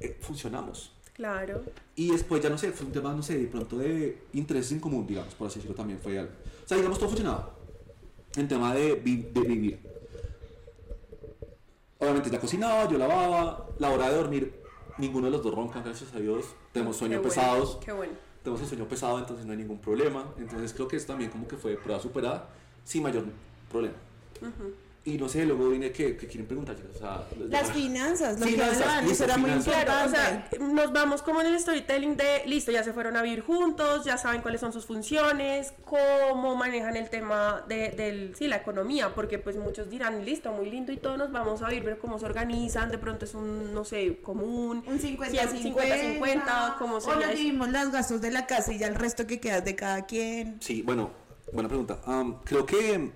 eh, 0.00 0.18
funcionamos. 0.20 0.92
Claro. 1.14 1.62
Y 1.94 2.10
después 2.10 2.42
ya 2.42 2.50
no 2.50 2.58
sé, 2.58 2.72
fue 2.72 2.86
un 2.86 2.92
tema, 2.92 3.12
no 3.14 3.22
sé, 3.22 3.38
de 3.38 3.46
pronto 3.46 3.78
de 3.78 4.18
intereses 4.32 4.72
en 4.72 4.80
común, 4.80 5.06
digamos, 5.06 5.34
por 5.34 5.46
así 5.46 5.56
decirlo, 5.60 5.76
también 5.76 6.00
fue 6.00 6.18
algo. 6.18 6.32
O 6.64 6.68
sea, 6.68 6.76
digamos, 6.76 6.98
todo 6.98 7.08
funcionaba 7.08 7.50
en 8.36 8.48
tema 8.48 8.74
de, 8.74 8.94
vi- 8.96 9.28
de 9.32 9.40
vivir. 9.42 9.78
Obviamente 11.98 12.30
ya 12.30 12.40
cocinaba, 12.40 12.88
yo 12.90 12.98
lavaba, 12.98 13.66
la 13.78 13.90
hora 13.90 14.08
de 14.10 14.16
dormir, 14.16 14.54
ninguno 14.98 15.26
de 15.26 15.30
los 15.32 15.42
dos 15.42 15.54
roncan, 15.54 15.84
gracias 15.84 16.12
a 16.14 16.18
Dios. 16.18 16.46
Tenemos 16.72 16.96
Qué 16.96 16.98
sueños 17.00 17.22
bueno, 17.22 17.28
pesados, 17.34 17.76
Qué 17.84 17.92
bueno. 17.92 18.12
tenemos 18.42 18.60
el 18.62 18.68
sueño 18.68 18.88
pesado, 18.88 19.18
entonces 19.20 19.46
no 19.46 19.52
hay 19.52 19.58
ningún 19.58 19.78
problema. 19.78 20.32
Entonces 20.36 20.72
creo 20.74 20.88
que 20.88 20.96
es 20.96 21.06
también 21.06 21.30
como 21.30 21.46
que 21.46 21.56
fue 21.56 21.76
prueba 21.76 22.00
superada 22.02 22.48
sin 22.84 23.04
mayor 23.04 23.24
problema. 23.70 23.94
Y 25.06 25.18
no 25.18 25.28
sé, 25.28 25.44
luego 25.44 25.68
vine 25.68 25.92
que, 25.92 26.16
que 26.16 26.26
quieren 26.26 26.46
preguntar, 26.46 26.76
o 26.94 26.98
sea, 26.98 27.26
Las 27.50 27.70
finanzas, 27.72 28.40
lo 28.40 28.46
Finanzas, 28.46 28.78
que 28.78 28.84
hablan, 28.84 29.10
eso 29.10 29.24
era 29.24 29.36
muy 29.36 29.50
finanzas. 29.50 29.74
importante. 29.74 30.16
Claro, 30.16 30.64
o 30.64 30.68
sea, 30.70 30.74
nos 30.74 30.92
vamos 30.94 31.20
como 31.20 31.42
en 31.42 31.48
el 31.48 31.60
storytelling 31.60 32.16
de, 32.16 32.42
listo, 32.46 32.72
ya 32.72 32.82
se 32.82 32.94
fueron 32.94 33.14
a 33.18 33.20
vivir 33.20 33.42
juntos, 33.42 34.06
ya 34.06 34.16
saben 34.16 34.40
cuáles 34.40 34.62
son 34.62 34.72
sus 34.72 34.86
funciones, 34.86 35.74
cómo 35.84 36.56
manejan 36.56 36.96
el 36.96 37.10
tema 37.10 37.62
de, 37.68 37.90
del, 37.90 38.34
sí, 38.34 38.48
la 38.48 38.56
economía, 38.56 39.14
porque 39.14 39.38
pues 39.38 39.58
muchos 39.58 39.90
dirán, 39.90 40.24
listo, 40.24 40.50
muy 40.52 40.70
lindo 40.70 40.90
y 40.90 40.96
todo, 40.96 41.18
nos 41.18 41.30
vamos 41.30 41.60
a 41.60 41.68
vivir, 41.68 41.84
pero 41.84 41.98
cómo 41.98 42.18
se 42.18 42.24
organizan, 42.24 42.90
de 42.90 42.96
pronto 42.96 43.26
es 43.26 43.34
un, 43.34 43.74
no 43.74 43.84
sé, 43.84 44.20
común, 44.22 44.82
Un 44.86 44.98
50-50, 44.98 46.18
50-50, 46.18 46.78
cómo 46.78 46.96
O 46.96 47.14
nos 47.14 47.28
dividimos 47.28 47.68
los 47.68 47.90
gastos 47.90 48.22
de 48.22 48.30
la 48.30 48.46
casa 48.46 48.72
y 48.72 48.78
ya 48.78 48.86
el 48.86 48.94
resto 48.94 49.26
que 49.26 49.38
queda 49.38 49.60
de 49.60 49.74
cada 49.74 50.06
quien. 50.06 50.56
Sí, 50.62 50.80
bueno, 50.80 51.10
buena 51.52 51.68
pregunta. 51.68 52.00
Am, 52.06 52.40
creo 52.44 52.64
que 52.64 53.12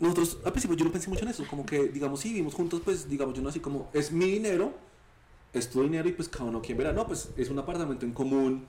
nosotros 0.00 0.38
al 0.44 0.52
principio 0.52 0.76
yo 0.76 0.84
no 0.84 0.92
pensé 0.92 1.08
mucho 1.08 1.22
en 1.24 1.30
eso, 1.30 1.44
como 1.48 1.64
que 1.64 1.88
digamos 1.88 2.20
si 2.20 2.28
vivimos 2.30 2.54
juntos, 2.54 2.80
pues 2.84 3.08
digamos 3.08 3.34
yo 3.34 3.42
no 3.42 3.48
así 3.48 3.60
como 3.60 3.88
es 3.92 4.12
mi 4.12 4.26
dinero, 4.26 4.72
es 5.52 5.70
tu 5.70 5.82
dinero 5.82 6.08
y 6.08 6.12
pues 6.12 6.28
cada 6.28 6.44
uno 6.44 6.60
quien 6.60 6.76
verá, 6.76 6.92
no, 6.92 7.06
pues 7.06 7.30
es 7.36 7.48
un 7.48 7.58
apartamento 7.58 8.04
en 8.04 8.12
común, 8.12 8.66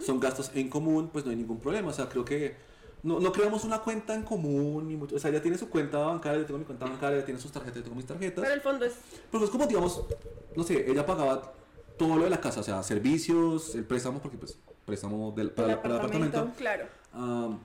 son 0.00 0.20
gastos 0.20 0.50
en 0.54 0.68
común, 0.68 1.10
pues 1.12 1.24
no 1.24 1.30
hay 1.30 1.36
ningún 1.36 1.60
problema, 1.60 1.88
o 1.88 1.92
sea, 1.92 2.08
creo 2.08 2.24
que 2.24 2.56
no, 3.02 3.18
no 3.20 3.32
creamos 3.32 3.64
una 3.64 3.80
cuenta 3.80 4.14
en 4.14 4.22
común, 4.22 4.88
ni 4.88 4.96
mucho, 4.96 5.16
o 5.16 5.18
sea, 5.18 5.30
ella 5.30 5.42
tiene 5.42 5.58
su 5.58 5.68
cuenta 5.68 5.98
bancaria, 5.98 6.40
yo 6.40 6.46
tengo 6.46 6.58
mi 6.58 6.64
cuenta 6.64 6.86
bancaria, 6.86 7.16
ella 7.18 7.24
tiene 7.26 7.40
sus 7.40 7.52
tarjetas, 7.52 7.76
yo 7.78 7.82
tengo 7.84 7.96
mis 7.96 8.06
tarjetas, 8.06 8.42
Pero 8.42 8.54
el 8.54 8.60
fondo 8.62 8.84
es, 8.86 8.94
pero 9.30 9.44
es 9.44 9.50
como 9.50 9.66
digamos, 9.66 10.02
no 10.56 10.62
sé, 10.64 10.90
ella 10.90 11.04
pagaba 11.04 11.52
todo 11.98 12.16
lo 12.16 12.24
de 12.24 12.30
la 12.30 12.40
casa, 12.40 12.60
o 12.60 12.62
sea, 12.62 12.82
servicios, 12.82 13.74
el 13.74 13.84
préstamo, 13.84 14.20
porque 14.20 14.38
pues 14.38 14.58
préstamo 14.86 15.32
del, 15.32 15.50
para, 15.50 15.72
El 15.72 15.78
para 15.78 15.94
el 15.94 16.00
apartamento. 16.00 16.38
apartamento. 16.38 16.58
claro, 16.58 16.86
Am, 17.12 17.58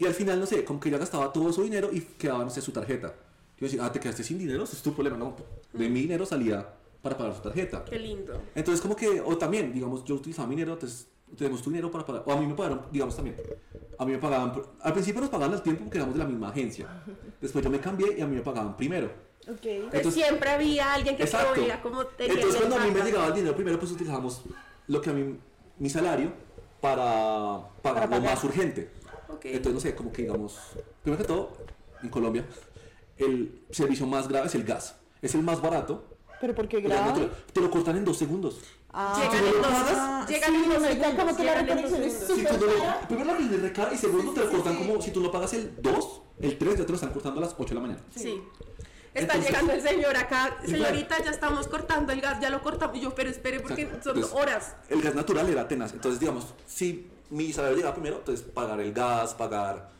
y 0.00 0.06
al 0.06 0.14
final, 0.14 0.40
no 0.40 0.46
sé, 0.46 0.64
como 0.64 0.80
que 0.80 0.88
ella 0.88 0.96
gastaba 0.98 1.30
todo 1.32 1.52
su 1.52 1.62
dinero 1.62 1.90
y 1.92 2.00
quedaba, 2.00 2.42
no 2.42 2.48
sé, 2.50 2.62
su 2.62 2.72
tarjeta. 2.72 3.14
Yo 3.58 3.66
decía, 3.66 3.84
ah, 3.84 3.92
te 3.92 4.00
quedaste 4.00 4.24
sin 4.24 4.38
dinero, 4.38 4.64
ese 4.64 4.74
es 4.76 4.82
tu 4.82 4.94
problema. 4.94 5.18
No, 5.18 5.36
de 5.74 5.88
mi 5.90 6.00
dinero 6.00 6.24
salía 6.24 6.66
para 7.02 7.18
pagar 7.18 7.34
su 7.34 7.42
tarjeta. 7.42 7.84
qué 7.84 7.98
lindo. 7.98 8.40
Entonces, 8.54 8.80
como 8.80 8.96
que, 8.96 9.20
o 9.20 9.36
también, 9.36 9.72
digamos, 9.74 10.02
yo 10.06 10.14
utilizaba 10.14 10.48
mi 10.48 10.54
dinero, 10.54 10.72
entonces 10.72 11.06
tenemos 11.36 11.60
tu 11.62 11.68
dinero 11.68 11.90
para 11.90 12.06
pagar. 12.06 12.22
O 12.26 12.32
a 12.32 12.36
mí 12.40 12.46
me 12.46 12.54
pagaron, 12.54 12.80
digamos 12.90 13.14
también. 13.14 13.36
A 13.98 14.06
mí 14.06 14.12
me 14.12 14.18
pagaban, 14.18 14.54
al 14.80 14.92
principio 14.94 15.20
nos 15.20 15.28
pagaban 15.28 15.52
al 15.52 15.62
tiempo 15.62 15.84
porque 15.84 15.98
éramos 15.98 16.14
de 16.14 16.20
la 16.20 16.26
misma 16.26 16.48
agencia. 16.48 16.88
Después 17.38 17.62
yo 17.62 17.70
me 17.70 17.78
cambié 17.80 18.16
y 18.18 18.22
a 18.22 18.26
mí 18.26 18.36
me 18.36 18.42
pagaban 18.42 18.74
primero. 18.78 19.10
Ok. 19.46 19.64
Entonces- 19.66 20.14
Siempre 20.14 20.48
había 20.48 20.94
alguien 20.94 21.16
que 21.18 21.24
Exacto. 21.24 21.52
proveía 21.52 21.82
como 21.82 22.06
tenía 22.06 22.32
Entonces, 22.34 22.58
cuando 22.58 22.76
a 22.78 22.86
mí 22.86 22.90
me 22.92 23.02
llegaba 23.02 23.26
el 23.26 23.34
dinero 23.34 23.54
primero, 23.54 23.78
pues 23.78 23.92
utilizamos 23.92 24.42
lo 24.86 25.00
que 25.02 25.10
a 25.10 25.12
mí, 25.12 25.36
mi 25.78 25.90
salario, 25.90 26.32
para 26.80 27.68
pagar 27.82 27.82
Para 27.82 28.04
lo 28.06 28.10
pagar. 28.10 28.22
más 28.34 28.44
urgente. 28.44 28.90
Entonces, 29.42 29.74
no 29.74 29.80
sé, 29.80 29.94
como 29.94 30.12
que 30.12 30.22
digamos, 30.22 30.58
primero 31.02 31.22
que 31.22 31.28
todo, 31.28 31.52
en 32.02 32.08
Colombia, 32.08 32.44
el 33.18 33.62
servicio 33.70 34.06
más 34.06 34.28
grave 34.28 34.46
es 34.46 34.54
el 34.54 34.64
gas. 34.64 34.96
Es 35.22 35.34
el 35.34 35.42
más 35.42 35.60
barato. 35.60 36.04
¿Pero 36.40 36.54
por 36.54 36.66
qué 36.68 36.80
grave? 36.80 37.28
Te 37.52 37.60
lo 37.60 37.70
cortan 37.70 37.96
en 37.98 38.04
dos 38.04 38.16
segundos. 38.16 38.58
Ah, 38.92 39.14
Llegan 39.22 39.44
en 39.46 39.62
dos, 39.62 40.28
llegan 40.28 40.54
en 40.54 40.68
dos 40.68 40.82
segundos, 40.82 41.14
como 41.14 41.36
que 41.36 41.44
la 41.44 41.54
reconexión 41.62 42.02
es 42.02 42.18
súper 42.26 42.44
cara. 42.58 43.00
primero 43.06 43.24
la 43.26 43.34
de 43.38 43.56
recarga 43.58 43.94
y 43.94 43.98
segundo 43.98 44.32
te 44.32 44.40
lo 44.40 44.46
sí, 44.50 44.56
cortan 44.56 44.72
sí. 44.78 44.78
como 44.86 45.02
si 45.02 45.10
tú 45.12 45.20
no 45.20 45.30
pagas 45.30 45.52
el 45.54 45.80
2, 45.80 46.22
el 46.40 46.58
3 46.58 46.78
ya 46.78 46.82
te 46.84 46.88
lo 46.88 46.94
están 46.94 47.12
cortando 47.12 47.38
a 47.40 47.44
las 47.44 47.54
8 47.56 47.68
de 47.68 47.74
la 47.74 47.80
mañana. 47.82 48.00
Sí. 48.16 48.42
Está 49.12 49.34
Entonces- 49.34 49.46
llegando 49.50 49.72
el 49.74 49.82
señor 49.82 50.16
acá, 50.16 50.58
señorita, 50.64 51.22
ya 51.22 51.30
estamos 51.30 51.68
cortando 51.68 52.12
el 52.12 52.20
gas, 52.20 52.40
ya 52.40 52.48
lo 52.48 52.62
cortamos. 52.62 52.96
Y 52.96 53.00
yo, 53.00 53.14
pero 53.14 53.28
espere, 53.28 53.60
porque 53.60 53.88
son 54.02 54.22
horas. 54.32 54.76
El 54.88 55.02
gas 55.02 55.14
natural 55.14 55.48
era 55.48 55.68
tenaz. 55.68 55.92
Entonces, 55.92 56.18
digamos, 56.18 56.46
si 56.66 57.09
mi 57.30 57.52
salario 57.52 57.76
llegaba 57.76 57.94
primero, 57.94 58.18
entonces 58.18 58.44
pagar 58.46 58.80
el 58.80 58.92
gas, 58.92 59.34
pagar 59.34 59.90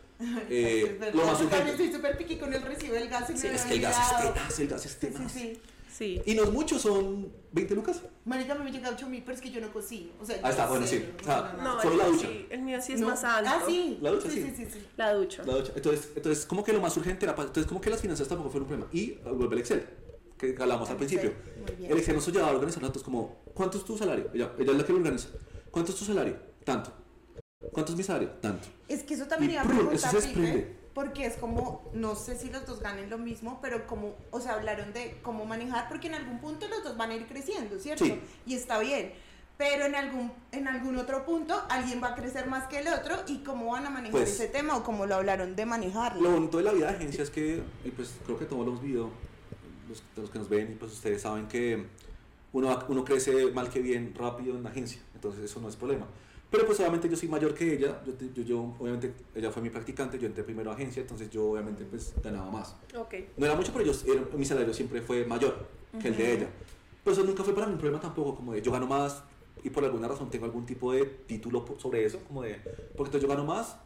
eh, 0.50 0.98
Es 1.00 1.14
lo 1.14 1.24
más 1.24 1.38
Yo 1.40 1.46
también 1.46 1.62
urgente. 1.62 1.84
estoy 1.84 1.92
súper 1.92 2.18
piqui 2.18 2.36
con 2.36 2.52
el 2.52 2.62
recibo 2.62 2.94
del 2.94 3.08
gas. 3.08 3.30
y 3.30 3.36
Sí, 3.38 3.48
me 3.48 3.54
Es 3.54 3.62
que 3.62 3.74
el 3.74 3.80
gas 3.80 3.96
es 4.12 4.18
tenaz, 4.34 4.58
el 4.60 4.68
gas 4.68 4.86
es 4.86 4.92
Sí, 4.92 4.98
sí, 5.00 5.06
tenaz. 5.14 5.32
sí. 5.32 5.60
Sí. 5.90 6.22
Y 6.24 6.34
no 6.34 6.44
es 6.44 6.50
mucho, 6.50 6.78
son 6.78 7.30
20 7.52 7.74
lucas. 7.74 8.00
Marica, 8.24 8.54
me 8.54 8.70
llega 8.72 8.88
8 8.88 9.06
mil, 9.06 9.22
pero 9.22 9.34
es 9.34 9.40
que 9.42 9.50
yo 9.50 9.60
no 9.60 9.70
cocino. 9.70 10.12
O 10.18 10.24
sea, 10.24 10.36
Ahí 10.42 10.50
está, 10.50 10.66
bueno, 10.66 10.86
sí. 10.86 11.04
no 11.14 11.20
O 11.20 11.24
sea, 11.24 11.56
No. 11.62 11.82
Solo 11.82 11.96
la 11.96 12.06
ducha. 12.06 12.26
sí, 12.26 12.46
el 12.48 12.62
mío 12.62 12.78
sí 12.80 12.92
es 12.94 13.00
No. 13.00 13.08
más 13.08 13.22
alto. 13.22 13.50
Ah, 13.52 13.62
sí. 13.66 13.98
La 14.00 14.10
ducha, 14.10 14.30
sí. 14.30 14.52
sí. 14.56 14.64
Sí. 14.72 14.86
La 14.96 15.12
ducha. 15.12 15.42
La 15.44 15.56
ducha. 15.56 15.72
Entonces, 15.76 16.08
entonces, 16.16 16.46
como 16.46 16.64
que 16.64 16.72
lo 16.72 16.80
más 16.80 16.96
urgente 16.96 17.26
era, 17.26 17.32
entonces 17.32 17.66
como 17.66 17.82
que 17.82 17.90
las 17.90 18.00
finanzas 18.00 18.26
tampoco 18.28 18.48
fueron 18.50 18.70
un 18.70 18.78
problema. 18.78 18.90
Y 18.92 19.10
vuelve 19.36 19.56
el 19.56 19.60
Excel, 19.60 19.86
que 20.38 20.56
hablamos 20.58 20.88
al 20.88 20.96
Excel, 21.02 21.18
principio. 21.20 21.34
muy 21.66 21.76
bien. 21.76 21.92
El 21.92 21.98
Excel 21.98 22.14
nos 22.14 22.28
ayudaba 22.28 22.48
a 22.48 22.54
organizar 22.54 22.82
datos 22.82 23.02
como, 23.02 23.42
¿cuánto 23.52 23.76
es 23.76 23.84
tu 23.84 23.98
salario? 23.98 24.30
Ella, 24.32 24.52
ella 24.58 24.72
es 24.72 24.78
la 24.78 24.84
que 24.86 24.92
lo 24.92 24.98
organiza. 25.00 25.28
¿Cuánto 25.70 25.92
es 25.92 25.98
tu 25.98 26.04
salario? 26.06 26.36
Tanto. 26.64 26.92
¿Cuánto 27.72 27.92
es 27.92 27.98
mi 27.98 28.02
salario? 28.04 28.30
Tanto. 28.40 28.68
Es 28.88 29.02
que 29.02 29.14
eso 29.14 29.26
también 29.26 29.50
Y 29.50 29.54
iba 29.54 29.62
a 29.62 29.66
¡prum! 29.66 29.90
eso 29.92 30.08
preguntar, 30.10 30.22
se. 30.22 30.28
Pipe. 30.28 30.76
porque 30.94 31.26
es 31.26 31.34
como, 31.36 31.90
no 31.92 32.16
sé 32.16 32.36
si 32.36 32.48
los 32.50 32.66
dos 32.66 32.80
ganen 32.80 33.10
lo 33.10 33.18
mismo, 33.18 33.58
pero 33.60 33.86
como, 33.86 34.14
o 34.30 34.40
sea, 34.40 34.54
hablaron 34.54 34.92
de 34.94 35.18
cómo 35.22 35.44
manejar, 35.44 35.88
porque 35.88 36.08
en 36.08 36.14
algún 36.14 36.38
punto 36.38 36.66
los 36.68 36.82
dos 36.82 36.96
van 36.96 37.10
a 37.10 37.14
ir 37.16 37.26
creciendo, 37.26 37.78
¿cierto? 37.78 38.04
Sí. 38.06 38.18
Y 38.46 38.54
está 38.54 38.78
bien. 38.78 39.12
Pero 39.58 39.84
en 39.84 39.94
algún, 39.94 40.32
en 40.52 40.68
algún 40.68 40.96
otro 40.96 41.26
punto 41.26 41.54
alguien 41.68 42.02
va 42.02 42.08
a 42.08 42.14
crecer 42.14 42.46
más 42.46 42.66
que 42.66 42.78
el 42.78 42.88
otro 42.88 43.14
y 43.28 43.42
cómo 43.44 43.72
van 43.72 43.84
a 43.86 43.90
manejar 43.90 44.12
Pues- 44.22 44.30
ese 44.30 44.48
tema 44.48 44.74
o 44.78 44.82
cómo 44.82 45.04
lo 45.04 45.16
hablaron 45.16 45.54
de 45.54 45.66
manejarlo. 45.66 46.22
Lo 46.22 46.30
bonito 46.32 46.56
de 46.56 46.64
la 46.64 46.72
vida 46.72 46.86
de 46.90 46.96
agencia 46.96 47.22
es 47.22 47.28
que, 47.30 47.62
y 47.84 47.90
pues 47.90 48.14
creo 48.24 48.38
que 48.38 48.46
todos 48.46 48.64
los 48.66 48.80
videos, 48.80 49.10
los, 49.86 50.02
los 50.16 50.30
que 50.30 50.38
nos 50.38 50.48
ven, 50.48 50.72
y 50.72 50.74
pues 50.76 50.92
ustedes 50.92 51.20
saben 51.20 51.46
que 51.46 51.86
uno, 52.54 52.78
uno 52.88 53.04
crece 53.04 53.52
mal 53.52 53.68
que 53.68 53.80
bien 53.80 54.14
rápido 54.18 54.56
en 54.56 54.62
la 54.62 54.70
agencia, 54.70 55.02
entonces 55.14 55.44
eso 55.44 55.60
no 55.60 55.68
es 55.68 55.76
problema. 55.76 56.06
Pero 56.50 56.66
pues 56.66 56.80
obviamente 56.80 57.08
yo 57.08 57.16
soy 57.16 57.28
mayor 57.28 57.54
que 57.54 57.74
ella, 57.74 58.02
yo, 58.04 58.12
yo, 58.34 58.42
yo- 58.42 58.74
obviamente 58.78 59.12
ella 59.34 59.50
fue 59.52 59.62
mi 59.62 59.70
practicante, 59.70 60.18
yo 60.18 60.26
entré 60.26 60.42
primero 60.42 60.70
a 60.70 60.74
agencia, 60.74 61.00
entonces 61.02 61.30
yo 61.30 61.50
obviamente 61.52 61.84
pues 61.84 62.12
ganaba 62.22 62.50
más. 62.50 62.74
Ok. 62.98 63.14
No 63.36 63.46
era 63.46 63.54
mucho, 63.54 63.72
pero 63.72 63.84
yo, 63.84 63.92
era- 64.12 64.22
mi 64.36 64.44
salario 64.44 64.74
siempre 64.74 65.00
fue 65.00 65.24
mayor 65.24 65.54
que 66.00 66.08
el 66.08 66.16
de 66.16 66.32
ella. 66.34 66.48
Pero 67.04 67.14
eso 67.16 67.24
nunca 67.24 67.44
fue 67.44 67.54
para 67.54 67.66
mí 67.66 67.72
un 67.74 67.78
problema 67.78 68.00
tampoco, 68.00 68.34
como 68.34 68.52
de 68.52 68.62
yo 68.62 68.72
gano 68.72 68.86
más 68.86 69.22
y 69.62 69.70
por 69.70 69.84
alguna 69.84 70.08
razón 70.08 70.28
tengo 70.30 70.44
algún 70.46 70.66
tipo 70.66 70.92
de 70.92 71.04
título 71.04 71.64
sobre 71.78 72.04
eso, 72.04 72.18
como 72.26 72.42
de, 72.42 72.54
porque 72.96 73.08
entonces 73.10 73.22
yo 73.22 73.28
gano 73.28 73.44
más, 73.44 73.76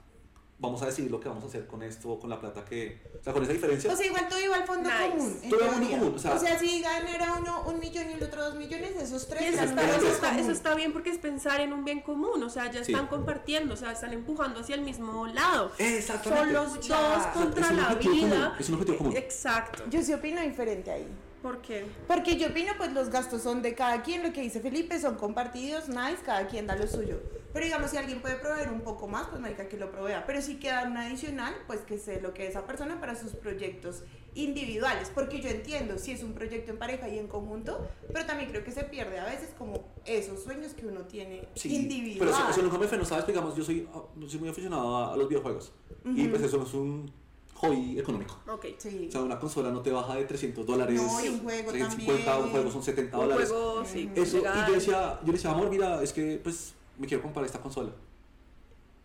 vamos 0.58 0.80
a 0.82 0.86
decidir 0.86 1.10
lo 1.10 1.20
que 1.20 1.28
vamos 1.28 1.44
a 1.44 1.48
hacer 1.48 1.66
con 1.66 1.82
esto, 1.82 2.18
con 2.18 2.30
la 2.30 2.40
plata 2.40 2.64
que, 2.64 3.02
o 3.20 3.22
sea, 3.22 3.32
con 3.32 3.42
esa 3.42 3.52
diferencia. 3.52 3.92
O 3.92 3.96
sea, 3.96 4.06
igual 4.06 4.28
todo 4.28 4.40
iba 4.40 4.56
al 4.56 4.64
fondo 4.64 4.88
Nice. 4.88 5.10
común. 5.10 5.40
Todo 5.50 5.58
iba 5.60 5.66
al 5.68 5.74
fondo 5.74 5.90
común, 5.90 6.12
o 6.14 6.18
sea- 6.18 6.58
si 6.58 6.80
ganara 6.80 7.34
uno 7.40 7.64
un 7.66 7.78
millón 7.80 8.10
y 8.10 8.12
el 8.14 8.22
otro 8.22 8.44
dos 8.44 8.54
millones, 8.54 8.92
esos 8.96 9.26
tres 9.26 9.54
eso 9.54 9.64
está, 9.64 9.82
eso, 9.96 10.06
está, 10.08 10.28
común. 10.28 10.42
eso 10.42 10.50
está 10.52 10.74
bien 10.74 10.92
porque 10.92 11.10
es 11.10 11.18
pensar 11.18 11.60
en 11.60 11.72
un 11.72 11.84
bien 11.84 12.00
común, 12.00 12.42
o 12.42 12.48
sea, 12.48 12.70
ya 12.70 12.84
Sí. 12.84 12.92
están 12.92 13.08
compartiendo, 13.08 13.74
o 13.74 13.76
sea, 13.76 13.92
están 13.92 14.12
empujando 14.12 14.60
hacia 14.60 14.76
el 14.76 14.82
mismo 14.82 15.26
lado. 15.26 15.72
Exactamente. 15.78 16.44
Son 16.44 16.52
los 16.52 16.74
dos 16.76 16.86
Ya. 16.88 17.30
contra 17.34 17.72
la 17.72 17.88
común, 17.98 18.12
vida. 18.14 18.56
es 18.58 18.68
un 18.68 18.74
objetivo 18.76 18.98
común. 18.98 19.16
Exacto. 19.16 19.82
Yo 19.90 20.02
sí 20.02 20.12
opino 20.14 20.40
diferente 20.40 20.90
ahí. 20.90 21.06
¿Por 21.42 21.60
qué? 21.60 21.84
Porque 22.08 22.36
yo 22.38 22.48
opino, 22.48 22.72
pues 22.78 22.92
los 22.94 23.10
gastos 23.10 23.42
son 23.42 23.60
de 23.60 23.74
cada 23.74 24.00
quien, 24.02 24.22
lo 24.22 24.32
que 24.32 24.40
dice 24.40 24.60
Felipe, 24.60 24.98
son 24.98 25.16
compartidos, 25.16 25.88
nice, 25.90 26.22
cada 26.24 26.46
quien 26.46 26.66
da 26.66 26.74
lo 26.74 26.86
suyo. 26.86 27.20
Pero 27.54 27.64
digamos, 27.64 27.90
si 27.90 27.96
alguien 27.96 28.20
puede 28.20 28.34
proveer 28.36 28.68
un 28.68 28.80
poco 28.82 29.08
más, 29.08 29.28
pues 29.28 29.40
marica 29.40 29.68
que 29.68 29.78
lo 29.78 29.90
provea. 29.90 30.26
Pero 30.26 30.42
si 30.42 30.56
queda 30.56 30.82
un 30.82 30.96
adicional, 30.98 31.54
pues 31.66 31.80
que 31.80 31.96
sé 31.98 32.20
lo 32.20 32.34
que 32.34 32.46
esa 32.48 32.66
persona 32.66 33.00
para 33.00 33.14
sus 33.14 33.32
proyectos 33.32 34.02
individuales. 34.34 35.10
Porque 35.14 35.40
yo 35.40 35.48
entiendo 35.48 35.96
si 35.96 36.10
es 36.12 36.22
un 36.22 36.32
proyecto 36.34 36.72
en 36.72 36.78
pareja 36.78 37.08
y 37.08 37.18
en 37.18 37.28
conjunto, 37.28 37.88
pero 38.12 38.26
también 38.26 38.50
creo 38.50 38.64
que 38.64 38.72
se 38.72 38.84
pierde 38.84 39.18
a 39.20 39.24
veces 39.24 39.50
como 39.56 39.84
esos 40.04 40.42
sueños 40.42 40.74
que 40.74 40.86
uno 40.86 41.02
tiene 41.02 41.48
Sí, 41.54 41.74
individual. 41.74 42.18
pero 42.18 42.30
eso, 42.32 42.50
eso 42.50 42.62
nunca 42.62 42.78
me 42.78 42.88
frenó, 42.88 43.04
¿sabes? 43.04 43.26
Digamos, 43.26 43.54
yo 43.56 43.64
soy, 43.64 43.88
soy 44.28 44.40
muy 44.40 44.48
aficionado 44.48 44.96
a, 44.96 45.14
a 45.14 45.16
los 45.16 45.28
videojuegos. 45.28 45.72
Y 46.04 46.26
pues 46.28 46.42
eso 46.42 46.58
no 46.58 46.64
es 46.64 46.74
un 46.74 47.10
hobby 47.54 47.98
económico. 48.00 48.40
Ok. 48.48 48.66
Sí. 48.78 49.06
O 49.08 49.12
sea, 49.12 49.22
una 49.22 49.38
consola 49.38 49.70
no 49.70 49.80
te 49.80 49.92
baja 49.92 50.16
de 50.16 50.24
300 50.24 50.66
dólares. 50.66 51.00
No, 51.00 51.24
y 51.24 51.28
un 51.28 51.38
juego 51.40 51.70
350, 51.70 52.24
también. 52.24 52.44
un 52.46 52.50
juego 52.50 52.70
son 52.72 52.82
70 52.82 53.16
Un 53.16 53.22
dólares. 53.28 53.48
juego, 53.48 53.84
sí. 53.84 54.10
Eso, 54.16 54.38
y 54.38 54.40
legal. 54.40 54.66
yo 54.66 54.74
decía, 54.74 55.20
yo 55.20 55.26
le 55.28 55.32
decía, 55.34 55.50
amor, 55.52 55.70
mira, 55.70 56.02
es 56.02 56.12
que 56.12 56.40
pues 56.42 56.74
me 56.98 57.06
quiero 57.06 57.22
comprar 57.22 57.44
esta 57.44 57.60
consola. 57.60 57.92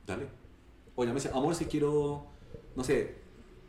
Dale. 0.06 0.28
O 0.95 1.04
ella 1.04 1.13
me 1.13 1.19
decía, 1.19 1.36
amor, 1.36 1.56
si 1.56 1.65
quiero, 1.65 2.25
no 2.75 2.84
sé, 2.84 3.15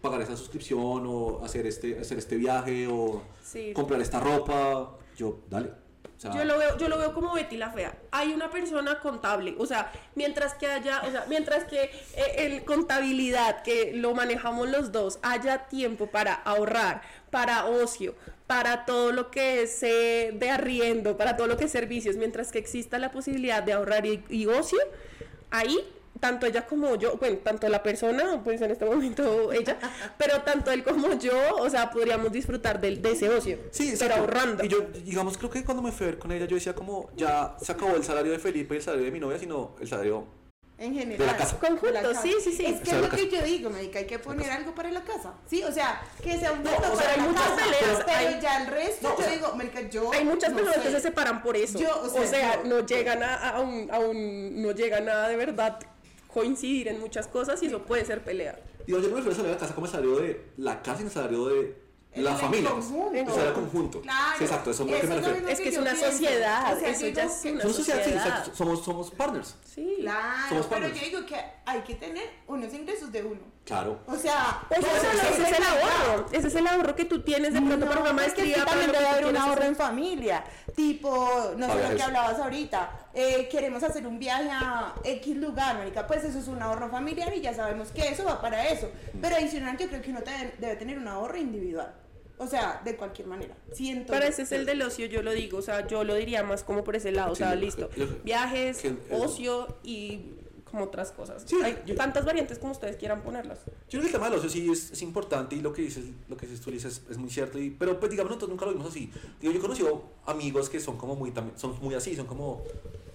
pagar 0.00 0.20
esa 0.22 0.36
suscripción 0.36 1.04
o 1.06 1.44
hacer 1.44 1.66
este, 1.66 1.98
hacer 2.00 2.18
este 2.18 2.36
viaje 2.36 2.88
o 2.88 3.22
Sí. 3.42 3.72
comprar 3.74 4.00
esta 4.00 4.20
ropa. 4.20 4.96
Yo, 5.16 5.40
dale. 5.48 5.72
O 6.16 6.20
sea, 6.20 6.32
Yo 6.32 6.44
lo, 6.44 6.58
veo, 6.58 6.76
yo 6.76 6.88
lo 6.88 6.98
veo 6.98 7.14
como 7.14 7.32
Betty 7.32 7.56
la 7.56 7.70
Fea. 7.70 7.96
Hay 8.10 8.32
una 8.34 8.50
persona 8.50 9.00
contable, 9.00 9.54
o 9.58 9.64
sea, 9.64 9.90
mientras 10.14 10.52
que 10.54 10.66
haya, 10.66 11.00
o 11.06 11.10
sea, 11.10 11.24
mientras 11.28 11.64
que 11.64 11.84
eh, 11.84 12.34
el 12.38 12.64
contabilidad, 12.64 13.62
que 13.62 13.92
lo 13.94 14.14
manejamos 14.14 14.68
los 14.68 14.92
dos, 14.92 15.18
haya 15.22 15.66
tiempo 15.68 16.08
para 16.08 16.34
ahorrar, 16.34 17.00
para 17.30 17.64
ocio, 17.64 18.14
para 18.46 18.84
todo 18.84 19.12
lo 19.12 19.30
que 19.30 19.62
es 19.62 19.82
eh, 19.82 20.32
de 20.34 20.50
arriendo, 20.50 21.16
para 21.16 21.36
todo 21.36 21.46
lo 21.46 21.56
que 21.56 21.64
es 21.64 21.72
servicios, 21.72 22.16
mientras 22.16 22.52
que 22.52 22.58
exista 22.58 22.98
la 22.98 23.10
posibilidad 23.10 23.62
de 23.62 23.72
ahorrar 23.72 24.04
y, 24.04 24.22
y 24.28 24.46
ocio, 24.46 24.80
ahí 25.50 25.78
tanto 26.20 26.46
ella 26.46 26.66
como 26.66 26.94
yo, 26.96 27.16
bueno, 27.16 27.38
tanto 27.38 27.68
la 27.68 27.82
persona, 27.82 28.40
pues 28.44 28.60
en 28.60 28.70
este 28.70 28.84
momento 28.84 29.52
ella, 29.52 29.78
pero 30.18 30.42
tanto 30.42 30.70
él 30.70 30.84
como 30.84 31.18
yo, 31.18 31.32
o 31.58 31.68
sea, 31.70 31.90
podríamos 31.90 32.30
disfrutar 32.30 32.80
del, 32.80 33.00
de 33.02 33.12
ese 33.12 33.28
ocio, 33.28 33.58
Sí, 33.70 33.94
pero 33.98 34.14
ahorrando. 34.16 34.62
Y 34.64 34.68
yo, 34.68 34.80
digamos, 35.04 35.36
creo 35.38 35.50
que 35.50 35.64
cuando 35.64 35.82
me 35.82 35.92
fui 35.92 36.06
a 36.06 36.10
ver 36.10 36.18
con 36.18 36.30
ella, 36.32 36.44
yo 36.46 36.54
decía 36.56 36.74
como, 36.74 37.10
ya 37.16 37.56
se 37.60 37.72
acabó 37.72 37.96
el 37.96 38.04
salario 38.04 38.32
de 38.32 38.38
Felipe 38.38 38.74
y 38.74 38.76
el 38.78 38.82
salario 38.82 39.06
de 39.06 39.10
mi 39.10 39.20
novia, 39.20 39.38
sino 39.38 39.74
el 39.80 39.88
salario... 39.88 40.38
En 40.78 40.94
general. 40.94 41.18
De 41.18 41.26
la 41.26 41.36
casa. 41.36 41.58
Conjunto, 41.58 41.86
De 41.88 41.92
la 41.92 42.00
casa. 42.02 42.22
sí, 42.22 42.34
sí, 42.42 42.52
sí. 42.52 42.64
Es 42.64 42.76
que 42.80 42.82
O 42.84 42.86
sea, 42.86 42.96
es 42.96 43.02
lo 43.02 43.10
que 43.10 43.28
yo 43.28 43.42
digo, 43.42 43.68
médica, 43.68 43.98
hay 43.98 44.06
que 44.06 44.18
poner 44.18 44.50
algo 44.50 44.74
para 44.74 44.90
la 44.90 45.02
casa. 45.02 45.34
Sí, 45.46 45.62
o 45.62 45.70
sea, 45.70 46.00
que 46.22 46.38
sea 46.38 46.52
un 46.52 46.62
No, 46.62 46.70
gasto 46.70 46.90
o 46.90 46.96
sea, 46.96 47.04
para 47.04 47.12
hay 47.12 47.18
la 47.20 47.26
muchas 47.26 47.42
casa, 47.50 47.56
peleas, 47.64 48.02
Pero 48.06 48.16
hay- 48.18 48.40
ya 48.40 48.62
el 48.62 48.66
resto, 48.68 49.08
No, 49.08 49.14
o 49.14 49.18
yo 49.18 49.22
sea, 49.24 49.32
digo, 49.34 49.54
médica, 49.56 49.80
yo. 49.90 50.10
Hay 50.14 50.24
muchas 50.24 50.50
no 50.52 50.56
personas 50.56 50.76
sé. 50.82 50.88
que 50.88 50.94
se 50.96 51.00
separan 51.02 51.42
por 51.42 51.54
eso. 51.58 51.78
Yo, 51.78 51.94
o 52.00 52.06
o 52.06 52.08
sea, 52.08 52.26
sea, 52.26 52.62
yo- 52.62 52.68
no 52.70 52.86
llegan 52.86 53.22
a, 53.22 53.50
a 53.50 53.60
un, 53.60 53.90
a 53.92 53.98
un- 53.98 54.62
no 54.62 54.70
llegan 54.72 55.06
a 55.10 55.28
de 55.28 55.36
verdad 55.36 55.78
coincidir 56.32 56.88
en 56.88 57.00
muchas 57.00 57.26
cosas 57.28 57.62
y 57.62 57.66
eso 57.66 57.82
puede 57.82 58.04
ser 58.04 58.22
pelea. 58.24 58.58
Digo, 58.86 58.98
yo 59.00 59.08
no 59.08 59.16
me 59.16 59.20
refiero 59.22 59.30
al 59.30 59.36
salario 59.36 59.48
de 59.48 59.54
la 59.54 59.58
casa 59.60 59.74
como 59.74 59.86
el 59.86 59.92
salario 59.92 60.16
de 60.18 60.44
la 60.56 60.82
casa, 60.82 60.96
sino 60.98 61.08
el 61.08 61.14
salario 61.14 61.46
de 61.46 61.90
la 62.16 62.34
familia. 62.36 62.70
conjunto. 62.70 63.12
El 63.16 63.26
salario 63.28 63.54
conjunto. 63.54 64.00
Claro. 64.00 64.38
Sí, 64.38 64.44
exacto, 64.44 64.70
eso 64.70 64.84
es 64.84 64.90
lo 64.90 65.00
que 65.00 65.06
me 65.06 65.16
refiero. 65.16 65.48
Es 65.48 65.60
que 65.60 65.68
es 65.68 65.78
una 65.78 65.90
pienso. 65.92 66.10
sociedad, 66.10 66.76
O 66.76 66.80
sea, 66.80 66.88
eso 66.90 67.00
yo 67.06 67.12
ya 67.12 67.22
digo 67.22 67.34
es 67.34 67.44
una 67.52 67.60
Somos 67.62 67.76
sociedad, 67.76 67.98
sí, 67.98 68.04
sociedad. 68.10 68.26
exacto, 68.28 68.54
somos, 68.56 68.84
somos 68.84 69.10
partners. 69.12 69.54
Sí. 69.64 69.96
Claro, 70.00 70.48
Somos 70.48 70.66
pero 70.66 70.88
yo 70.88 70.94
digo 71.04 71.26
que 71.26 71.36
hay 71.66 71.80
que 71.82 71.94
tener 71.94 72.28
unos 72.48 72.72
ingresos 72.74 73.12
de 73.12 73.22
uno. 73.22 73.40
Claro. 73.64 74.00
O 74.06 74.16
sea, 74.16 74.62
Pues 74.68 74.80
ese, 74.80 75.42
es 75.44 75.58
el 75.58 75.62
ahorro, 75.62 76.26
ese 76.32 76.48
es 76.48 76.54
el 76.56 76.66
ahorro 76.66 76.96
que 76.96 77.04
tú 77.04 77.22
tienes 77.22 77.54
de 77.54 77.60
pronto 77.62 77.86
para 77.86 78.00
una 78.00 78.12
No, 78.12 78.20
es 78.22 78.32
que 78.32 78.42
maestría. 78.42 78.64
también 78.64 78.86
lo 78.88 78.92
que 78.94 78.98
debe 78.98 79.10
haber 79.10 79.26
un 79.26 79.36
ahorro 79.36 79.62
en 79.62 79.76
familia. 79.76 80.44
Tipo, 80.74 81.52
no 81.56 81.66
sé 81.72 81.88
lo 81.90 81.96
que 81.96 82.02
hablabas 82.02 82.38
ahorita. 82.40 82.96
eh, 83.14 83.48
queremos 83.50 83.82
hacer 83.82 84.06
un 84.06 84.18
viaje 84.18 84.48
a 84.52 84.94
X 85.04 85.36
lugar, 85.36 85.76
marica. 85.78 86.06
Pues 86.06 86.24
eso 86.24 86.38
es 86.38 86.48
un 86.48 86.60
ahorro 86.62 86.88
familiar 86.90 87.32
y 87.36 87.40
ya 87.40 87.52
sabemos 87.54 87.88
que 87.92 88.08
eso 88.08 88.24
va 88.24 88.40
para 88.40 88.68
eso. 88.68 88.88
Pero 89.20 89.36
adicional, 89.36 89.76
yo 89.76 89.88
creo 89.88 90.00
que 90.02 90.10
uno 90.10 90.22
te- 90.22 90.54
debe 90.58 90.76
tener 90.76 90.98
un 90.98 91.06
ahorro 91.08 91.36
individual. 91.36 91.92
O 92.38 92.46
sea, 92.46 92.80
de 92.84 92.96
cualquier 92.96 93.28
manera. 93.28 93.54
Siento. 93.72 94.12
Para 94.12 94.26
ese 94.26 94.42
es 94.42 94.52
el 94.52 94.64
del 94.64 94.80
ocio, 94.82 95.06
yo 95.06 95.22
lo 95.22 95.32
digo, 95.32 95.58
o 95.58 95.62
sea, 95.62 95.86
yo 95.86 96.04
lo 96.04 96.14
diría 96.14 96.42
más 96.42 96.64
como 96.64 96.82
por 96.84 96.96
ese 96.96 97.12
lado, 97.12 97.32
o 97.32 97.34
Sí, 97.36 97.42
sea, 97.42 97.54
yo- 97.54 97.60
listo, 97.60 97.90
viajes, 98.24 98.82
ocio 99.10 99.76
y 99.82 100.30
como 100.70 100.84
otras 100.84 101.12
cosas. 101.12 101.42
Sí, 101.46 101.56
Hay 101.62 101.76
yo- 101.86 101.94
tantas 101.94 102.24
variantes 102.24 102.58
como 102.58 102.72
ustedes 102.72 102.96
quieran 102.96 103.22
ponerlas. 103.22 103.58
Yo 103.66 103.98
creo 103.98 104.02
que 104.02 104.06
el 104.08 104.12
tema 104.12 104.30
del 104.30 104.38
ocio 104.38 104.48
sí 104.50 104.70
es, 104.70 104.90
es 104.92 105.02
importante 105.02 105.56
y 105.56 105.60
lo 105.60 105.72
que 105.72 105.82
dices, 105.82 106.04
lo 106.28 106.36
que 106.36 106.46
dices 106.46 106.60
tú 106.64 106.70
Liz, 106.70 106.84
es, 106.84 107.02
es 107.10 107.18
muy 107.18 107.30
cierto. 107.30 107.58
Y, 107.58 107.70
pero 107.70 107.98
pues 108.00 108.10
digamos 108.10 108.30
nosotros 108.30 108.50
nunca 108.50 108.64
lo 108.66 108.72
vimos 108.72 108.88
así. 108.88 109.10
Digo, 109.40 109.52
yo 109.52 109.58
he 109.58 109.62
conocido 109.62 110.04
amigos 110.26 110.68
que 110.70 110.80
son 110.80 110.96
como 110.96 111.16
muy 111.16 111.30
también, 111.32 111.58
son 111.58 111.78
muy 111.82 111.94
así, 111.94 112.14
son 112.16 112.26
como 112.26 112.62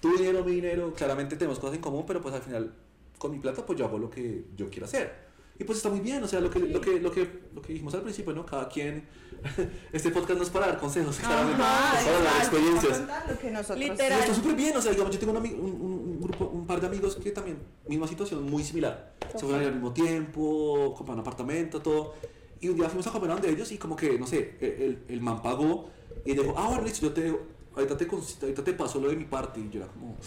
tu 0.01 0.11
dinero, 0.17 0.43
mi 0.43 0.51
dinero, 0.53 0.93
claramente 0.93 1.35
tenemos 1.37 1.59
cosas 1.59 1.75
en 1.77 1.81
común, 1.81 2.03
pero 2.05 2.21
pues 2.21 2.35
al 2.35 2.41
final 2.41 2.73
con 3.17 3.31
mi 3.31 3.39
plata 3.39 3.65
pues 3.65 3.79
yo 3.79 3.85
hago 3.85 3.97
lo 3.97 4.09
que 4.09 4.45
yo 4.55 4.69
quiero 4.69 4.85
hacer. 4.85 5.24
Y 5.57 5.63
pues 5.63 5.77
está 5.77 5.89
muy 5.89 6.01
bien, 6.01 6.21
o 6.23 6.27
sea, 6.27 6.41
lo 6.41 6.49
que, 6.49 6.59
lo 6.59 6.81
que, 6.81 6.99
lo 6.99 7.11
que, 7.11 7.29
lo 7.53 7.61
que 7.61 7.71
dijimos 7.73 7.93
al 7.93 8.01
principio, 8.01 8.33
¿no? 8.33 8.45
Cada 8.45 8.67
quien, 8.67 9.07
este 9.93 10.11
podcast 10.11 10.37
no 10.37 10.43
es 10.43 10.49
para 10.49 10.67
dar 10.67 10.79
consejos, 10.79 11.17
claramente, 11.19 11.61
Ajá, 11.63 11.99
es 11.99 12.05
para 12.05 12.19
de 12.19 12.25
exacto, 12.25 12.57
experiencias. 12.57 13.01
lo 13.29 13.39
que 13.39 13.51
nosotros 13.51 13.79
Literal. 13.79 14.19
Y 14.19 14.21
está 14.23 14.35
súper 14.35 14.55
bien, 14.55 14.75
o 14.75 14.81
sea, 14.81 14.91
digamos, 14.91 15.13
yo 15.13 15.19
tengo 15.19 15.31
un, 15.31 15.37
un, 15.45 15.81
un- 15.81 16.19
grupo, 16.21 16.45
un 16.47 16.65
par 16.67 16.81
de 16.81 16.87
amigos 16.87 17.15
que 17.15 17.31
también, 17.31 17.57
misma 17.87 18.07
situación, 18.07 18.43
muy 18.43 18.63
similar. 18.63 19.13
Se 19.31 19.39
fueron 19.45 19.63
al 19.63 19.73
mismo 19.73 19.93
tiempo, 19.93 20.93
compraron 20.97 21.19
apartamento, 21.21 21.81
todo. 21.81 22.13
Y 22.59 22.67
un 22.69 22.75
día 22.77 22.87
fuimos 22.89 23.05
a 23.07 23.11
comer 23.11 23.31
a 23.31 23.33
donde 23.35 23.49
ellos 23.49 23.71
y 23.71 23.77
como 23.77 23.95
que, 23.95 24.17
no 24.19 24.25
sé, 24.27 24.55
el, 24.59 24.69
el, 24.81 25.03
el 25.09 25.21
man 25.21 25.41
pagó 25.41 25.89
y 26.25 26.33
dijo, 26.33 26.53
ah, 26.57 26.67
bueno, 26.69 26.83
listo, 26.83 27.05
yo 27.05 27.13
te, 27.13 27.37
ahorita 27.75 27.95
te, 27.97 28.05
ahorita 28.41 28.63
te 28.63 28.73
paso 28.73 28.99
lo 28.99 29.09
de 29.09 29.15
mi 29.15 29.25
parte. 29.25 29.59
Y 29.59 29.69
yo 29.69 29.81
era 29.83 29.91
como, 29.91 30.17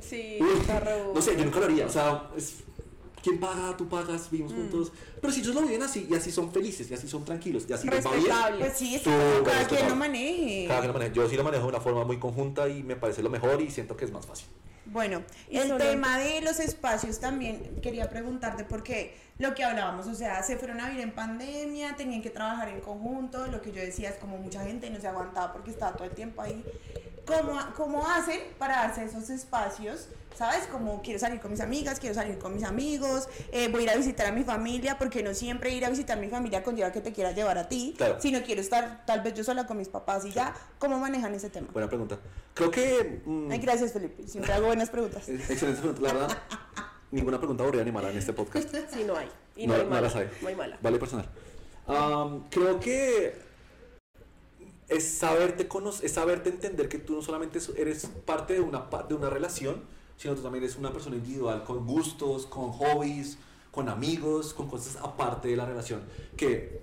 Sí, 0.00 0.38
uy, 0.40 0.48
está 0.60 0.80
re- 0.80 1.04
no 1.14 1.22
sé, 1.22 1.36
yo 1.36 1.44
nunca 1.44 1.60
lo 1.60 1.66
haría, 1.66 1.86
o 1.86 1.90
sea, 1.90 2.30
es, 2.36 2.56
¿quién 3.26 3.40
paga? 3.40 3.76
Tú 3.76 3.88
pagas, 3.88 4.30
vivimos 4.30 4.52
Mm. 4.52 4.56
juntos. 4.56 4.92
Pero 5.20 5.32
si 5.32 5.40
ellos 5.40 5.54
lo 5.54 5.62
viven 5.62 5.82
así, 5.82 6.06
y 6.08 6.14
así 6.14 6.30
son 6.30 6.52
felices, 6.52 6.88
y 6.90 6.94
así 6.94 7.08
son 7.08 7.24
tranquilos, 7.24 7.64
y 7.68 7.72
así 7.72 7.88
les 7.88 8.06
va 8.06 8.12
bien. 8.12 8.30
Pues 8.60 8.72
sí, 8.74 8.94
es 8.94 9.02
Tú, 9.02 9.10
cada 9.44 9.66
quien 9.66 9.88
lo 9.88 9.96
maneje. 9.96 10.66
Cada 10.68 10.80
quien 10.80 10.88
lo 10.88 10.98
maneja. 10.98 11.12
Yo 11.12 11.28
sí 11.28 11.36
lo 11.36 11.42
manejo 11.44 11.64
de 11.64 11.68
una 11.70 11.80
forma 11.80 12.04
muy 12.04 12.18
conjunta 12.18 12.68
y 12.68 12.82
me 12.84 12.94
parece 12.94 13.22
lo 13.22 13.30
mejor 13.30 13.60
y 13.60 13.70
siento 13.70 13.96
que 13.96 14.04
es 14.04 14.12
más 14.12 14.26
fácil. 14.26 14.46
Bueno, 14.86 15.22
Y 15.50 15.56
el 15.58 15.76
tema 15.78 16.18
de 16.20 16.40
los 16.42 16.60
espacios 16.60 17.18
también 17.18 17.80
quería 17.82 18.08
preguntarte 18.08 18.62
porque 18.62 19.16
lo 19.38 19.52
que 19.52 19.64
hablábamos, 19.64 20.06
o 20.06 20.14
sea, 20.14 20.40
se 20.44 20.56
fueron 20.56 20.80
a 20.80 20.88
vivir 20.88 21.02
en 21.02 21.10
pandemia, 21.12 21.96
tenían 21.96 22.22
que 22.22 22.30
trabajar 22.30 22.68
en 22.68 22.80
conjunto, 22.80 23.48
lo 23.48 23.60
que 23.60 23.72
yo 23.72 23.80
decía 23.82 24.10
es 24.10 24.16
como 24.16 24.38
mucha 24.38 24.62
gente 24.62 24.88
no 24.90 25.00
se 25.00 25.08
aguantaba 25.08 25.52
porque 25.52 25.72
estaba 25.72 25.94
todo 25.96 26.04
el 26.04 26.14
tiempo 26.14 26.40
ahí. 26.40 26.64
¿Cómo, 27.26 27.58
cómo 27.76 28.06
hacen 28.08 28.38
para 28.58 28.76
darse 28.76 29.04
esos 29.04 29.28
espacios? 29.28 30.06
¿Sabes? 30.36 30.66
Como 30.66 31.00
quiero 31.00 31.18
salir 31.18 31.40
con 31.40 31.50
mis 31.50 31.60
amigas, 31.60 31.98
quiero 31.98 32.14
salir 32.14 32.38
con 32.38 32.54
mis 32.54 32.62
amigos, 32.64 33.26
eh, 33.52 33.68
voy 33.68 33.80
a 33.80 33.84
ir 33.84 33.90
a 33.90 33.96
visitar 33.96 34.26
a 34.26 34.32
mi 34.32 34.44
familia, 34.44 34.98
porque 34.98 35.22
no 35.22 35.32
siempre 35.32 35.70
ir 35.70 35.84
a 35.86 35.88
visitar 35.90 36.18
a 36.18 36.20
mi 36.20 36.28
familia 36.28 36.62
conlleva 36.62 36.92
que 36.92 37.00
te 37.00 37.12
quieras 37.12 37.34
llevar 37.34 37.56
a 37.56 37.68
ti, 37.68 37.94
Claro. 37.96 38.20
sino 38.20 38.42
quiero 38.42 38.60
estar 38.60 39.04
tal 39.06 39.22
vez 39.22 39.32
yo 39.34 39.42
sola 39.44 39.66
con 39.66 39.78
mis 39.78 39.88
papás 39.88 40.26
y 40.26 40.32
ya. 40.32 40.54
¿Cómo 40.78 40.98
manejan 40.98 41.34
ese 41.34 41.48
tema? 41.48 41.68
Buena 41.72 41.88
pregunta. 41.88 42.18
Creo 42.52 42.70
que... 42.70 43.22
mm, 43.24 43.50
Ay, 43.50 43.58
gracias 43.60 43.92
Felipe, 43.92 44.28
siempre 44.28 44.52
hago 44.52 44.66
buenas 44.66 44.90
preguntas. 44.90 45.26
Excelente 45.28 45.80
pregunta, 45.80 46.02
la 46.02 46.12
verdad. 46.12 46.38
ninguna 47.12 47.38
pregunta 47.38 47.62
aburrida 47.62 47.84
ni 47.84 47.92
mala 47.92 48.10
en 48.10 48.18
este 48.18 48.32
podcast. 48.34 48.74
Sí, 48.92 49.04
no 49.04 49.16
hay. 49.16 49.28
Y 49.56 49.66
No- 49.66 49.74
no, 49.74 49.80
hay 49.80 49.86
mala. 49.86 50.08
hay. 50.14 50.30
No 50.42 50.48
hay 50.48 50.54
mala. 50.56 50.78
Vale, 50.82 50.98
personal. 50.98 51.26
Am, 51.86 52.44
creo 52.50 52.78
que 52.78 53.38
es 54.88 55.18
saberte 55.18 55.66
conocer, 55.66 56.04
es 56.04 56.12
saberte 56.12 56.50
entender 56.50 56.88
que 56.90 56.98
tú 56.98 57.14
no 57.14 57.22
solamente 57.22 57.58
eres 57.76 58.06
parte 58.24 58.52
de 58.54 58.60
una, 58.60 58.86
de 59.08 59.14
una 59.14 59.30
relación, 59.30 59.82
sino 60.16 60.34
tú 60.34 60.42
también 60.42 60.64
eres 60.64 60.76
una 60.76 60.92
persona 60.92 61.16
individual 61.16 61.64
con 61.64 61.86
gustos, 61.86 62.46
con 62.46 62.72
hobbies, 62.72 63.38
con 63.70 63.88
amigos, 63.88 64.54
con 64.54 64.68
cosas 64.68 64.96
aparte 65.02 65.48
de 65.48 65.56
la 65.56 65.66
relación. 65.66 66.02
Que, 66.36 66.80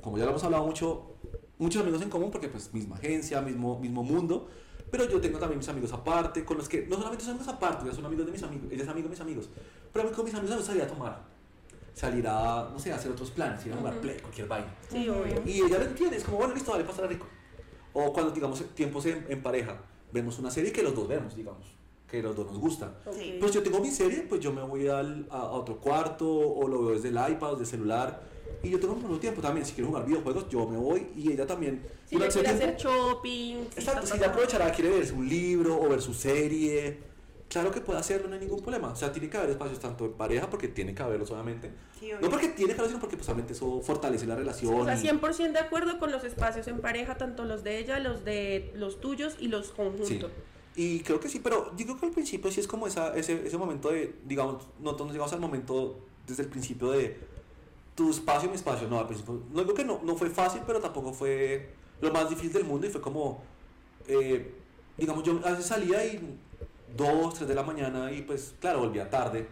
como 0.00 0.18
ya 0.18 0.24
lo 0.24 0.30
hemos 0.30 0.44
hablado 0.44 0.64
mucho, 0.64 1.14
muchos 1.58 1.82
amigos 1.82 2.02
en 2.02 2.10
común, 2.10 2.30
porque 2.30 2.48
pues 2.48 2.72
misma 2.74 2.96
agencia, 2.96 3.40
mismo, 3.40 3.78
mismo 3.78 4.02
mundo, 4.02 4.48
pero 4.90 5.08
yo 5.08 5.20
tengo 5.20 5.38
también 5.38 5.58
mis 5.58 5.68
amigos 5.68 5.92
aparte, 5.92 6.44
con 6.44 6.58
los 6.58 6.68
que 6.68 6.86
no 6.86 6.96
solamente 6.96 7.24
son 7.24 7.34
amigos 7.34 7.54
aparte, 7.54 7.86
ya 7.86 7.94
son 7.94 8.04
amigos 8.04 8.26
de 8.26 8.32
mis 8.32 8.42
amigos, 8.42 8.70
ella 8.70 8.82
es 8.82 8.88
amigo 8.88 9.04
de 9.04 9.10
mis 9.10 9.20
amigos, 9.20 9.48
pero 9.92 10.06
a 10.06 10.10
mí 10.10 10.14
con 10.14 10.24
mis 10.24 10.34
amigos 10.34 10.50
me 10.50 10.56
gustaría 10.56 10.86
tomar, 10.86 11.22
salir 11.94 12.26
a, 12.26 12.68
no 12.72 12.78
sé, 12.78 12.92
a 12.92 12.96
hacer 12.96 13.10
otros 13.10 13.30
planes, 13.30 13.64
ir 13.66 13.72
a 13.72 13.76
jugar 13.76 13.94
Ujú. 13.94 14.02
play, 14.02 14.18
cualquier 14.18 14.48
vaina. 14.48 14.74
Sí, 14.90 15.08
obvio. 15.08 15.42
Y 15.46 15.62
ella 15.62 15.78
lo 15.78 15.84
entiende, 15.84 16.16
es 16.16 16.24
como, 16.24 16.38
bueno, 16.38 16.54
listo, 16.54 16.72
dale, 16.72 16.84
pasará 16.84 17.06
rico. 17.06 17.26
O 17.92 18.12
cuando, 18.12 18.32
digamos, 18.32 18.62
tiempos 18.74 19.06
en, 19.06 19.26
en 19.28 19.42
pareja, 19.42 19.80
vemos 20.12 20.38
una 20.38 20.50
serie 20.50 20.72
que 20.72 20.82
los 20.82 20.94
dos 20.94 21.06
vemos, 21.08 21.34
digamos, 21.36 21.79
que 22.10 22.22
los 22.22 22.34
dos 22.34 22.46
nos 22.46 22.58
gusta. 22.58 22.92
Sí. 23.16 23.36
Pues 23.40 23.52
yo 23.52 23.62
tengo 23.62 23.78
mi 23.80 23.90
serie, 23.90 24.22
pues 24.28 24.40
yo 24.40 24.52
me 24.52 24.62
voy 24.62 24.88
al, 24.88 25.26
a, 25.30 25.38
a 25.38 25.50
otro 25.52 25.76
cuarto 25.78 26.28
o 26.28 26.66
lo 26.66 26.84
veo 26.84 26.94
desde 26.96 27.08
el 27.08 27.14
iPad 27.32 27.50
o 27.52 27.56
desde 27.56 27.62
el 27.64 27.70
celular. 27.80 28.22
Y 28.62 28.70
yo 28.70 28.80
tengo 28.80 28.96
propio 28.96 29.18
tiempo 29.18 29.40
también. 29.40 29.64
Si 29.64 29.72
quiero 29.72 29.88
jugar 29.88 30.04
videojuegos, 30.06 30.48
yo 30.50 30.66
me 30.66 30.76
voy 30.76 31.06
y 31.16 31.32
ella 31.32 31.46
también. 31.46 31.82
Si 32.06 32.16
quiere 32.16 32.26
ese 32.28 32.40
hacer 32.40 32.76
tiempo- 32.76 32.82
shopping. 32.82 33.56
si 33.72 33.78
Exacto, 33.80 34.06
si 34.06 34.16
ella 34.16 34.26
aprovechará, 34.28 34.72
quiere 34.72 34.90
ver 34.90 35.12
un 35.12 35.28
libro 35.28 35.80
o 35.80 35.88
ver 35.88 36.02
su 36.02 36.12
serie. 36.12 37.08
Claro 37.48 37.70
que 37.72 37.80
puede 37.80 37.98
hacerlo, 37.98 38.28
no 38.28 38.34
hay 38.34 38.40
ningún 38.40 38.60
problema. 38.60 38.90
O 38.92 38.96
sea, 38.96 39.10
tiene 39.12 39.28
que 39.28 39.36
haber 39.36 39.50
espacios 39.50 39.80
tanto 39.80 40.04
en 40.04 40.12
pareja, 40.12 40.48
porque 40.48 40.68
tiene 40.68 40.94
que 40.94 41.02
haberlos 41.02 41.30
obviamente. 41.32 41.70
Sí. 41.98 42.10
No 42.20 42.28
porque 42.30 42.48
tiene 42.48 42.74
que 42.74 42.80
haberlo, 42.80 42.88
sino 42.88 43.00
porque 43.00 43.16
pues, 43.16 43.28
obviamente 43.28 43.54
eso 43.54 43.80
fortalece 43.80 44.26
la 44.26 44.36
relación. 44.36 44.74
O 44.80 44.84
sea, 44.84 44.94
y- 44.96 45.00
100% 45.00 45.52
de 45.52 45.58
acuerdo 45.58 45.98
con 45.98 46.12
los 46.12 46.22
espacios 46.24 46.68
en 46.68 46.80
pareja, 46.80 47.16
tanto 47.16 47.44
los 47.44 47.64
de 47.64 47.78
ella, 47.78 47.98
los 47.98 48.24
de 48.24 48.72
los 48.76 49.00
tuyos 49.00 49.36
y 49.40 49.48
los 49.48 49.72
Sí. 50.04 50.20
Y 50.80 51.00
creo 51.00 51.20
que 51.20 51.28
sí, 51.28 51.40
pero 51.40 51.76
yo 51.76 51.84
creo 51.84 51.98
que 52.00 52.06
al 52.06 52.12
principio 52.12 52.50
sí 52.50 52.58
es 52.58 52.66
como 52.66 52.86
esa, 52.86 53.14
ese, 53.14 53.46
ese 53.46 53.58
momento 53.58 53.90
de, 53.90 54.14
digamos, 54.24 54.66
nosotros 54.80 55.12
llegamos 55.12 55.30
al 55.34 55.40
momento 55.40 55.98
desde 56.26 56.44
el 56.44 56.48
principio 56.48 56.90
de 56.92 57.18
tu 57.94 58.08
espacio, 58.08 58.48
mi 58.48 58.54
espacio. 58.54 58.88
No, 58.88 58.98
al 58.98 59.06
principio, 59.06 59.42
no 59.52 59.60
digo 59.60 59.74
que 59.74 59.84
no, 59.84 60.00
no 60.02 60.16
fue 60.16 60.30
fácil, 60.30 60.62
pero 60.66 60.80
tampoco 60.80 61.12
fue 61.12 61.68
lo 62.00 62.10
más 62.10 62.30
difícil 62.30 62.54
del 62.54 62.64
mundo 62.64 62.86
y 62.86 62.90
fue 62.90 63.02
como, 63.02 63.42
eh, 64.08 64.54
digamos, 64.96 65.22
yo 65.22 65.38
a 65.44 65.50
veces 65.50 65.66
salía 65.66 66.02
y 66.02 66.38
dos, 66.96 67.34
tres 67.34 67.46
de 67.46 67.54
la 67.54 67.62
mañana 67.62 68.10
y 68.10 68.22
pues 68.22 68.54
claro, 68.58 68.78
volvía 68.78 69.10
tarde. 69.10 69.48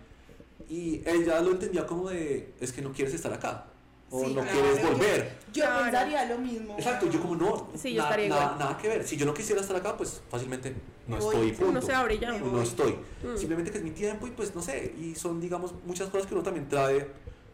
Y 0.71 1.03
ella 1.07 1.43
lo 1.43 1.51
entendía 1.51 1.87
como 1.87 2.09
de, 2.09 2.55
es 2.59 2.73
que 2.73 2.81
no 2.81 2.91
quieres 2.91 3.13
estar 3.13 3.35
acá. 3.35 3.67
O 4.11 4.21
Sí, 4.25 4.35
no 4.35 4.41
claro. 4.43 4.51
quieres 4.61 4.83
volver. 4.83 5.39
Yo 5.53 5.65
Claro. 5.65 5.83
pensaría 5.85 6.25
lo 6.25 6.39
mismo. 6.39 6.75
Exacto, 6.79 7.11
yo 7.11 7.21
como 7.21 7.37
no, 7.37 7.69
Sí, 7.77 7.93
yo 7.93 7.99
na- 8.03 8.09
estaría 8.09 8.29
nada, 8.31 8.43
igual. 8.45 8.59
nada 8.59 8.79
que 8.79 8.89
ver. 8.89 9.07
Si 9.07 9.17
yo 9.17 9.27
no 9.27 9.35
quisiera 9.35 9.61
estar 9.61 9.77
acá, 9.77 9.97
pues 9.97 10.23
fácilmente 10.31 10.75
no 11.07 11.17
Me 11.17 11.23
voy. 11.23 11.35
estoy. 11.35 11.53
Punto. 11.53 11.71
Uno 11.71 11.83
se 11.83 11.93
abre 11.95 12.19
ya. 12.19 12.33
No 12.33 12.47
voy. 12.51 12.63
estoy. 12.63 12.93
Mm. 13.23 13.37
Simplemente 13.37 13.71
que 13.71 13.79
es 13.79 13.85
mi 13.85 13.91
tiempo 13.91 14.27
y 14.27 14.31
pues 14.31 14.55
no 14.55 14.63
sé. 14.63 14.95
Y 14.99 15.15
son, 15.15 15.41
digamos, 15.41 15.75
muchas 15.85 16.09
cosas 16.09 16.27
que 16.27 16.35
uno 16.35 16.43
también 16.43 16.69
trae 16.69 17.07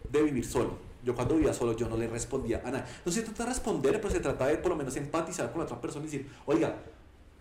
de 0.09 0.23
vivir 0.23 0.47
solo. 0.47 0.79
Yo 1.03 1.15
cuando 1.15 1.35
vivía 1.35 1.53
solo, 1.53 1.77
yo 1.77 1.89
no 1.89 1.97
le 1.97 2.07
respondía 2.07 2.63
a 2.65 2.71
nadie. 2.71 2.85
No 3.05 3.11
se 3.13 3.23
trata 3.23 3.43
de 3.45 3.49
responder, 3.51 4.01
pero 4.01 4.11
se 4.15 4.21
trata 4.21 4.47
de 4.47 4.57
por 4.59 4.71
lo 4.71 4.77
menos 4.77 4.95
empatizar 4.97 5.51
con 5.51 5.59
la 5.59 5.65
otra 5.65 5.81
persona 5.81 6.05
y 6.05 6.09
decir, 6.09 6.31
oiga, 6.47 6.77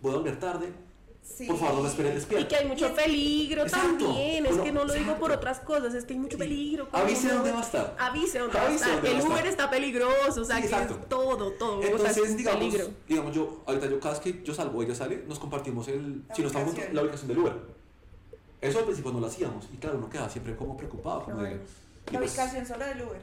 voy 0.02 0.12
a 0.12 0.16
volver 0.16 0.38
tarde. 0.40 0.68
Sí. 1.24 1.46
Por 1.46 1.56
favor, 1.58 1.76
no 1.76 1.82
me 1.82 1.88
esperen 1.88 2.12
Y 2.12 2.14
despierto. 2.16 2.48
que 2.48 2.56
hay 2.56 2.66
mucho 2.66 2.94
peligro 2.94 3.62
Exacto. 3.62 4.04
también. 4.06 4.44
Es 4.46 4.56
que 4.58 4.70
no 4.70 4.84
lo 4.84 4.92
digo 4.92 5.16
por 5.16 5.32
otras 5.32 5.58
cosas, 5.60 5.94
es 5.94 6.04
que 6.04 6.12
hay 6.12 6.18
mucho 6.20 6.36
peligro. 6.38 6.86
Avise 6.92 7.28
dónde 7.32 7.50
va 7.50 7.58
a 7.60 7.62
estar. 7.62 7.96
Avise 7.98 8.38
dónde 8.38 8.54
va 8.58 8.66
a 8.68 8.72
estar. 8.72 9.06
El 9.06 9.20
Uber 9.22 9.46
está 9.46 9.68
peligroso, 9.70 10.42
o 10.42 10.44
sea, 10.44 10.56
Sí, 10.62 10.68
que 10.68 10.74
es 10.76 11.08
todo, 11.08 11.50
todo. 11.52 11.78
o 11.78 11.82
sea, 11.82 11.90
Entonces, 11.90 12.16
es 12.18 12.30
un 12.30 12.36
digamos, 12.36 12.58
peligro. 12.60 12.90
digamos, 13.08 13.34
yo, 13.34 13.62
ahorita 13.66 13.86
yo 13.88 13.98
cada 14.00 14.14
vez 14.14 14.20
que 14.22 14.42
yo 14.44 14.54
salgo 14.54 14.78
o 14.78 14.82
ella 14.82 14.94
sale, 14.94 15.24
nos 15.26 15.38
compartimos 15.38 15.88
el, 15.88 16.22
La 16.28 16.34
si 16.34 16.42
no 16.42 16.48
estamos 16.48 16.66
juntos, 16.68 16.84
ubicación. 16.84 16.94
la 16.94 17.02
ubicación 17.02 17.28
del 17.28 17.38
Uber. 17.38 17.52
Eso 18.60 18.78
al 18.78 18.84
principio 18.84 19.12
no 19.12 19.20
lo 19.20 19.26
hacíamos. 19.26 19.64
Y 19.72 19.76
claro, 19.78 19.98
uno 19.98 20.08
quedaba 20.10 20.28
siempre 20.28 20.54
como 20.54 20.76
preocupado. 20.76 21.24
Como 21.24 21.42
de, 21.42 21.52
y 21.52 22.12
La 22.12 22.18
pues, 22.20 22.30
ubicación 22.32 22.66
solo 22.66 22.84
del 22.84 23.02
Uber. 23.02 23.20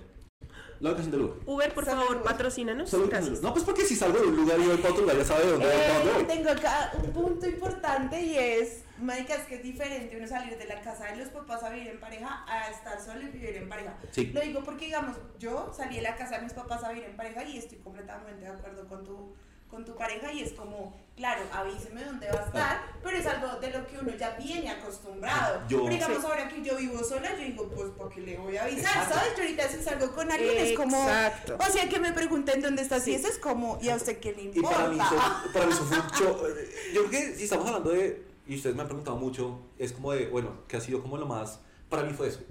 La 0.82 0.90
ubicación 0.90 1.12
del 1.12 1.22
Uber. 1.22 1.38
Uber, 1.46 1.74
por 1.74 1.86
favor, 1.86 2.24
patrocínanos. 2.24 2.92
Gracias. 3.08 3.42
No, 3.42 3.54
pues 3.54 3.64
porque 3.64 3.86
si 3.86 3.96
salgo 3.96 4.20
de 4.20 4.28
un 4.28 4.36
lugar 4.36 4.60
y 4.60 4.64
voy 4.68 4.78
para 4.78 4.90
otro 4.90 5.02
lugar, 5.04 5.18
ya 5.18 5.26
sabe 5.26 5.46
dónde, 5.48 5.66
Eh, 5.68 6.12
voy. 6.16 6.24
tengo 6.26 6.50
acá 6.50 6.92
un 7.02 7.12
punto 7.12 7.48
importante 7.48 8.20
y 8.22 8.36
es, 8.38 8.84
marica, 9.00 9.36
es 9.36 9.44
que 9.44 9.56
es 9.56 9.64
diferente 9.64 10.18
uno 10.18 10.28
salir 10.28 10.58
de 10.58 10.66
la 10.66 10.82
casa 10.82 11.06
de 11.06 11.18
los 11.18 11.30
papás 11.30 11.64
a 11.64 11.70
vivir 11.70 11.88
en 11.90 12.00
pareja 12.00 12.44
a 12.48 12.70
estar 12.72 13.00
solo 13.00 13.22
y 13.22 13.28
vivir 13.28 13.56
en 13.58 13.70
pareja. 13.70 13.96
Sí. 14.12 14.32
Lo 14.34 14.42
digo 14.42 14.64
porque, 14.64 14.86
digamos, 14.86 15.16
yo 15.40 15.72
salí 15.76 15.98
de 15.98 16.02
la 16.02 16.16
casa 16.16 16.38
de 16.38 16.44
mis 16.44 16.54
papás 16.54 16.84
a 16.84 16.90
vivir 16.90 17.06
en 17.06 17.16
pareja 17.16 17.44
y 17.44 17.58
estoy 17.58 17.78
completamente 17.78 18.42
de 18.44 18.48
acuerdo 18.52 18.88
con 18.88 19.04
tu, 19.04 19.34
con 19.72 19.86
tu 19.86 19.96
pareja 19.96 20.32
y 20.34 20.42
es 20.42 20.52
como, 20.52 20.94
claro, 21.16 21.42
avíseme 21.54 22.04
dónde 22.04 22.28
va 22.30 22.42
a 22.42 22.46
estar, 22.46 22.82
pero 23.02 23.18
es 23.18 23.26
algo 23.26 23.58
de 23.60 23.72
lo 23.72 23.88
que 23.88 23.98
uno 23.98 24.12
ya 24.18 24.32
viene 24.38 24.70
acostumbrado. 24.70 25.62
Yo- 25.70 25.84
pero 25.86 25.90
digamos, 25.96 26.18
Sí. 26.20 26.26
ahora 26.28 26.50
que 26.50 26.62
yo 26.62 26.76
vivo 26.78 27.02
sola, 27.04 27.32
yo 27.38 27.44
digo, 27.46 27.70
pues, 27.70 27.90
¿por 27.92 28.10
qué 28.10 28.20
le 28.22 28.38
voy 28.38 28.58
a 28.58 28.64
avisar? 28.64 28.80
Exacto. 28.98 29.16
¿Sabes? 29.16 29.34
Yo 29.38 29.44
ahorita 29.44 29.70
si 29.70 29.82
salgo 29.82 30.12
con 30.14 30.30
alguien 30.30 30.58
es 30.58 30.78
como... 30.78 30.98
Exacto. 31.02 31.58
O 31.58 31.72
sea, 31.72 31.88
que 31.88 32.00
me 32.02 32.12
pregunten 32.12 32.62
dónde 32.62 32.82
estás 32.82 33.04
Sí. 33.06 33.12
y 33.12 33.16
eso 33.16 33.30
es 33.30 33.38
como, 33.38 33.80
¿y 33.82 33.88
a 33.90 33.96
usted 33.96 34.20
qué 34.20 34.34
le 34.34 34.44
Y 34.44 34.46
importa? 34.48 34.76
para 34.78 34.90
mí, 34.90 35.00
eso, 35.00 35.52
para 35.54 35.66
mí 35.66 35.72
eso 35.72 35.84
fue 35.86 35.98
un 36.00 36.08
cho- 36.12 36.48
Yo 36.94 37.06
creo 37.06 37.10
que 37.10 37.36
si 37.36 37.44
estamos 37.46 37.66
hablando 37.68 37.92
de, 37.92 38.26
y 38.48 38.56
ustedes 38.58 38.76
me 38.76 38.82
han 38.82 38.88
preguntado 38.90 39.16
mucho, 39.18 39.58
es 39.80 39.94
como 39.94 40.12
de, 40.12 40.28
bueno, 40.28 40.52
que 40.68 40.76
ha 40.76 40.82
sido 40.82 41.02
como 41.02 41.18
lo 41.18 41.26
más, 41.26 41.62
para 41.90 42.04
mí 42.04 42.12
fue 42.14 42.28
eso. 42.28 42.42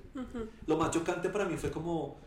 Lo 0.66 0.76
más 0.78 0.90
chocante 0.90 1.28
para 1.28 1.44
mí 1.44 1.56
fue 1.58 1.70
como 1.70 2.18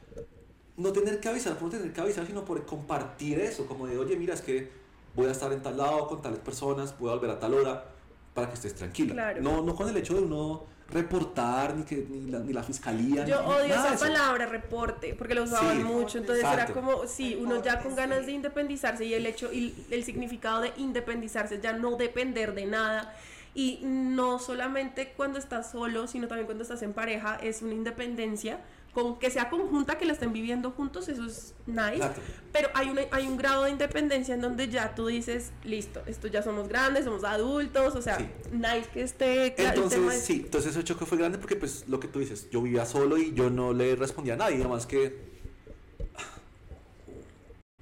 no 0.77 0.91
tener 0.91 1.19
que 1.19 1.29
avisar 1.29 1.55
por 1.57 1.69
tener 1.69 1.91
que 1.93 2.01
avisar, 2.01 2.25
sino 2.25 2.43
por 2.45 2.65
compartir 2.65 3.39
eso, 3.39 3.65
como 3.67 3.85
de, 3.87 3.97
oye, 3.97 4.15
mira, 4.15 4.33
es 4.33 4.41
que 4.41 4.82
voy 5.15 5.27
a 5.27 5.31
estar 5.31 5.51
en 5.51 5.61
tal 5.61 5.77
lado 5.77 6.07
con 6.07 6.21
tales 6.21 6.39
personas, 6.39 6.97
voy 6.99 7.09
a 7.09 7.13
volver 7.15 7.29
a 7.31 7.39
tal 7.39 7.53
hora, 7.53 7.85
para 8.33 8.47
que 8.49 8.55
estés 8.55 8.75
tranquila. 8.75 9.13
Claro. 9.13 9.41
No, 9.41 9.61
no 9.61 9.75
con 9.75 9.87
el 9.89 9.95
hecho 9.97 10.15
de 10.15 10.21
uno 10.21 10.65
reportar, 10.89 11.75
ni, 11.75 11.83
que, 11.83 12.05
ni, 12.09 12.29
la, 12.29 12.39
ni 12.39 12.53
la 12.53 12.61
fiscalía. 12.61 13.25
Yo 13.25 13.41
ni- 13.41 13.47
odio 13.47 13.73
esa 13.73 13.95
palabra, 13.97 14.45
reporte, 14.45 15.15
porque 15.17 15.33
lo 15.33 15.43
usaban 15.43 15.77
Sí, 15.77 15.83
mucho, 15.83 16.17
entonces 16.19 16.43
era 16.43 16.53
exacto. 16.53 16.73
como, 16.73 17.07
sí, 17.07 17.37
uno 17.39 17.63
ya 17.63 17.75
con 17.75 17.91
Reporte, 17.95 18.01
ganas 18.01 18.19
sí. 18.21 18.25
de 18.27 18.31
independizarse 18.33 19.05
y 19.05 19.13
el 19.13 19.25
hecho, 19.25 19.51
y 19.51 19.73
el 19.91 20.03
significado 20.03 20.61
de 20.61 20.73
independizarse, 20.77 21.59
ya 21.61 21.73
no 21.73 21.95
depender 21.95 22.53
de 22.53 22.65
nada, 22.65 23.15
y 23.55 23.79
no 23.83 24.39
solamente 24.39 25.13
cuando 25.15 25.39
estás 25.39 25.71
solo, 25.71 26.07
sino 26.07 26.27
también 26.27 26.45
cuando 26.45 26.63
estás 26.63 26.81
en 26.81 26.93
pareja, 26.93 27.37
es 27.41 27.61
una 27.61 27.73
independencia, 27.73 28.59
con 28.93 29.17
que 29.17 29.31
sea 29.31 29.49
conjunta, 29.49 29.97
que 29.97 30.05
la 30.05 30.13
estén 30.13 30.33
viviendo 30.33 30.69
juntos, 30.71 31.09
eso 31.09 31.25
es 31.25 31.55
nice, 31.65 31.95
Exacto. 31.95 32.21
pero 32.51 32.69
hay, 32.75 32.89
una, 32.89 33.01
hay 33.11 33.25
un 33.25 33.37
grado 33.37 33.63
de 33.63 33.71
independencia 33.71 34.35
en 34.35 34.41
donde 34.41 34.69
ya 34.69 34.93
tú 34.93 35.07
dices, 35.07 35.51
listo, 35.63 36.03
esto 36.05 36.27
ya 36.27 36.43
somos 36.43 36.67
grandes, 36.67 37.05
somos 37.05 37.23
adultos, 37.23 37.95
o 37.95 38.01
sea, 38.03 38.17
Sí. 38.19 38.25
nice 38.51 38.87
que 38.93 39.01
esté 39.01 39.55
Entonces, 39.63 39.99
es- 40.13 40.23
sí, 40.25 40.41
entonces 40.45 40.75
ese 40.75 40.83
choque 40.83 41.05
fue 41.05 41.17
grande 41.17 41.39
porque, 41.39 41.55
pues, 41.55 41.85
lo 41.87 41.99
que 41.99 42.07
tú 42.07 42.19
dices, 42.19 42.47
yo 42.51 42.61
vivía 42.61 42.85
solo 42.85 43.17
y 43.17 43.33
yo 43.33 43.49
no 43.49 43.73
le 43.73 43.95
respondía 43.95 44.35
a 44.35 44.37
nadie, 44.37 44.57
además 44.57 44.85
que 44.85 45.33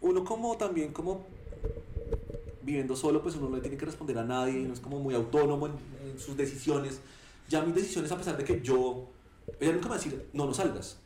uno 0.01 0.23
como 0.23 0.57
también, 0.57 0.91
como 0.93 1.25
viviendo 2.63 2.95
solo, 2.95 3.21
pues 3.21 3.35
uno 3.35 3.49
no 3.49 3.55
le 3.57 3.61
tiene 3.61 3.77
que 3.77 3.85
responder 3.85 4.17
a 4.17 4.23
nadie, 4.23 4.61
uno 4.61 4.73
es 4.73 4.79
como 4.79 4.99
muy 4.99 5.13
autónomo 5.13 5.67
en, 5.67 5.73
en 6.09 6.19
sus 6.19 6.35
decisiones. 6.37 6.99
Ya 7.49 7.61
mis 7.63 7.75
decisiones, 7.75 8.11
a 8.11 8.17
pesar 8.17 8.37
de 8.37 8.43
que 8.43 8.61
yo, 8.61 9.07
ella 9.59 9.71
nunca 9.73 9.85
me 9.85 9.89
va 9.89 9.95
a 9.95 9.97
decir, 9.97 10.29
no, 10.33 10.45
no 10.45 10.53
salgas, 10.53 10.97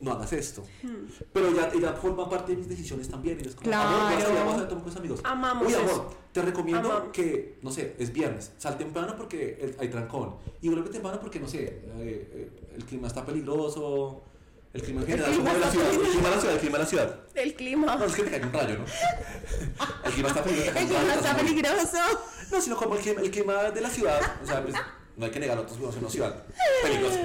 no 0.00 0.12
hagas 0.12 0.32
esto. 0.32 0.62
Hmm. 0.82 1.06
Pero 1.32 1.48
ella, 1.48 1.70
ella 1.74 1.92
forma 1.94 2.28
parte 2.28 2.52
de 2.52 2.58
mis 2.58 2.68
decisiones 2.68 3.08
también. 3.08 3.38
Y 3.42 3.46
es 3.48 3.54
como, 3.54 3.68
Claro. 3.68 3.88
amor, 3.88 4.12
voy 4.12 4.22
a 4.22 4.24
salir 4.26 4.64
a 4.64 4.68
tomar 4.68 4.84
con 4.84 4.84
mis 4.84 4.96
amigos. 4.96 5.20
Amamos 5.24 5.66
Uy, 5.66 5.72
eso. 5.72 5.82
amor, 5.82 6.10
te 6.32 6.42
recomiendo 6.42 6.90
Amamos. 6.92 7.12
que, 7.12 7.58
no 7.62 7.70
sé, 7.70 7.94
es 7.98 8.12
viernes, 8.12 8.52
sal 8.58 8.76
temprano 8.76 9.14
porque 9.16 9.74
hay 9.78 9.88
trancón. 9.88 10.36
Y 10.60 10.68
vuelve 10.68 10.90
temprano 10.90 11.20
porque, 11.20 11.40
no 11.40 11.48
sé, 11.48 11.62
eh, 11.64 11.82
eh, 11.98 12.50
el 12.76 12.84
clima 12.84 13.06
está 13.08 13.24
peligroso. 13.24 14.22
El 14.72 14.82
clima 14.82 15.02
en 15.02 15.06
general, 15.06 15.30
la 15.60 15.70
ciudad, 15.70 15.92
el 15.92 16.00
clima 16.10 16.28
de 16.30 16.34
la 16.34 16.40
ciudad, 16.40 16.54
el 16.54 16.60
clima 16.60 16.78
de 16.78 16.82
la 16.84 16.90
ciudad. 16.90 17.20
el 17.36 17.54
clima. 17.54 17.94
No, 17.96 18.04
es 18.06 18.12
que 18.16 18.22
te 18.24 18.30
cae 18.32 18.42
un 18.44 18.52
rayo, 18.52 18.78
¿no? 18.78 18.84
El 20.04 20.12
clima 20.12 20.28
está 20.30 20.42
peligroso. 20.42 20.78
El 20.80 20.86
clima 20.88 21.14
está 21.14 21.36
peligroso. 21.36 21.98
No, 22.50 22.60
sino 22.60 22.76
como 22.76 22.96
el 22.96 23.00
clima, 23.00 23.20
el 23.20 23.30
clima 23.30 23.54
de 23.70 23.80
la 23.80 23.88
ciudad. 23.88 24.20
O 24.42 24.46
sea, 24.46 24.62
pues, 24.64 24.74
no 25.16 25.26
hay 25.26 25.30
que 25.30 25.38
negar, 25.40 25.56
nosotros 25.56 25.78
vivimos 25.78 25.96
en 25.96 26.02
una 26.02 26.10
ciudad 26.12 26.44
peligrosa. 26.82 27.20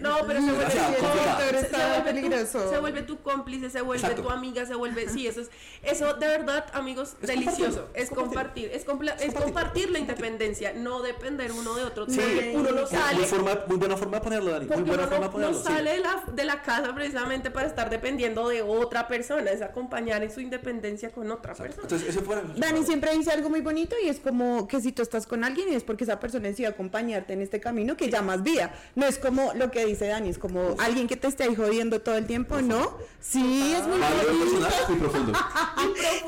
No, 0.00 0.16
pero 0.26 0.40
se 0.40 0.52
vuelve, 0.52 0.70
se- 0.70 0.78
se- 0.78 1.66
se 1.68 1.76
vuelve 1.76 2.02
peligroso. 2.04 2.62
Tu, 2.62 2.70
se 2.70 2.78
vuelve 2.78 3.02
tu 3.02 3.18
cómplice, 3.22 3.70
se 3.70 3.80
vuelve 3.82 4.02
Exacto. 4.02 4.22
tu 4.22 4.30
amiga, 4.30 4.64
se 4.66 4.74
vuelve. 4.74 5.08
Sí, 5.08 5.26
eso 5.26 5.40
es. 5.40 5.50
Eso 5.82 6.14
de 6.14 6.26
verdad, 6.28 6.66
amigos, 6.72 7.14
Es 7.20 7.28
delicioso. 7.28 7.88
Es 7.94 8.10
compartir. 8.10 8.70
Es, 8.72 8.86
compla- 8.86 9.14
es 9.14 9.32
compartir, 9.34 9.42
compartir 9.42 9.90
la 9.90 9.98
independencia, 9.98 10.72
no 10.72 11.02
depender 11.02 11.50
uno 11.52 11.74
de 11.74 11.84
otro. 11.84 12.06
Sí. 12.08 12.20
Uno 12.54 12.70
no 12.70 12.82
Muy, 12.82 12.90
sale. 12.90 13.16
muy 13.18 13.24
forma, 13.26 13.58
muy 13.66 13.76
buena 13.76 13.96
forma 13.96 14.16
de 14.18 14.22
ponerlo, 14.22 14.50
Dani. 14.52 14.66
Muy 14.66 14.74
Porque 14.76 14.88
buena 14.90 15.02
uno 15.02 15.10
forma 15.10 15.26
no, 15.26 15.26
de 15.26 15.32
ponerlo. 15.32 15.56
no 15.56 15.62
sí. 15.62 15.72
sale 15.72 15.90
de 15.92 15.98
la, 16.00 16.24
de 16.32 16.44
la 16.44 16.62
casa 16.62 16.94
precisamente 16.94 17.50
para 17.50 17.66
estar 17.66 17.90
dependiendo 17.90 18.48
de 18.48 18.62
otra 18.62 19.08
persona, 19.08 19.50
es 19.50 19.62
acompañar 19.62 20.22
en 20.22 20.30
su 20.30 20.40
independencia 20.40 21.10
con 21.10 21.30
otra 21.30 21.52
Exacto. 21.52 21.82
persona. 21.82 21.82
Entonces, 21.82 22.08
eso 22.08 22.22
fue 22.24 22.36
Dani 22.56 22.84
siempre 22.84 23.16
dice 23.16 23.30
algo 23.32 23.50
muy 23.50 23.60
bonito 23.62 23.96
y 24.02 24.08
es 24.08 24.20
como 24.20 24.68
que 24.68 24.80
si 24.80 24.92
tú 24.92 25.02
estás 25.02 25.26
con 25.26 25.42
alguien 25.44 25.72
y 25.72 25.74
es 25.74 25.82
porque 25.84 26.04
esa 26.04 26.20
persona 26.20 26.48
decide 26.48 26.68
acompañarte 26.68 26.82
acompañarte 26.92 27.31
en 27.32 27.42
este 27.42 27.60
camino 27.60 27.96
que 27.96 28.10
llamas 28.10 28.42
vida. 28.42 28.72
No 28.94 29.06
es 29.06 29.18
como 29.18 29.52
lo 29.54 29.70
que 29.70 29.84
dice 29.84 30.06
Dani, 30.06 30.28
es 30.28 30.38
como 30.38 30.76
alguien 30.78 31.08
que 31.08 31.16
te 31.16 31.28
esté 31.28 31.44
ahí 31.44 31.54
jodiendo 31.54 32.00
todo 32.00 32.16
el 32.16 32.26
tiempo, 32.26 32.60
¿no? 32.60 32.96
Sí, 33.20 33.74
es 33.76 33.86
muy 33.86 33.98
bonito. 33.98 34.38
personal, 34.38 34.72
muy 34.88 34.98
profundo. 34.98 35.38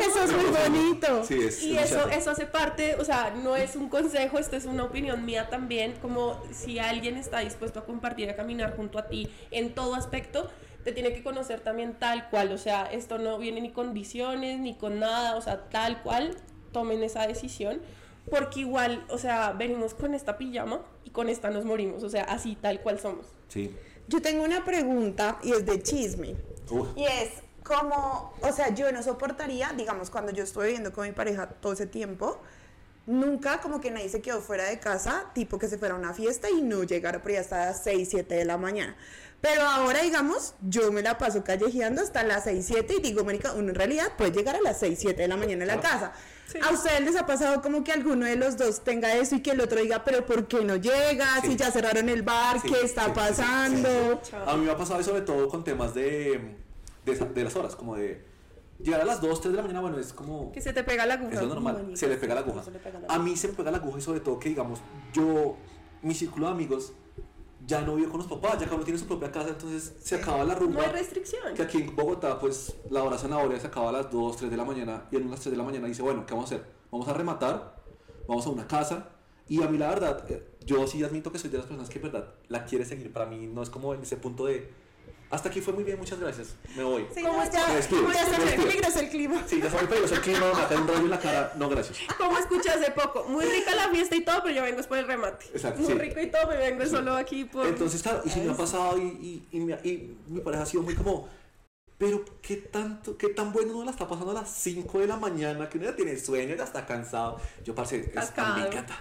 Eso 0.01 0.23
es 0.25 0.33
muy 0.33 0.45
bonito. 0.45 1.25
Sí, 1.25 1.43
es. 1.43 1.63
Y 1.63 1.77
es 1.77 1.93
eso, 1.93 2.09
eso 2.09 2.31
hace 2.31 2.47
parte, 2.47 2.97
o 2.97 3.05
sea, 3.05 3.35
no 3.43 3.57
es 3.57 3.77
un 3.77 3.89
consejo, 3.89 4.39
esto 4.39 4.57
es 4.57 4.65
una 4.65 4.85
opinión 4.85 5.25
mía 5.25 5.49
también, 5.49 5.95
como 6.01 6.43
si 6.53 6.79
alguien 6.79 7.17
está 7.17 7.41
dispuesto 7.41 7.81
a 7.81 7.85
compartir, 7.85 8.31
a 8.31 8.37
caminar 8.37 8.77
junto 8.77 8.99
a 8.99 9.09
ti 9.09 9.29
en 9.51 9.75
todo 9.75 9.95
aspecto, 9.95 10.51
te 10.85 10.93
tiene 10.93 11.15
que 11.15 11.23
conocer 11.23 11.61
también 11.61 11.95
tal 11.95 12.29
cual, 12.29 12.53
o 12.53 12.59
sea, 12.59 12.85
esto 12.85 13.19
no 13.19 13.39
viene 13.39 13.61
ni 13.61 13.71
con 13.71 13.95
visiones, 13.95 14.61
ni 14.61 14.75
con 14.75 15.01
nada, 15.01 15.37
o 15.37 15.41
sea, 15.41 15.69
tal 15.71 16.03
cual, 16.03 16.37
tomen 16.73 17.03
esa 17.03 17.27
decisión, 17.27 17.81
porque 18.31 18.61
igual, 18.61 19.05
o 19.11 19.19
sea, 19.19 19.53
venimos 19.53 19.95
con 19.95 20.15
esta 20.15 20.39
pijama 20.39 20.83
y 21.05 21.11
con 21.11 21.29
esta 21.29 21.51
nos 21.51 21.65
morimos, 21.65 22.03
o 22.03 22.09
sea, 22.09 22.25
así 22.25 22.57
tal 22.61 22.81
cual 22.81 22.99
somos. 22.99 23.27
Sí. 23.49 23.75
Yo 24.09 24.21
tengo 24.21 24.45
una 24.45 24.65
pregunta 24.65 25.39
y 25.43 25.53
es 25.53 25.65
de 25.65 25.83
chisme. 25.83 26.37
Uf. 26.71 26.89
Y 26.97 27.05
es 27.05 27.31
como, 27.63 28.35
o 28.41 28.53
sea, 28.53 28.75
yo 28.75 28.91
no 28.93 29.03
soportaría, 29.03 29.73
digamos, 29.77 30.11
cuando 30.11 30.33
yo 30.33 30.45
estuve 30.45 30.67
viviendo 30.67 30.93
con 30.93 31.07
mi 31.07 31.13
pareja 31.13 31.49
todo 31.49 31.73
ese 31.73 31.87
tiempo, 31.87 32.39
nunca 33.07 33.61
como 33.61 33.81
que 33.81 33.91
nadie 33.91 34.09
se 34.09 34.21
quedó 34.21 34.41
fuera 34.41 34.65
de 34.65 34.79
casa, 34.79 35.31
tipo 35.35 35.59
que 35.59 35.69
se 35.69 35.79
fuera 35.79 35.95
a 35.95 35.99
una 35.99 36.15
fiesta 36.15 36.51
y 36.51 36.63
no 36.63 36.85
llegara 36.85 37.21
por 37.23 37.31
ahí 37.31 37.37
hasta 37.39 37.67
las 37.67 37.83
6, 37.85 38.09
7 38.11 38.35
de 38.35 38.45
la 38.45 38.59
mañana. 38.59 38.97
Pero 39.45 39.61
ahora, 39.61 40.01
digamos, 40.01 40.55
yo 40.63 40.91
me 40.91 41.03
la 41.03 41.19
paso 41.19 41.45
callejeando 41.45 42.01
hasta 42.01 42.25
las 42.25 42.45
6, 42.45 42.65
7 42.67 42.95
y 42.97 43.03
digo, 43.03 43.25
marica, 43.25 43.53
uno 43.53 43.69
en 43.69 43.75
realidad 43.75 44.07
puede 44.17 44.33
llegar 44.33 44.57
a 44.57 44.63
las 44.63 44.79
6, 44.81 44.99
7 44.99 45.21
de 45.21 45.29
la 45.29 45.37
mañana 45.37 45.65
a 45.65 45.67
la 45.67 45.81
casa. 45.81 46.15
Sí. 46.47 46.57
¿A 46.63 46.73
ustedes 46.73 47.03
les 47.03 47.15
ha 47.15 47.27
pasado 47.27 47.61
como 47.61 47.85
que 47.85 47.93
alguno 47.93 48.25
de 48.25 48.37
los 48.37 48.57
dos 48.57 48.83
tenga 48.83 49.15
eso 49.15 49.35
y 49.35 49.43
que 49.43 49.51
el 49.51 49.61
otro 49.61 49.83
diga, 49.83 50.03
pero 50.03 50.25
¿por 50.25 50.49
qué 50.49 50.65
no 50.65 50.77
llega? 50.77 51.43
Sí. 51.43 51.49
Si 51.49 51.57
ya 51.57 51.71
cerraron 51.71 52.09
el 52.09 52.23
bar, 52.23 52.59
Sí, 52.59 52.69
¿qué 52.69 52.77
sí, 52.77 52.87
está 52.87 53.03
sí, 53.05 53.11
sí, 53.11 53.15
pasando? 53.15 54.23
A 54.47 54.57
mí 54.57 54.65
me 54.65 54.71
ha 54.71 54.79
pasado 54.79 55.01
eso 55.01 55.11
sobre 55.11 55.21
todo 55.27 55.47
con 55.51 55.63
temas 55.63 55.93
de, 55.93 56.57
de, 57.05 57.45
las 57.45 57.55
horas, 57.55 57.77
como 57.77 57.97
de 57.97 58.25
llegar 58.81 59.03
a 59.03 59.05
las 59.05 59.21
2, 59.21 59.43
3 59.43 59.53
de 59.53 59.57
la 59.57 59.63
mañana, 59.63 59.83
bueno, 59.83 59.99
es 59.99 60.15
como... 60.15 60.53
Que 60.53 60.63
se 60.63 60.73
te 60.73 60.85
pega 60.85 61.05
la 61.05 61.15
aguja. 61.15 61.33
Eso 61.35 61.43
es 61.43 61.49
normal, 61.49 61.75
bonito. 61.75 61.97
se 61.99 62.09
le 62.09 62.17
pega 62.17 62.35
la 62.35 62.41
aguja. 62.41 62.63
Pega 62.63 62.99
la 62.99 63.15
A 63.15 63.19
mí 63.19 63.37
se 63.37 63.49
me 63.49 63.53
pega 63.53 63.71
la 63.71 63.77
aguja 63.77 63.99
y 63.99 64.01
sobre 64.01 64.21
todo 64.21 64.39
que, 64.39 64.49
digamos, 64.49 64.81
yo, 65.13 65.59
mi 66.01 66.15
círculo 66.15 66.47
de 66.47 66.53
amigos 66.53 66.95
ya 67.67 67.81
no 67.83 67.95
vive 67.97 68.09
con 68.09 68.19
los 68.19 68.27
papás, 68.27 68.55
ya 68.59 68.65
cada 68.65 68.77
uno 68.77 68.85
tiene 68.85 68.99
su 68.99 69.07
propia 69.07 69.31
casa, 69.31 69.51
entonces 69.51 69.95
se 70.01 70.17
acaba 70.17 70.45
la 70.45 70.55
No 70.55 70.61
rumba. 70.61 70.83
hay 70.83 70.93
restricción. 70.93 71.55
Que 71.55 71.63
aquí 71.63 71.79
en 71.83 71.95
Bogotá, 71.97 72.39
pues 72.39 72.75
la 72.91 73.03
hora 73.03 73.17
zanahoria 73.19 73.59
se 73.61 73.67
acaba 73.69 73.89
a 73.89 73.93
las 73.93 74.11
2, 74.11 74.37
3 74.37 74.51
de 74.51 74.57
la 74.57 74.65
mañana 74.65 75.07
y 75.11 75.17
en 75.17 75.31
las 75.31 75.41
3 75.41 75.53
de 75.53 75.57
la 75.57 75.65
mañana 75.65 75.87
dice, 75.89 76.03
bueno, 76.03 76.27
¿qué 76.27 76.35
vamos 76.35 76.51
a 76.53 76.57
hacer? 76.57 76.67
Vamos 76.91 77.09
a 77.09 77.15
rematar, 77.15 77.77
vamos 78.29 78.47
a 78.47 78.51
una 78.51 78.67
casa 78.67 79.09
y 79.49 79.63
a 79.63 79.69
mí 79.69 79.79
la 79.79 79.89
verdad, 79.89 80.25
eh, 80.31 80.47
yo 80.65 80.87
sí 80.87 81.03
admito 81.05 81.31
que 81.33 81.39
soy 81.39 81.51
de 81.51 81.59
las 81.59 81.67
personas 81.67 81.89
que 81.91 81.99
en 81.99 82.05
verdad 82.05 82.35
la 82.49 82.65
quiere 82.65 82.85
seguir. 82.85 83.13
Para 83.13 83.27
mí 83.27 83.47
no 83.47 83.63
es 83.63 83.71
como 83.71 83.95
en 83.95 84.03
ese 84.03 84.17
punto 84.17 84.47
de, 84.47 84.71
hasta 85.35 85.49
aquí 85.49 85.61
fue 85.61 85.73
muy 85.75 85.85
bien, 85.85 85.99
muchas 85.99 86.19
gracias, 86.19 86.55
me 86.77 86.83
voy. 86.85 87.07
Sí, 87.15 87.23
¿Cómo 87.23 87.37
no, 87.39 87.43
está? 87.43 87.59
ya, 87.61 87.69
Me 87.69 87.75
despido, 87.77 88.13
ya 88.13 88.27
me 88.27 88.51
se 88.51 88.57
peligroso 88.57 89.01
el 89.01 89.09
clima. 89.11 89.43
Sí, 89.47 89.61
ya 89.61 89.71
saben 89.71 89.87
peligroso 89.89 90.15
el 90.15 90.21
clima, 90.21 90.47
me 90.55 90.67
cae 90.69 90.77
un 90.79 90.89
rayo 90.89 91.01
en 91.01 91.11
la 91.11 91.19
cara, 91.21 91.53
no 91.57 91.69
gracias. 91.69 91.99
Como 92.17 92.39
escuché 92.39 92.71
hace 92.71 92.91
poco, 92.93 93.25
muy 93.29 93.45
rica 93.45 93.75
la 93.75 93.89
fiesta 93.91 94.17
y 94.17 94.25
todo, 94.25 94.43
pero 94.43 94.55
yo 94.55 94.63
vengo 94.63 94.81
es 94.81 94.87
por 94.87 94.99
el 94.99 95.07
remate. 95.07 95.47
Exacto, 95.53 95.81
Muy 95.83 95.93
sí. 95.93 95.99
rico 95.99 96.21
y 96.21 96.31
todo, 96.31 96.43
pero 96.49 96.61
vengo 96.61 96.87
solo 96.87 97.17
aquí 97.17 97.45
por... 97.45 97.67
Entonces, 97.67 98.03
claro, 98.03 98.23
y 98.25 98.31
si 98.31 98.41
me 98.41 98.53
ha 98.53 98.57
pasado 98.57 98.97
y, 98.99 99.03
y, 99.03 99.49
y, 99.53 99.61
mi, 99.61 99.73
y 99.83 100.17
mi 100.29 100.41
pareja 100.41 100.63
ha 100.63 100.67
sido 100.67 100.83
muy 100.83 100.95
como, 100.95 101.29
pero 101.99 102.25
qué 102.43 102.57
tanto, 102.57 103.17
qué 103.17 103.29
tan 103.29 103.53
bueno 103.53 103.73
uno 103.75 103.85
la 103.85 103.91
está 103.93 104.07
pasando 104.09 104.33
a 104.33 104.35
las 104.35 104.51
5 104.51 104.99
de 104.99 105.07
la 105.07 105.17
mañana, 105.17 105.69
que 105.69 105.79
uno 105.79 105.89
ya 105.89 105.97
tiene 105.97 106.19
sueño, 106.19 106.55
ya 106.57 106.65
está 106.65 106.85
cansado. 106.87 107.41
Yo, 107.65 107.75
parce, 107.75 107.97
es- 107.99 108.13
me 108.37 108.67
encanta, 108.67 108.99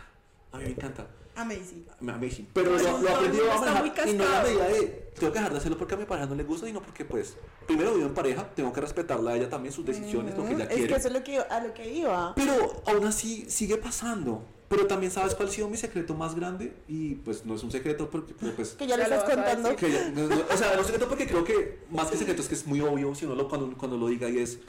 a 0.54 0.58
mí 0.58 0.64
me 0.66 0.70
encanta, 0.72 1.08
Amazing. 1.36 1.86
amazing. 2.08 2.47
Pero 2.54 2.78
lo, 2.78 2.97
lo 3.01 3.10
aprendido 3.10 3.51
a 3.51 3.60
manejar 3.60 4.08
y 4.08 4.14
no 4.14 4.24
la 4.24 4.43
medida 4.43 4.68
de, 4.68 4.82
tengo 5.20 5.34
que 5.34 5.39
dejar 5.39 5.51
de 5.51 5.58
hacerlo 5.58 5.78
porque 5.80 5.95
a 5.95 5.97
mi 5.97 6.06
pareja 6.06 6.28
no 6.28 6.36
le 6.36 6.43
gusta, 6.43 6.68
sino 6.68 6.80
porque, 6.82 7.06
pues, 7.06 7.36
primero 7.66 7.91
vivo 7.95 8.06
en 8.08 8.14
pareja, 8.14 8.47
tengo 8.56 8.72
que 8.72 8.82
respetarla 8.82 9.32
a 9.32 9.36
ella 9.38 9.49
también, 9.49 9.74
sus 9.74 9.84
decisiones, 9.84 10.38
lo 10.38 10.45
que 10.45 10.54
ella 10.54 10.66
Mm, 10.66 10.70
es 10.70 10.76
quiere. 10.76 10.88
que 10.89 10.95
eso 10.95 11.08
es 11.08 11.14
lo 11.14 11.24
que, 11.24 11.39
a 11.39 11.60
lo 11.60 11.74
que 11.74 11.91
iba. 11.91 12.36
Pero 12.36 12.84
aún 12.86 13.06
así 13.08 13.45
sigue 13.49 13.78
pasando. 13.78 14.43
Pero 14.70 14.88
también 14.88 15.12
sabes 15.12 15.36
cuál 15.36 15.49
ha 15.49 15.51
sido 15.51 15.68
mi 15.70 15.78
secreto 15.78 16.16
más 16.16 16.34
grande 16.36 16.74
y 16.88 17.16
pues 17.16 17.45
no 17.45 17.54
es 17.56 17.64
un 17.64 17.70
secreto 17.72 18.10
porque 18.10 18.34
pero, 18.39 18.54
pues 18.56 18.70
Que 18.72 18.88
ya 18.88 18.97
lo 18.97 19.04
estás 19.04 19.24
contando. 19.24 19.76
que 19.76 19.91
ya- 19.91 20.10
no, 20.10 20.28
no, 20.28 20.36
o 20.51 20.58
sea, 20.58 20.74
no 20.76 20.82
es 20.82 20.88
secreto 20.88 21.08
porque 21.08 21.28
creo 21.28 21.43
que 21.43 21.80
más 21.91 22.10
que 22.10 22.18
secreto 22.18 22.41
es 22.41 22.47
que 22.47 22.56
es 22.56 22.66
muy 22.66 22.80
obvio 22.82 23.14
si 23.14 23.26
uno 23.26 23.36
lo, 23.36 23.47
cuando, 23.47 23.76
cuando 23.78 23.97
lo 23.97 24.08
diga 24.08 24.30
y 24.30 24.39
es 24.39 24.60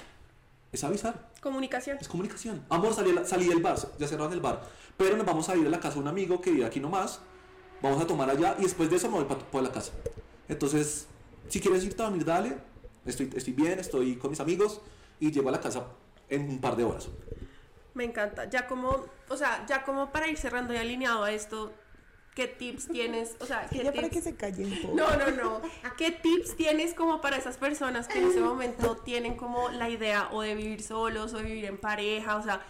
es 0.75 0.85
avisar, 0.85 1.31
Comunicación. 1.41 1.99
es 2.01 2.09
comunicación. 2.09 2.65
Amor, 2.69 2.93
salí, 2.95 3.49
del 3.49 3.63
bar, 3.63 3.77
ya 3.99 4.07
cerraron 4.09 4.33
el 4.33 4.41
bar, 4.41 4.63
pero 4.97 5.17
nos 5.17 5.25
vamos 5.27 5.49
a 5.49 5.57
ir 5.57 5.67
a 5.67 5.71
la 5.71 5.81
casa 5.81 5.95
de 5.95 6.01
un 6.01 6.09
amigo 6.09 6.41
que 6.41 6.51
vive 6.51 6.65
aquí 6.65 6.81
nomás, 6.81 7.21
vamos 7.81 8.03
a 8.03 8.07
tomar 8.07 8.29
allá 8.31 8.57
y 8.59 8.63
después 8.63 8.91
de 8.91 8.97
eso 8.97 9.09
me 9.09 9.23
voy 9.23 9.25
para 9.25 9.63
la 9.63 9.73
casa. 9.73 9.93
Entonces, 10.49 11.07
si 11.49 11.61
quieres 11.61 11.85
irte 11.85 12.03
a 12.03 12.07
dormir, 12.07 12.25
dale, 12.25 12.57
estoy, 13.07 13.31
estoy 13.35 13.53
bien, 13.53 13.79
estoy 13.79 14.17
con 14.17 14.31
mis 14.31 14.41
amigos 14.41 14.81
y 15.21 15.31
llego 15.31 15.49
a 15.49 15.53
la 15.53 15.61
casa 15.61 15.87
en 16.29 16.49
un 16.49 16.61
par 16.61 16.77
de 16.77 16.85
horas. 16.85 17.09
Me 17.95 18.05
encanta. 18.05 18.49
Ya 18.51 18.67
como, 18.67 19.05
o 19.29 19.37
sea, 19.37 19.65
ya 19.67 19.85
como 19.85 20.11
para 20.11 20.27
ir 20.27 20.37
cerrando 20.37 20.75
y 20.75 20.77
alineado 20.79 21.23
a 21.23 21.31
esto, 21.31 21.73
¿qué 22.35 22.49
tips 22.49 22.89
tienes? 22.89 23.37
O 23.41 23.47
sea, 23.47 23.67
¿qué 23.71 23.85
Ya 23.85 23.93
para 23.93 24.09
que 24.09 24.17
tips? 24.17 24.25
se 24.25 24.37
calle 24.37 24.65
un 24.65 24.83
poco. 24.83 24.95
No, 24.97 25.17
no, 25.17 25.31
no. 25.31 25.61
¿Qué 25.97 26.11
tips 26.11 26.57
tienes 26.57 26.95
como 26.95 27.21
para 27.21 27.37
esas 27.37 27.57
personas 27.57 28.09
que 28.09 28.19
en 28.19 28.29
ese 28.29 28.41
momento 28.41 28.97
tienen 28.97 29.37
como 29.37 29.69
la 29.71 29.89
idea 29.89 30.29
o 30.33 30.43
de 30.43 30.55
vivir 30.55 30.83
solos 30.83 31.33
o 31.35 31.39
de 31.39 31.45
vivir 31.45 31.65
en 31.67 31.79
pareja? 31.79 32.37
O 32.37 32.43
sea, 32.43 32.61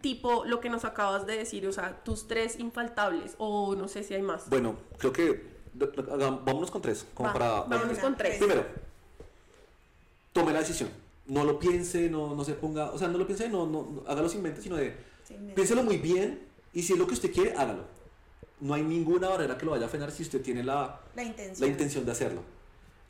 tipo 0.00 0.44
lo 0.44 0.60
que 0.60 0.68
nos 0.68 0.84
acabas 0.84 1.26
de 1.26 1.36
decir, 1.36 1.66
o 1.66 1.72
sea, 1.72 2.02
tus 2.04 2.28
tres 2.28 2.58
infaltables 2.58 3.34
o 3.38 3.74
no 3.74 3.88
sé 3.88 4.02
si 4.02 4.14
hay 4.14 4.22
más. 4.22 4.48
Bueno, 4.48 4.76
creo 4.98 5.12
que 5.12 5.56
vámonos 5.74 6.70
con 6.70 6.82
tres, 6.82 7.06
como 7.14 7.28
Va, 7.28 7.32
para... 7.32 7.60
Vámonos 7.62 7.98
con 7.98 8.16
tres. 8.16 8.38
Primero, 8.38 8.64
tome 10.32 10.52
la 10.52 10.60
decisión. 10.60 10.90
No 11.26 11.44
lo 11.44 11.58
piense, 11.58 12.08
no, 12.08 12.34
no 12.34 12.44
se 12.44 12.54
ponga, 12.54 12.90
o 12.92 12.98
sea, 12.98 13.08
no 13.08 13.18
lo 13.18 13.26
piense, 13.26 13.48
no, 13.48 13.66
no, 13.66 13.88
no 13.90 14.04
hágalo 14.06 14.28
sin 14.28 14.42
mente, 14.42 14.62
sino 14.62 14.76
de, 14.76 14.94
Sí, 15.26 15.34
piénselo 15.56 15.82
muy 15.82 15.96
bien 15.96 16.40
y 16.72 16.82
si 16.82 16.92
es 16.92 16.98
lo 16.98 17.06
que 17.06 17.14
usted 17.14 17.32
quiere, 17.32 17.52
hágalo. 17.56 17.84
No 18.60 18.74
hay 18.74 18.82
ninguna 18.82 19.28
barrera 19.28 19.58
que 19.58 19.64
lo 19.66 19.72
vaya 19.72 19.86
a 19.86 19.88
frenar 19.88 20.10
si 20.10 20.22
usted 20.22 20.40
tiene 20.42 20.62
la, 20.64 21.00
La 21.14 21.22
intención. 21.22 21.60
la 21.60 21.66
intención 21.72 22.04
de 22.06 22.12
hacerlo. 22.12 22.40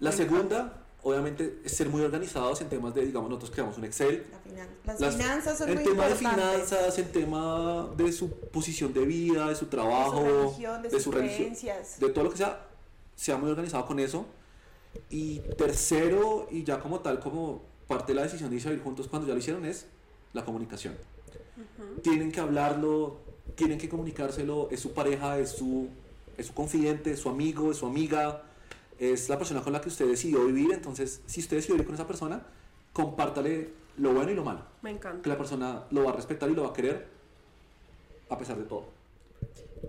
La 0.01 0.11
segunda, 0.13 0.83
obviamente, 1.03 1.61
es 1.65 1.73
ser 1.73 1.89
muy 1.89 2.03
organizados 2.03 2.61
en 2.61 2.69
temas 2.69 2.95
de, 2.95 3.07
digamos, 3.07 3.29
nosotros 3.31 3.53
creamos 3.53 3.79
un 3.79 3.85
Excel, 3.85 4.27
La 4.31 4.39
finan- 4.41 4.69
Las, 4.85 5.01
las- 5.01 5.15
finanzas 5.17 5.59
son 5.59 5.69
el 5.69 5.75
muy 5.77 5.85
tema 5.85 6.07
de 6.09 6.15
finanzas, 6.17 6.99
el 6.99 7.11
tema 7.13 7.89
de 7.97 8.13
su 8.13 8.31
posición 8.31 8.93
de 8.93 9.05
vida, 9.07 9.49
de 9.49 9.55
su 9.55 9.67
trabajo, 9.67 10.23
de 10.23 10.31
su 10.31 10.33
religión, 10.43 10.83
de, 10.83 10.89
de 10.89 10.95
sus 10.95 11.03
su 11.05 11.13
religión, 11.13 11.55
de 12.01 12.09
todo 12.11 12.25
lo 12.25 12.31
que 12.31 12.37
sea, 12.39 12.67
sea 13.15 13.37
muy 13.39 13.51
organizado 13.51 13.87
con 13.87 14.01
eso. 14.01 14.27
Y 15.11 15.39
tercero, 15.57 16.49
y 16.51 16.65
ya 16.65 16.81
como 16.81 17.01
tal, 17.01 17.21
como 17.21 17.63
parte 17.87 18.13
de 18.13 18.17
la 18.17 18.23
decisión 18.23 18.51
de 18.51 18.57
irse 18.57 18.69
a 18.69 18.71
vivir 18.73 18.83
juntos 18.85 19.07
cuando 19.09 19.29
ya 19.29 19.35
lo 19.35 19.39
hicieron, 19.39 19.65
es 19.65 19.87
la 20.33 20.45
comunicación. 20.45 20.95
Tienen 22.03 22.33
que 22.33 22.41
hablarlo, 22.41 23.19
tienen 23.55 23.79
que 23.79 23.89
comunicárselo, 23.89 24.69
es 24.71 24.81
su 24.81 24.93
pareja, 24.93 25.39
es 25.39 25.51
su, 25.51 25.89
es 26.37 26.47
su 26.47 26.55
confidente, 26.55 27.13
es 27.13 27.21
su 27.21 27.29
amigo, 27.29 27.71
es 27.71 27.79
su 27.79 27.87
amiga, 27.87 28.43
es 28.99 29.29
la 29.29 29.39
persona 29.39 29.63
con 29.63 29.73
la 29.73 29.81
que 29.81 29.89
usted 29.89 30.07
decidió 30.09 30.45
vivir. 30.47 30.73
Entonces, 30.73 31.21
si 31.27 31.41
usted 31.41 31.57
decidió 31.57 31.75
vivir 31.77 31.87
con 31.87 31.95
esa 31.95 32.07
persona, 32.07 32.45
compártale 32.93 33.71
lo 33.99 34.13
bueno 34.13 34.31
y 34.31 34.35
lo 34.35 34.45
malo. 34.45 34.61
Me 34.83 34.91
Que 34.91 34.97
encanta. 34.97 35.29
la 35.29 35.39
persona 35.39 35.85
lo 35.91 36.05
va 36.05 36.11
a 36.11 36.15
respetar 36.17 36.51
y 36.51 36.55
lo 36.55 36.65
va 36.65 36.71
a 36.71 36.73
querer 36.73 37.07
a 38.29 38.37
pesar 38.39 38.57
de 38.59 38.65
todo. 38.65 38.95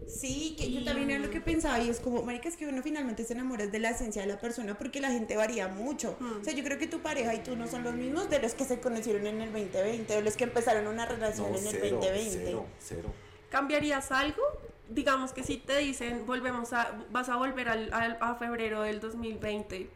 Sí, 0.07 0.55
que 0.57 0.71
yo 0.71 0.83
también 0.83 1.09
era 1.09 1.19
lo 1.19 1.29
que 1.29 1.41
pensaba 1.41 1.81
y 1.81 1.89
es 1.89 1.99
como, 1.99 2.21
marica, 2.21 2.47
es 2.49 2.55
que 2.57 2.67
uno 2.67 2.83
finalmente 2.83 3.23
se 3.23 3.33
enamora 3.33 3.67
de 3.67 3.79
la 3.79 3.89
esencia 3.91 4.21
de 4.21 4.27
la 4.27 4.39
persona 4.39 4.77
porque 4.77 4.99
la 4.99 5.09
gente 5.11 5.35
varía 5.35 5.67
mucho. 5.67 6.15
Mm. 6.19 6.41
O 6.41 6.43
sea, 6.43 6.53
yo 6.53 6.63
creo 6.63 6.77
que 6.77 6.87
tu 6.87 6.99
pareja 6.99 7.33
y 7.33 7.39
tú 7.39 7.55
no 7.55 7.67
son 7.67 7.83
los 7.83 7.95
mismos 7.95 8.29
de 8.29 8.39
los 8.39 8.53
que 8.53 8.65
se 8.65 8.79
conocieron 8.79 9.25
en 9.25 9.41
el 9.41 9.51
2020 9.51 10.17
o 10.17 10.21
los 10.21 10.35
que 10.35 10.43
empezaron 10.43 10.87
una 10.87 11.05
relación 11.05 11.47
en 11.55 11.65
el 11.67 11.89
2020. 11.91 12.29
cero, 12.45 12.65
cero. 12.79 13.09
¿Cambiarías 13.49 14.11
algo? 14.11 14.41
Digamos 14.89 15.33
que 15.33 15.43
si 15.43 15.57
te 15.57 15.77
dicen, 15.77 16.25
volvemos 16.25 16.73
a, 16.73 16.91
vas 17.11 17.29
a 17.29 17.35
volver 17.37 17.69
al, 17.69 17.93
al- 17.93 18.17
a 18.21 18.35
febrero 18.35 18.81
del 18.83 18.99
2020, 18.99 19.89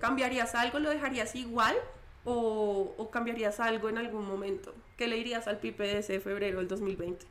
¿cambiarías 0.00 0.54
algo? 0.54 0.78
¿Lo 0.78 0.90
dejarías 0.90 1.34
igual? 1.34 1.76
O, 2.24 2.94
o 2.96 3.10
cambiarías 3.10 3.60
algo 3.60 3.88
en 3.88 3.98
algún 3.98 4.26
momento? 4.26 4.74
¿Qué 4.96 5.06
le 5.08 5.16
dirías 5.16 5.46
al 5.48 5.58
pipe 5.58 5.84
de 5.84 5.98
ese 5.98 6.20
febrero 6.20 6.58
del 6.58 6.68
2020? 6.68 7.24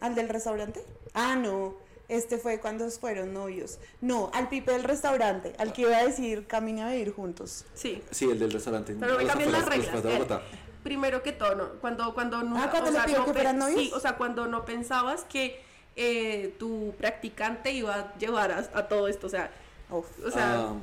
¿Al 0.00 0.14
del 0.14 0.28
restaurante? 0.28 0.82
Ah, 1.14 1.36
no. 1.36 1.74
Este 2.08 2.38
fue 2.38 2.58
cuando 2.58 2.90
fueron 2.90 3.32
novios. 3.32 3.78
No, 4.00 4.30
al 4.34 4.48
pipe 4.48 4.72
del 4.72 4.82
restaurante, 4.82 5.54
al 5.58 5.72
que 5.72 5.82
iba 5.82 5.96
a 5.96 6.04
decir 6.06 6.46
camina 6.46 6.88
a 6.88 6.90
vivir 6.90 7.12
juntos. 7.12 7.64
Sí. 7.74 8.02
Sí, 8.10 8.28
el 8.28 8.38
del 8.38 8.50
restaurante. 8.50 8.96
Pero 8.98 9.16
me 9.16 9.26
cambian 9.26 9.52
las 9.52 9.66
reglas. 9.66 10.40
Primero 10.82 11.22
que 11.22 11.32
todo, 11.32 11.54
¿no? 11.54 11.68
cuando, 11.80 12.14
cuando 12.14 12.42
no, 12.42 12.56
Ah, 12.56 12.68
¿cuando 12.70 12.90
o 12.90 12.92
sea, 12.92 13.06
no 13.06 13.24
que 13.26 13.32
fueran 13.32 13.58
novios? 13.58 13.80
Sí, 13.80 13.90
o 13.94 14.00
sea, 14.00 14.16
cuando 14.16 14.46
no 14.46 14.64
pensabas 14.64 15.24
que 15.24 15.60
eh, 15.96 16.54
tu 16.58 16.94
practicante 16.96 17.72
iba 17.72 17.94
a 17.94 18.18
llevar 18.18 18.52
a, 18.52 18.58
a 18.74 18.88
todo 18.88 19.08
esto, 19.08 19.26
o 19.26 19.30
sea, 19.30 19.50
Uf. 19.90 20.06
o 20.24 20.30
sea, 20.30 20.60
Ah, 20.70 20.74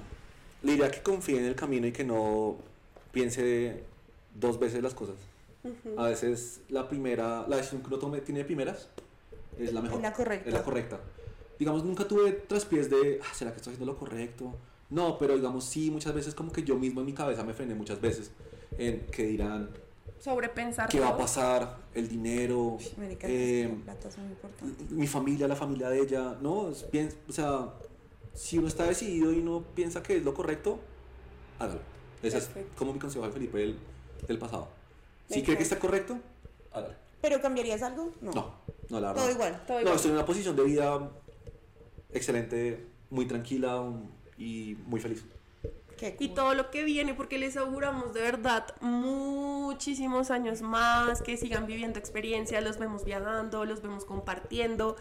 le 0.61 0.71
diría 0.73 0.91
que 0.91 1.01
confíe 1.01 1.37
en 1.39 1.45
el 1.45 1.55
camino 1.55 1.87
y 1.87 1.91
que 1.91 2.03
no 2.03 2.57
piense 3.11 3.83
dos 4.35 4.59
veces 4.59 4.83
las 4.83 4.93
cosas. 4.93 5.15
A 5.97 6.03
veces 6.05 6.61
la 6.69 6.87
primera, 6.87 7.45
la 7.47 7.57
decisión 7.57 7.81
que 7.81 7.87
uno 7.87 7.97
tome 7.99 8.21
tiene 8.21 8.39
de 8.39 8.45
primeras 8.45 8.87
es 9.59 9.73
la 9.73 9.81
mejor. 9.81 9.97
Es 9.97 10.03
la 10.03 10.13
correcta. 10.13 10.47
Es 10.47 10.53
la 10.53 10.63
correcta. 10.63 10.99
digamos, 11.59 11.83
nunca 11.83 12.07
tuve 12.07 12.31
traspiés 12.31 12.89
de, 12.89 13.19
ah, 13.23 13.33
¿será 13.33 13.51
que 13.51 13.57
estoy 13.57 13.73
haciendo 13.73 13.91
lo 13.91 13.97
correcto? 13.99 14.53
No, 14.89 15.17
pero 15.17 15.35
digamos, 15.35 15.65
sí, 15.65 15.89
muchas 15.91 16.13
veces 16.13 16.33
como 16.35 16.51
que 16.53 16.63
yo 16.63 16.75
mismo 16.77 17.01
en 17.01 17.07
mi 17.07 17.13
cabeza 17.13 17.43
me 17.43 17.53
frené 17.53 17.73
muchas 17.75 17.99
veces 17.99 18.31
en 18.77 19.05
que 19.07 19.23
dirán, 19.25 19.69
Sobrepensar 20.19 20.89
qué 20.89 20.99
va 20.99 21.09
a 21.09 21.17
pasar, 21.17 21.77
el 21.93 22.07
dinero, 22.09 22.77
Marica, 22.97 23.27
eh, 23.29 23.69
la 23.85 23.93
plata 23.93 24.07
es 24.09 24.17
muy 24.17 24.27
importante. 24.29 24.83
mi 24.89 25.07
familia, 25.07 25.47
la 25.47 25.55
familia 25.55 25.89
de 25.89 25.99
ella, 26.01 26.35
¿no? 26.41 26.71
O 26.71 26.73
sea, 27.31 27.73
si 28.33 28.57
uno 28.57 28.67
está 28.67 28.85
decidido 28.85 29.31
y 29.31 29.37
no 29.41 29.61
piensa 29.75 30.01
que 30.03 30.17
es 30.17 30.23
lo 30.23 30.33
correcto, 30.33 30.79
hágalo. 31.59 31.81
Ese 32.23 32.39
es 32.39 32.49
como 32.77 32.93
mi 32.93 32.99
consejo 32.99 33.25
al 33.25 33.31
Felipe 33.31 33.59
del, 33.59 33.77
del 34.27 34.39
pasado. 34.39 34.67
Si 35.29 35.43
cree 35.43 35.55
que 35.57 35.63
está 35.63 35.77
correcto, 35.79 36.17
hágalo. 36.71 36.95
¿Pero 37.21 37.41
cambiarías 37.41 37.81
algo? 37.83 38.11
No. 38.21 38.31
No, 38.31 38.53
no, 38.89 38.99
la 38.99 39.09
verdad. 39.09 39.23
Todo 39.23 39.31
igual. 39.31 39.63
Todo 39.67 39.75
No, 39.77 39.81
igual. 39.81 39.95
estoy 39.95 40.09
en 40.11 40.17
una 40.17 40.25
posición 40.25 40.55
de 40.55 40.63
vida 40.63 41.11
excelente, 42.11 42.85
muy 43.09 43.25
tranquila 43.27 43.83
y 44.37 44.77
muy 44.85 44.99
feliz. 44.99 45.23
Qué 45.97 46.15
Y 46.19 46.27
cool. 46.27 46.35
todo 46.35 46.53
lo 46.53 46.69
que 46.71 46.83
viene, 46.83 47.13
porque 47.13 47.37
les 47.39 47.57
auguramos 47.57 48.13
de 48.13 48.21
verdad 48.21 48.65
muchísimos 48.81 50.29
años 50.31 50.61
más, 50.61 51.21
que 51.21 51.37
sigan 51.37 51.65
viviendo 51.65 51.97
experiencias, 51.99 52.63
los 52.63 52.77
vemos 52.77 53.03
viajando, 53.03 53.65
los 53.65 53.81
vemos 53.81 54.05
compartiendo. 54.05 54.95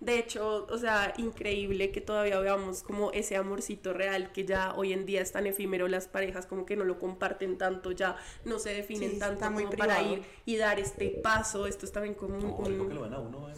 De 0.00 0.18
hecho, 0.18 0.66
o 0.70 0.76
sea, 0.78 1.14
increíble 1.16 1.90
que 1.90 2.02
todavía 2.02 2.38
veamos 2.38 2.82
como 2.82 3.10
ese 3.12 3.36
amorcito 3.36 3.94
real 3.94 4.32
que 4.32 4.44
ya 4.44 4.74
hoy 4.74 4.92
en 4.92 5.06
día 5.06 5.22
es 5.22 5.32
tan 5.32 5.46
efímero, 5.46 5.88
las 5.88 6.08
parejas 6.08 6.44
como 6.46 6.66
que 6.66 6.76
no 6.76 6.84
lo 6.84 6.98
comparten 6.98 7.56
tanto, 7.56 7.90
ya 7.92 8.16
no 8.44 8.58
se 8.58 8.74
definen 8.74 9.12
Sí, 9.12 9.18
tanto 9.18 9.44
como 9.50 9.70
para 9.70 10.02
ir 10.02 10.22
y 10.44 10.56
dar 10.56 10.78
este 10.78 11.08
paso. 11.22 11.66
Esto 11.66 11.86
es 11.86 11.92
también 11.92 12.14
como 12.14 12.34
un... 12.34 12.40
No, 12.42 12.56
un- 12.56 12.66
rico 12.66 12.88
que 12.88 12.94
lo 12.94 13.02
ven 13.02 13.14
a 13.14 13.18
uno 13.18 13.48
en- 13.48 13.54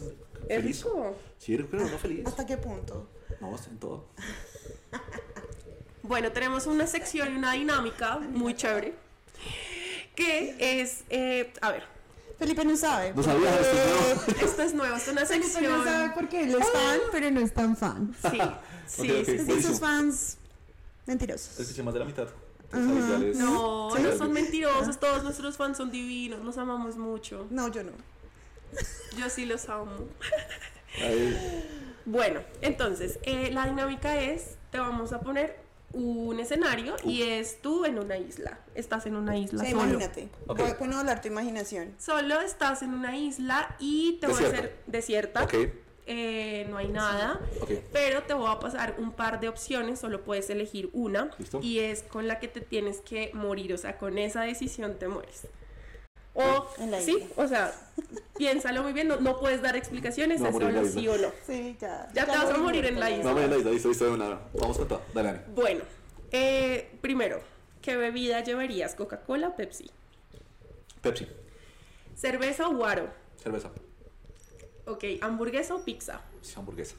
¿Es 0.47 0.61
feliz. 0.61 0.83
rico? 0.85 1.15
Sí, 1.37 1.57
rico 1.57 1.71
que 1.71 1.77
lo 1.77 1.83
a 1.85 1.87
feliz. 1.97 2.25
¿Hasta 2.27 2.45
qué 2.45 2.57
punto? 2.57 3.09
No, 3.41 3.53
en 3.69 3.79
todo. 3.79 4.07
Bueno, 6.07 6.31
tenemos 6.31 6.65
una 6.67 6.87
sección 6.87 7.33
y 7.33 7.37
una 7.37 7.53
dinámica 7.53 8.17
muy 8.17 8.55
chévere, 8.55 8.93
que 10.15 10.55
es, 10.81 11.03
eh, 11.09 11.53
a 11.61 11.71
ver, 11.71 11.83
Felipe 12.39 12.63
no 12.63 12.77
sabe. 12.77 13.13
No 13.13 13.23
sabía 13.23 13.49
esto, 13.59 14.21
porque- 14.25 14.45
esto 14.45 14.61
es 14.61 14.73
nuevo, 14.73 14.95
esto 14.95 15.11
es 15.11 15.17
una 15.17 15.25
Felipe 15.25 15.47
sección... 15.49 15.77
no 15.79 15.83
sabe 15.83 16.11
porque 16.15 16.43
él 16.43 16.55
es 16.55 16.69
fan, 16.69 16.99
pero 17.11 17.31
no 17.31 17.39
es 17.41 17.53
tan 17.53 17.75
fan. 17.75 18.15
Sí, 18.21 18.37
sí, 18.87 19.11
Ok, 19.11 19.17
ok. 19.19 19.25
sí, 19.25 19.31
Es 19.35 19.49
esos 19.49 19.79
fans 19.79 20.37
mentirosos. 21.05 21.59
Escuché 21.59 21.83
más 21.83 21.93
de 21.93 21.99
la 21.99 22.05
mitad. 22.05 22.27
Entonces, 22.71 23.37
No, 23.37 23.89
Sí. 23.95 24.01
no 24.03 24.17
son 24.17 24.31
mentirosos, 24.33 24.99
todos 24.99 25.23
nuestros 25.23 25.57
fans 25.57 25.77
son 25.77 25.89
divinos, 25.91 26.43
los 26.43 26.57
amamos 26.57 26.95
mucho. 26.97 27.47
No, 27.49 27.69
yo 27.69 27.83
no. 27.83 27.91
Yo 29.17 29.29
sí 29.29 29.45
los 29.45 29.67
amo. 29.69 30.07
ahí- 31.01 31.93
Bueno, 32.05 32.41
entonces, 32.61 33.19
eh, 33.23 33.49
la 33.51 33.65
dinámica 33.65 34.21
es, 34.21 34.55
te 34.71 34.79
vamos 34.79 35.11
a 35.13 35.19
poner 35.21 35.57
un 35.93 36.39
escenario 36.39 36.95
y 37.03 37.23
es 37.23 37.61
tú 37.61 37.85
en 37.85 37.97
una 37.97 38.17
isla. 38.17 38.59
Estás 38.75 39.05
en 39.05 39.15
una 39.15 39.37
isla 39.37 39.63
Sí, 39.63 39.71
solo. 39.71 39.83
imagínate. 39.83 40.29
Voy 40.45 40.61
a 40.69 40.77
poner 40.77 40.95
a 40.95 40.99
hablar 40.99 41.21
tu 41.21 41.27
imaginación. 41.29 41.95
Solo 41.97 42.39
estás 42.41 42.81
en 42.81 42.93
una 42.93 43.17
isla 43.17 43.75
y 43.79 44.17
te 44.19 44.27
voy 44.27 44.35
a 44.35 44.39
Desierta. 44.39 44.57
hacer 44.67 44.83
desierta. 44.87 45.43
Ok, 45.43 45.53
eh, 46.05 46.67
no 46.69 46.77
hay 46.77 46.87
nada. 46.89 47.39
Pero 47.93 48.23
te 48.23 48.33
voy 48.33 48.49
a 48.51 48.59
pasar 48.59 48.95
un 48.99 49.11
par 49.11 49.39
de 49.39 49.49
opciones, 49.49 49.99
solo 49.99 50.23
puedes 50.23 50.49
elegir 50.49 50.89
una. 50.93 51.31
Listo. 51.37 51.59
Y 51.61 51.79
es 51.79 52.03
con 52.03 52.27
la 52.27 52.39
que 52.39 52.47
te 52.47 52.61
tienes 52.61 53.01
que 53.01 53.31
morir, 53.33 53.73
o 53.73 53.77
sea, 53.77 53.97
con 53.97 54.17
esa 54.17 54.41
decisión 54.41 54.97
te 54.99 55.07
mueres. 55.07 55.47
O, 56.39 56.67
En 56.77 56.91
la 56.91 57.01
sí, 57.01 57.27
o 57.35 57.47
sea, 57.47 57.73
piénsalo 58.37 58.83
muy 58.83 58.93
bien, 58.93 59.07
no, 59.07 59.17
no 59.19 59.39
puedes 59.39 59.59
dar 59.61 59.75
explicaciones, 59.75 60.39
es 60.39 60.45
en 60.45 60.53
solo 60.53 60.85
sí 60.85 61.07
o 61.07 61.17
no. 61.17 61.29
Sí, 61.47 61.75
ya. 61.81 62.07
Ya 62.13 62.25
te 62.25 62.31
vas 62.31 62.45
a 62.45 62.53
lo 62.53 62.59
morir 62.59 62.85
en 62.85 62.99
la 62.99 63.09
isla. 63.09 63.23
Vamos 63.23 63.43
a 63.43 63.47
la 63.47 63.57
isla, 63.57 63.71
listo, 63.71 63.89
listo, 63.89 64.05
de 64.05 64.11
una. 64.11 64.39
Vamos 64.53 64.77
con 64.77 64.87
todo. 64.87 65.01
Dale. 65.15 65.41
Bueno, 65.55 65.83
eh, 66.31 66.91
primero, 67.01 67.41
¿qué 67.81 67.97
bebida 67.97 68.43
llevarías? 68.43 68.93
¿Coca-Cola 68.93 69.47
o 69.47 69.55
Pepsi? 69.55 69.89
Pepsi, 71.01 71.27
¿Cerveza 72.15 72.67
o 72.67 72.75
guaro? 72.75 73.09
cerveza, 73.41 73.71
Ok, 74.85 75.03
¿hamburguesa 75.21 75.73
o 75.75 75.83
pizza? 75.83 76.21
sí, 76.41 76.53
hamburguesa. 76.55 76.95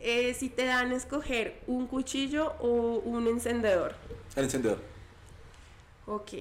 Eh, 0.00 0.32
si 0.34 0.48
te 0.48 0.64
dan 0.64 0.92
a 0.92 0.96
escoger 0.96 1.60
un 1.66 1.86
cuchillo 1.86 2.54
o 2.60 2.98
un 3.04 3.26
encendedor. 3.26 3.94
El 4.36 4.44
encendedor. 4.44 4.78
Ok. 6.06 6.32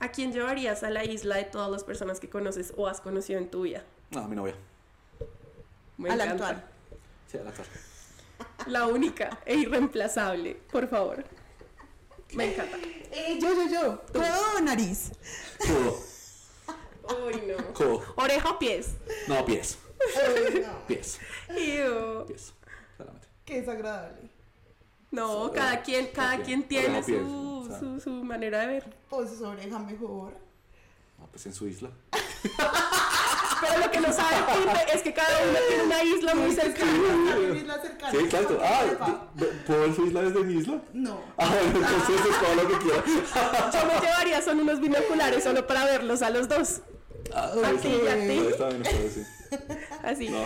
¿A 0.00 0.08
quién 0.10 0.32
llevarías 0.32 0.82
a 0.82 0.90
la 0.90 1.04
isla 1.04 1.36
de 1.36 1.44
todas 1.44 1.70
las 1.70 1.84
personas 1.84 2.20
que 2.20 2.28
conoces 2.30 2.72
o 2.76 2.88
has 2.88 3.00
conocido 3.00 3.38
en 3.38 3.50
tu 3.50 3.62
vida? 3.62 3.84
No, 4.10 4.26
mi 4.26 4.34
novia. 4.34 4.54
Me 5.98 6.10
A 6.10 6.16
la 6.16 6.24
encanta. 6.24 6.48
actual. 6.48 6.70
Sí, 7.30 7.38
al 7.38 7.48
actual. 7.48 7.66
La 8.66 8.86
única 8.86 9.38
e 9.44 9.54
irreemplazable, 9.56 10.54
por 10.72 10.88
favor. 10.88 11.22
Me 12.32 12.52
encanta. 12.52 12.78
Eh, 13.12 13.38
yo, 13.40 13.52
yo, 13.54 13.68
yo. 13.70 14.02
¿Codo 14.12 14.56
o 14.56 14.60
nariz? 14.60 15.12
Codo, 15.58 15.98
Uy, 17.26 17.42
no. 17.46 17.74
codo. 17.74 18.02
¿Oreja 18.16 18.50
o 18.50 18.58
pies? 18.58 18.94
No, 19.28 19.44
pies. 19.44 19.78
Ay, 20.16 20.62
no. 20.66 20.86
Pies. 20.86 21.18
Ew. 21.50 22.24
Pies. 22.26 22.54
Claramente. 22.96 23.28
Qué 23.44 23.60
desagradable. 23.60 24.29
No, 25.10 25.46
So- 25.46 25.52
cada 25.52 25.82
quien, 25.82 26.08
cada 26.14 26.38
quien 26.42 26.62
tiene 26.68 26.98
o 27.00 27.02
su, 27.02 27.68
o 27.72 27.78
su, 27.78 28.00
su 28.00 28.10
manera 28.10 28.60
de 28.60 28.66
ver. 28.68 28.96
Pues 29.08 29.30
su 29.36 29.44
oreja 29.44 29.78
mejor. 29.78 30.32
No, 31.18 31.26
pues 31.26 31.44
en 31.46 31.52
su 31.54 31.66
isla. 31.66 31.90
Pero 33.60 33.78
lo 33.84 33.90
que 33.90 34.00
no 34.00 34.10
sabe 34.10 34.36
Pipe 34.54 34.94
es 34.96 35.02
que 35.02 35.12
cada 35.12 35.28
uno 35.46 35.58
tiene 35.68 35.82
una 35.82 36.02
isla 36.02 36.34
muy 36.34 36.50
cercana. 36.52 36.92
Isla 37.54 37.82
cercana. 37.82 38.10
Sí, 38.10 38.16
exacto. 38.24 38.56
¿Por 38.56 38.58
qué, 38.58 38.96
Ah, 39.00 39.28
¿puedo 39.66 39.80
ver 39.82 39.94
su 39.94 40.06
isla 40.06 40.22
desde 40.22 40.40
mi 40.44 40.54
isla? 40.54 40.80
No. 40.94 41.20
Ah, 41.36 41.46
bueno, 41.46 41.86
entonces 41.86 42.20
es 42.26 42.40
todo 42.40 42.54
lo 42.54 42.68
que 42.68 42.78
quiera. 42.84 43.04
Yo 43.72 43.86
me 43.86 44.00
llevaría 44.00 44.40
son 44.42 44.60
unos 44.60 44.80
binoculares 44.80 45.44
solo 45.44 45.66
para 45.66 45.84
verlos 45.84 46.22
a 46.22 46.30
los 46.30 46.48
dos. 46.48 46.80
Ah, 47.34 47.52
A 47.64 47.72
ti 47.72 47.88
y 47.88 48.08
a 48.08 48.14
ti. 48.14 48.46
Está 48.48 48.68
bien, 48.70 48.82
está 48.82 48.98
bien, 48.98 49.10
sí. 49.10 49.26
Así. 50.02 50.28
No. 50.28 50.42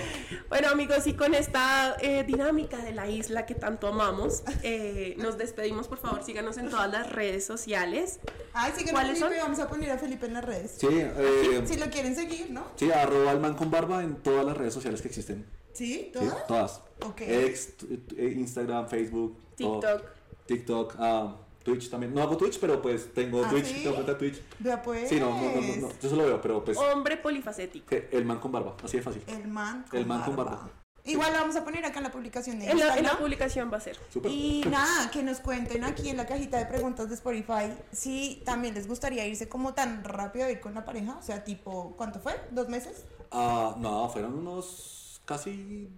Bueno 0.48 0.68
amigos, 0.68 1.06
y 1.06 1.14
con 1.14 1.34
esta 1.34 1.96
eh, 2.00 2.24
dinámica 2.24 2.78
de 2.78 2.92
la 2.92 3.08
isla 3.08 3.46
que 3.46 3.54
tanto 3.54 3.86
amamos, 3.88 4.42
eh, 4.62 5.14
nos 5.18 5.38
despedimos. 5.38 5.88
Por 5.88 5.98
favor, 5.98 6.22
síganos 6.24 6.56
en 6.58 6.70
todas 6.70 6.90
las 6.90 7.10
redes 7.12 7.44
sociales. 7.44 8.20
Ay, 8.52 8.72
síguenos 8.76 9.00
¿Cuáles 9.00 9.18
Felipe, 9.18 9.36
son? 9.40 9.44
vamos 9.48 9.58
a 9.60 9.68
poner 9.68 9.90
a 9.90 9.98
Felipe 9.98 10.26
en 10.26 10.34
las 10.34 10.44
redes. 10.44 10.74
Sí, 10.78 10.86
eh, 10.90 11.62
Si 11.66 11.76
lo 11.76 11.86
quieren 11.90 12.14
seguir, 12.14 12.50
¿no? 12.50 12.64
sí, 12.76 12.90
arroba 12.90 13.32
el 13.32 13.40
man 13.40 13.54
con 13.54 13.70
barba 13.70 14.02
en 14.02 14.16
todas 14.16 14.44
las 14.44 14.56
redes 14.56 14.74
sociales 14.74 15.00
que 15.02 15.08
existen. 15.08 15.46
¿Sí? 15.72 15.84
Sí, 15.94 16.10
¿Todas? 16.12 16.46
todas. 16.46 16.82
Ok. 17.04 17.20
Ex, 17.22 17.76
t- 17.76 18.22
Instagram, 18.32 18.88
Facebook, 18.88 19.36
todo. 19.58 19.80
TikTok. 19.80 20.10
TikTok, 20.46 20.94
ah, 20.98 21.36
Twitch 21.64 21.90
también. 21.90 22.14
No 22.14 22.22
hago 22.22 22.36
Twitch, 22.36 22.60
pero 22.60 22.80
pues 22.80 23.12
tengo 23.12 23.42
¿Ah, 23.44 23.48
Twitch, 23.50 23.64
sí? 23.66 23.82
tengo 23.82 23.94
cuenta 23.94 24.16
Twitch. 24.16 24.40
Vea 24.60 24.80
pues. 24.82 25.08
Sí, 25.08 25.18
no, 25.18 25.30
no, 25.30 25.42
no, 25.54 25.60
no, 25.60 25.76
no, 25.88 25.88
yo 26.00 26.08
solo 26.10 26.24
veo, 26.26 26.40
pero 26.40 26.62
pues 26.64 26.76
Hombre 26.78 27.16
polifacético. 27.16 27.86
que 27.86 28.08
el 28.12 28.24
man 28.24 28.38
con 28.38 28.52
barba, 28.52 28.76
así 28.84 28.98
de 28.98 29.02
fácil. 29.02 29.22
El 29.26 29.48
man 29.48 29.84
con 29.90 29.98
El 29.98 30.06
man 30.06 30.22
con 30.22 30.36
barba. 30.36 30.52
barba. 30.52 30.70
Igual 31.06 31.32
lo 31.34 31.38
vamos 31.40 31.54
a 31.56 31.64
poner 31.64 31.84
acá 31.84 31.98
en 31.98 32.04
la 32.04 32.10
publicación 32.12 32.58
de 32.58 32.70
En 32.70 32.78
la, 32.78 32.96
en 32.96 33.04
la 33.04 33.18
publicación 33.18 33.70
va 33.70 33.76
a 33.76 33.80
ser. 33.80 33.98
Súper. 34.10 34.30
Y 34.30 34.62
nada, 34.70 35.10
que 35.10 35.22
nos 35.22 35.40
cuenten 35.40 35.84
aquí 35.84 36.08
en 36.08 36.16
la 36.16 36.26
cajita 36.26 36.56
de 36.56 36.64
preguntas 36.64 37.10
de 37.10 37.14
Spotify 37.14 37.74
si 37.92 38.42
también 38.46 38.72
les 38.74 38.88
gustaría 38.88 39.26
irse 39.26 39.46
como 39.46 39.74
tan 39.74 40.02
rápido 40.02 40.46
a 40.46 40.50
ir 40.50 40.60
con 40.60 40.72
la 40.72 40.84
pareja. 40.86 41.18
O 41.18 41.22
sea, 41.22 41.44
tipo, 41.44 41.94
¿cuánto 41.98 42.20
fue? 42.20 42.32
¿Dos 42.52 42.70
meses? 42.70 43.04
Ah, 43.30 43.74
no, 43.78 44.08
fueron 44.08 44.32
unos 44.38 45.20
casi 45.26 45.90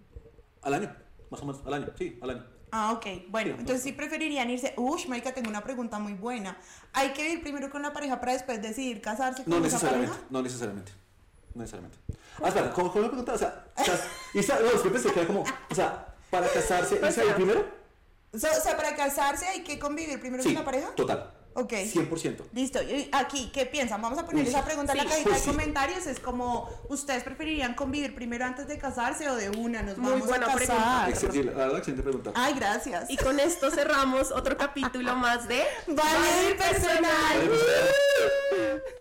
al 0.62 0.74
año, 0.74 0.92
más 1.30 1.40
o 1.40 1.46
menos, 1.46 1.62
al 1.64 1.74
año, 1.74 1.86
sí, 1.96 2.18
al 2.20 2.30
año. 2.30 2.44
Ah, 2.78 2.92
ok. 2.92 3.06
Bueno, 3.28 3.54
Sí, 3.54 3.60
entonces 3.60 3.82
sí 3.84 3.92
preferirían 3.92 4.50
irse. 4.50 4.74
Ush, 4.76 5.06
Marica, 5.06 5.32
tengo 5.32 5.48
una 5.48 5.62
pregunta 5.64 5.98
muy 5.98 6.12
buena. 6.12 6.58
¿Hay 6.92 7.12
que 7.14 7.30
ir 7.32 7.40
primero 7.40 7.70
con 7.70 7.80
la 7.80 7.92
pareja 7.92 8.20
para 8.20 8.32
después 8.34 8.60
decidir 8.60 9.00
casarse 9.00 9.44
con 9.44 9.50
No 9.50 9.56
esa 9.64 9.76
necesariamente, 9.76 10.10
pareja? 10.12 10.26
no 10.30 10.42
necesariamente. 10.42 10.92
No 11.54 11.60
necesariamente. 11.62 11.98
Ah, 12.42 12.48
espera, 12.48 12.70
¿cómo, 12.74 12.92
cómo 12.92 13.04
me 13.04 13.08
preguntas? 13.08 13.36
O 13.36 13.38
sea, 13.38 13.64
Isa, 14.34 14.58
no, 14.60 14.66
es 14.66 14.82
que 14.82 14.90
pensé 14.90 15.10
que 15.10 15.20
era 15.20 15.26
como, 15.26 15.42
o 15.70 15.74
sea, 15.74 16.14
para 16.30 16.46
casarse, 16.48 17.00
¿Isa 17.08 17.24
ir 17.24 17.34
primero? 17.34 17.64
O 18.34 18.38
sea, 18.38 18.50
o 18.50 18.60
sea, 18.60 18.76
para 18.76 18.94
casarse 18.94 19.46
hay 19.46 19.62
que 19.64 19.78
convivir 19.78 20.20
primero 20.20 20.42
Sí, 20.42 20.50
con 20.50 20.56
la 20.56 20.64
pareja. 20.66 20.94
total. 20.94 21.32
Ok. 21.56 21.72
100%. 21.72 22.36
Listo, 22.52 22.82
y 22.82 23.08
aquí, 23.12 23.50
¿qué 23.52 23.64
piensan? 23.64 24.02
Vamos 24.02 24.18
a 24.18 24.26
poner 24.26 24.44
Uy, 24.44 24.50
esa 24.50 24.64
pregunta 24.64 24.92
en 24.92 24.98
la 24.98 25.04
cajita 25.04 25.30
pues 25.30 25.36
de 25.36 25.42
sí. 25.44 25.50
comentarios. 25.50 26.06
Es 26.06 26.20
como, 26.20 26.68
¿ustedes 26.90 27.24
preferirían 27.24 27.74
convivir 27.74 28.14
primero 28.14 28.44
antes 28.44 28.68
de 28.68 28.76
casarse 28.78 29.28
o 29.30 29.34
de 29.36 29.48
una? 29.50 29.82
Nos 29.82 29.96
Muy 29.96 30.12
vamos 30.12 30.28
buena 30.28 30.46
a 30.46 30.54
pregunta. 30.54 30.82
casar. 30.82 31.08
Excelente, 31.10 31.44
la 31.52 31.56
verdad, 31.56 31.78
excelente 31.78 32.02
pregunta. 32.02 32.32
Ay, 32.34 32.54
gracias. 32.54 33.08
Y 33.10 33.16
con 33.16 33.40
esto 33.40 33.70
cerramos 33.70 34.30
otro 34.32 34.56
capítulo 34.58 35.16
más 35.16 35.48
de 35.48 35.64
Vale, 35.86 36.54
personal. 36.58 37.02
Vale, 37.02 37.48
pues, 37.48 38.94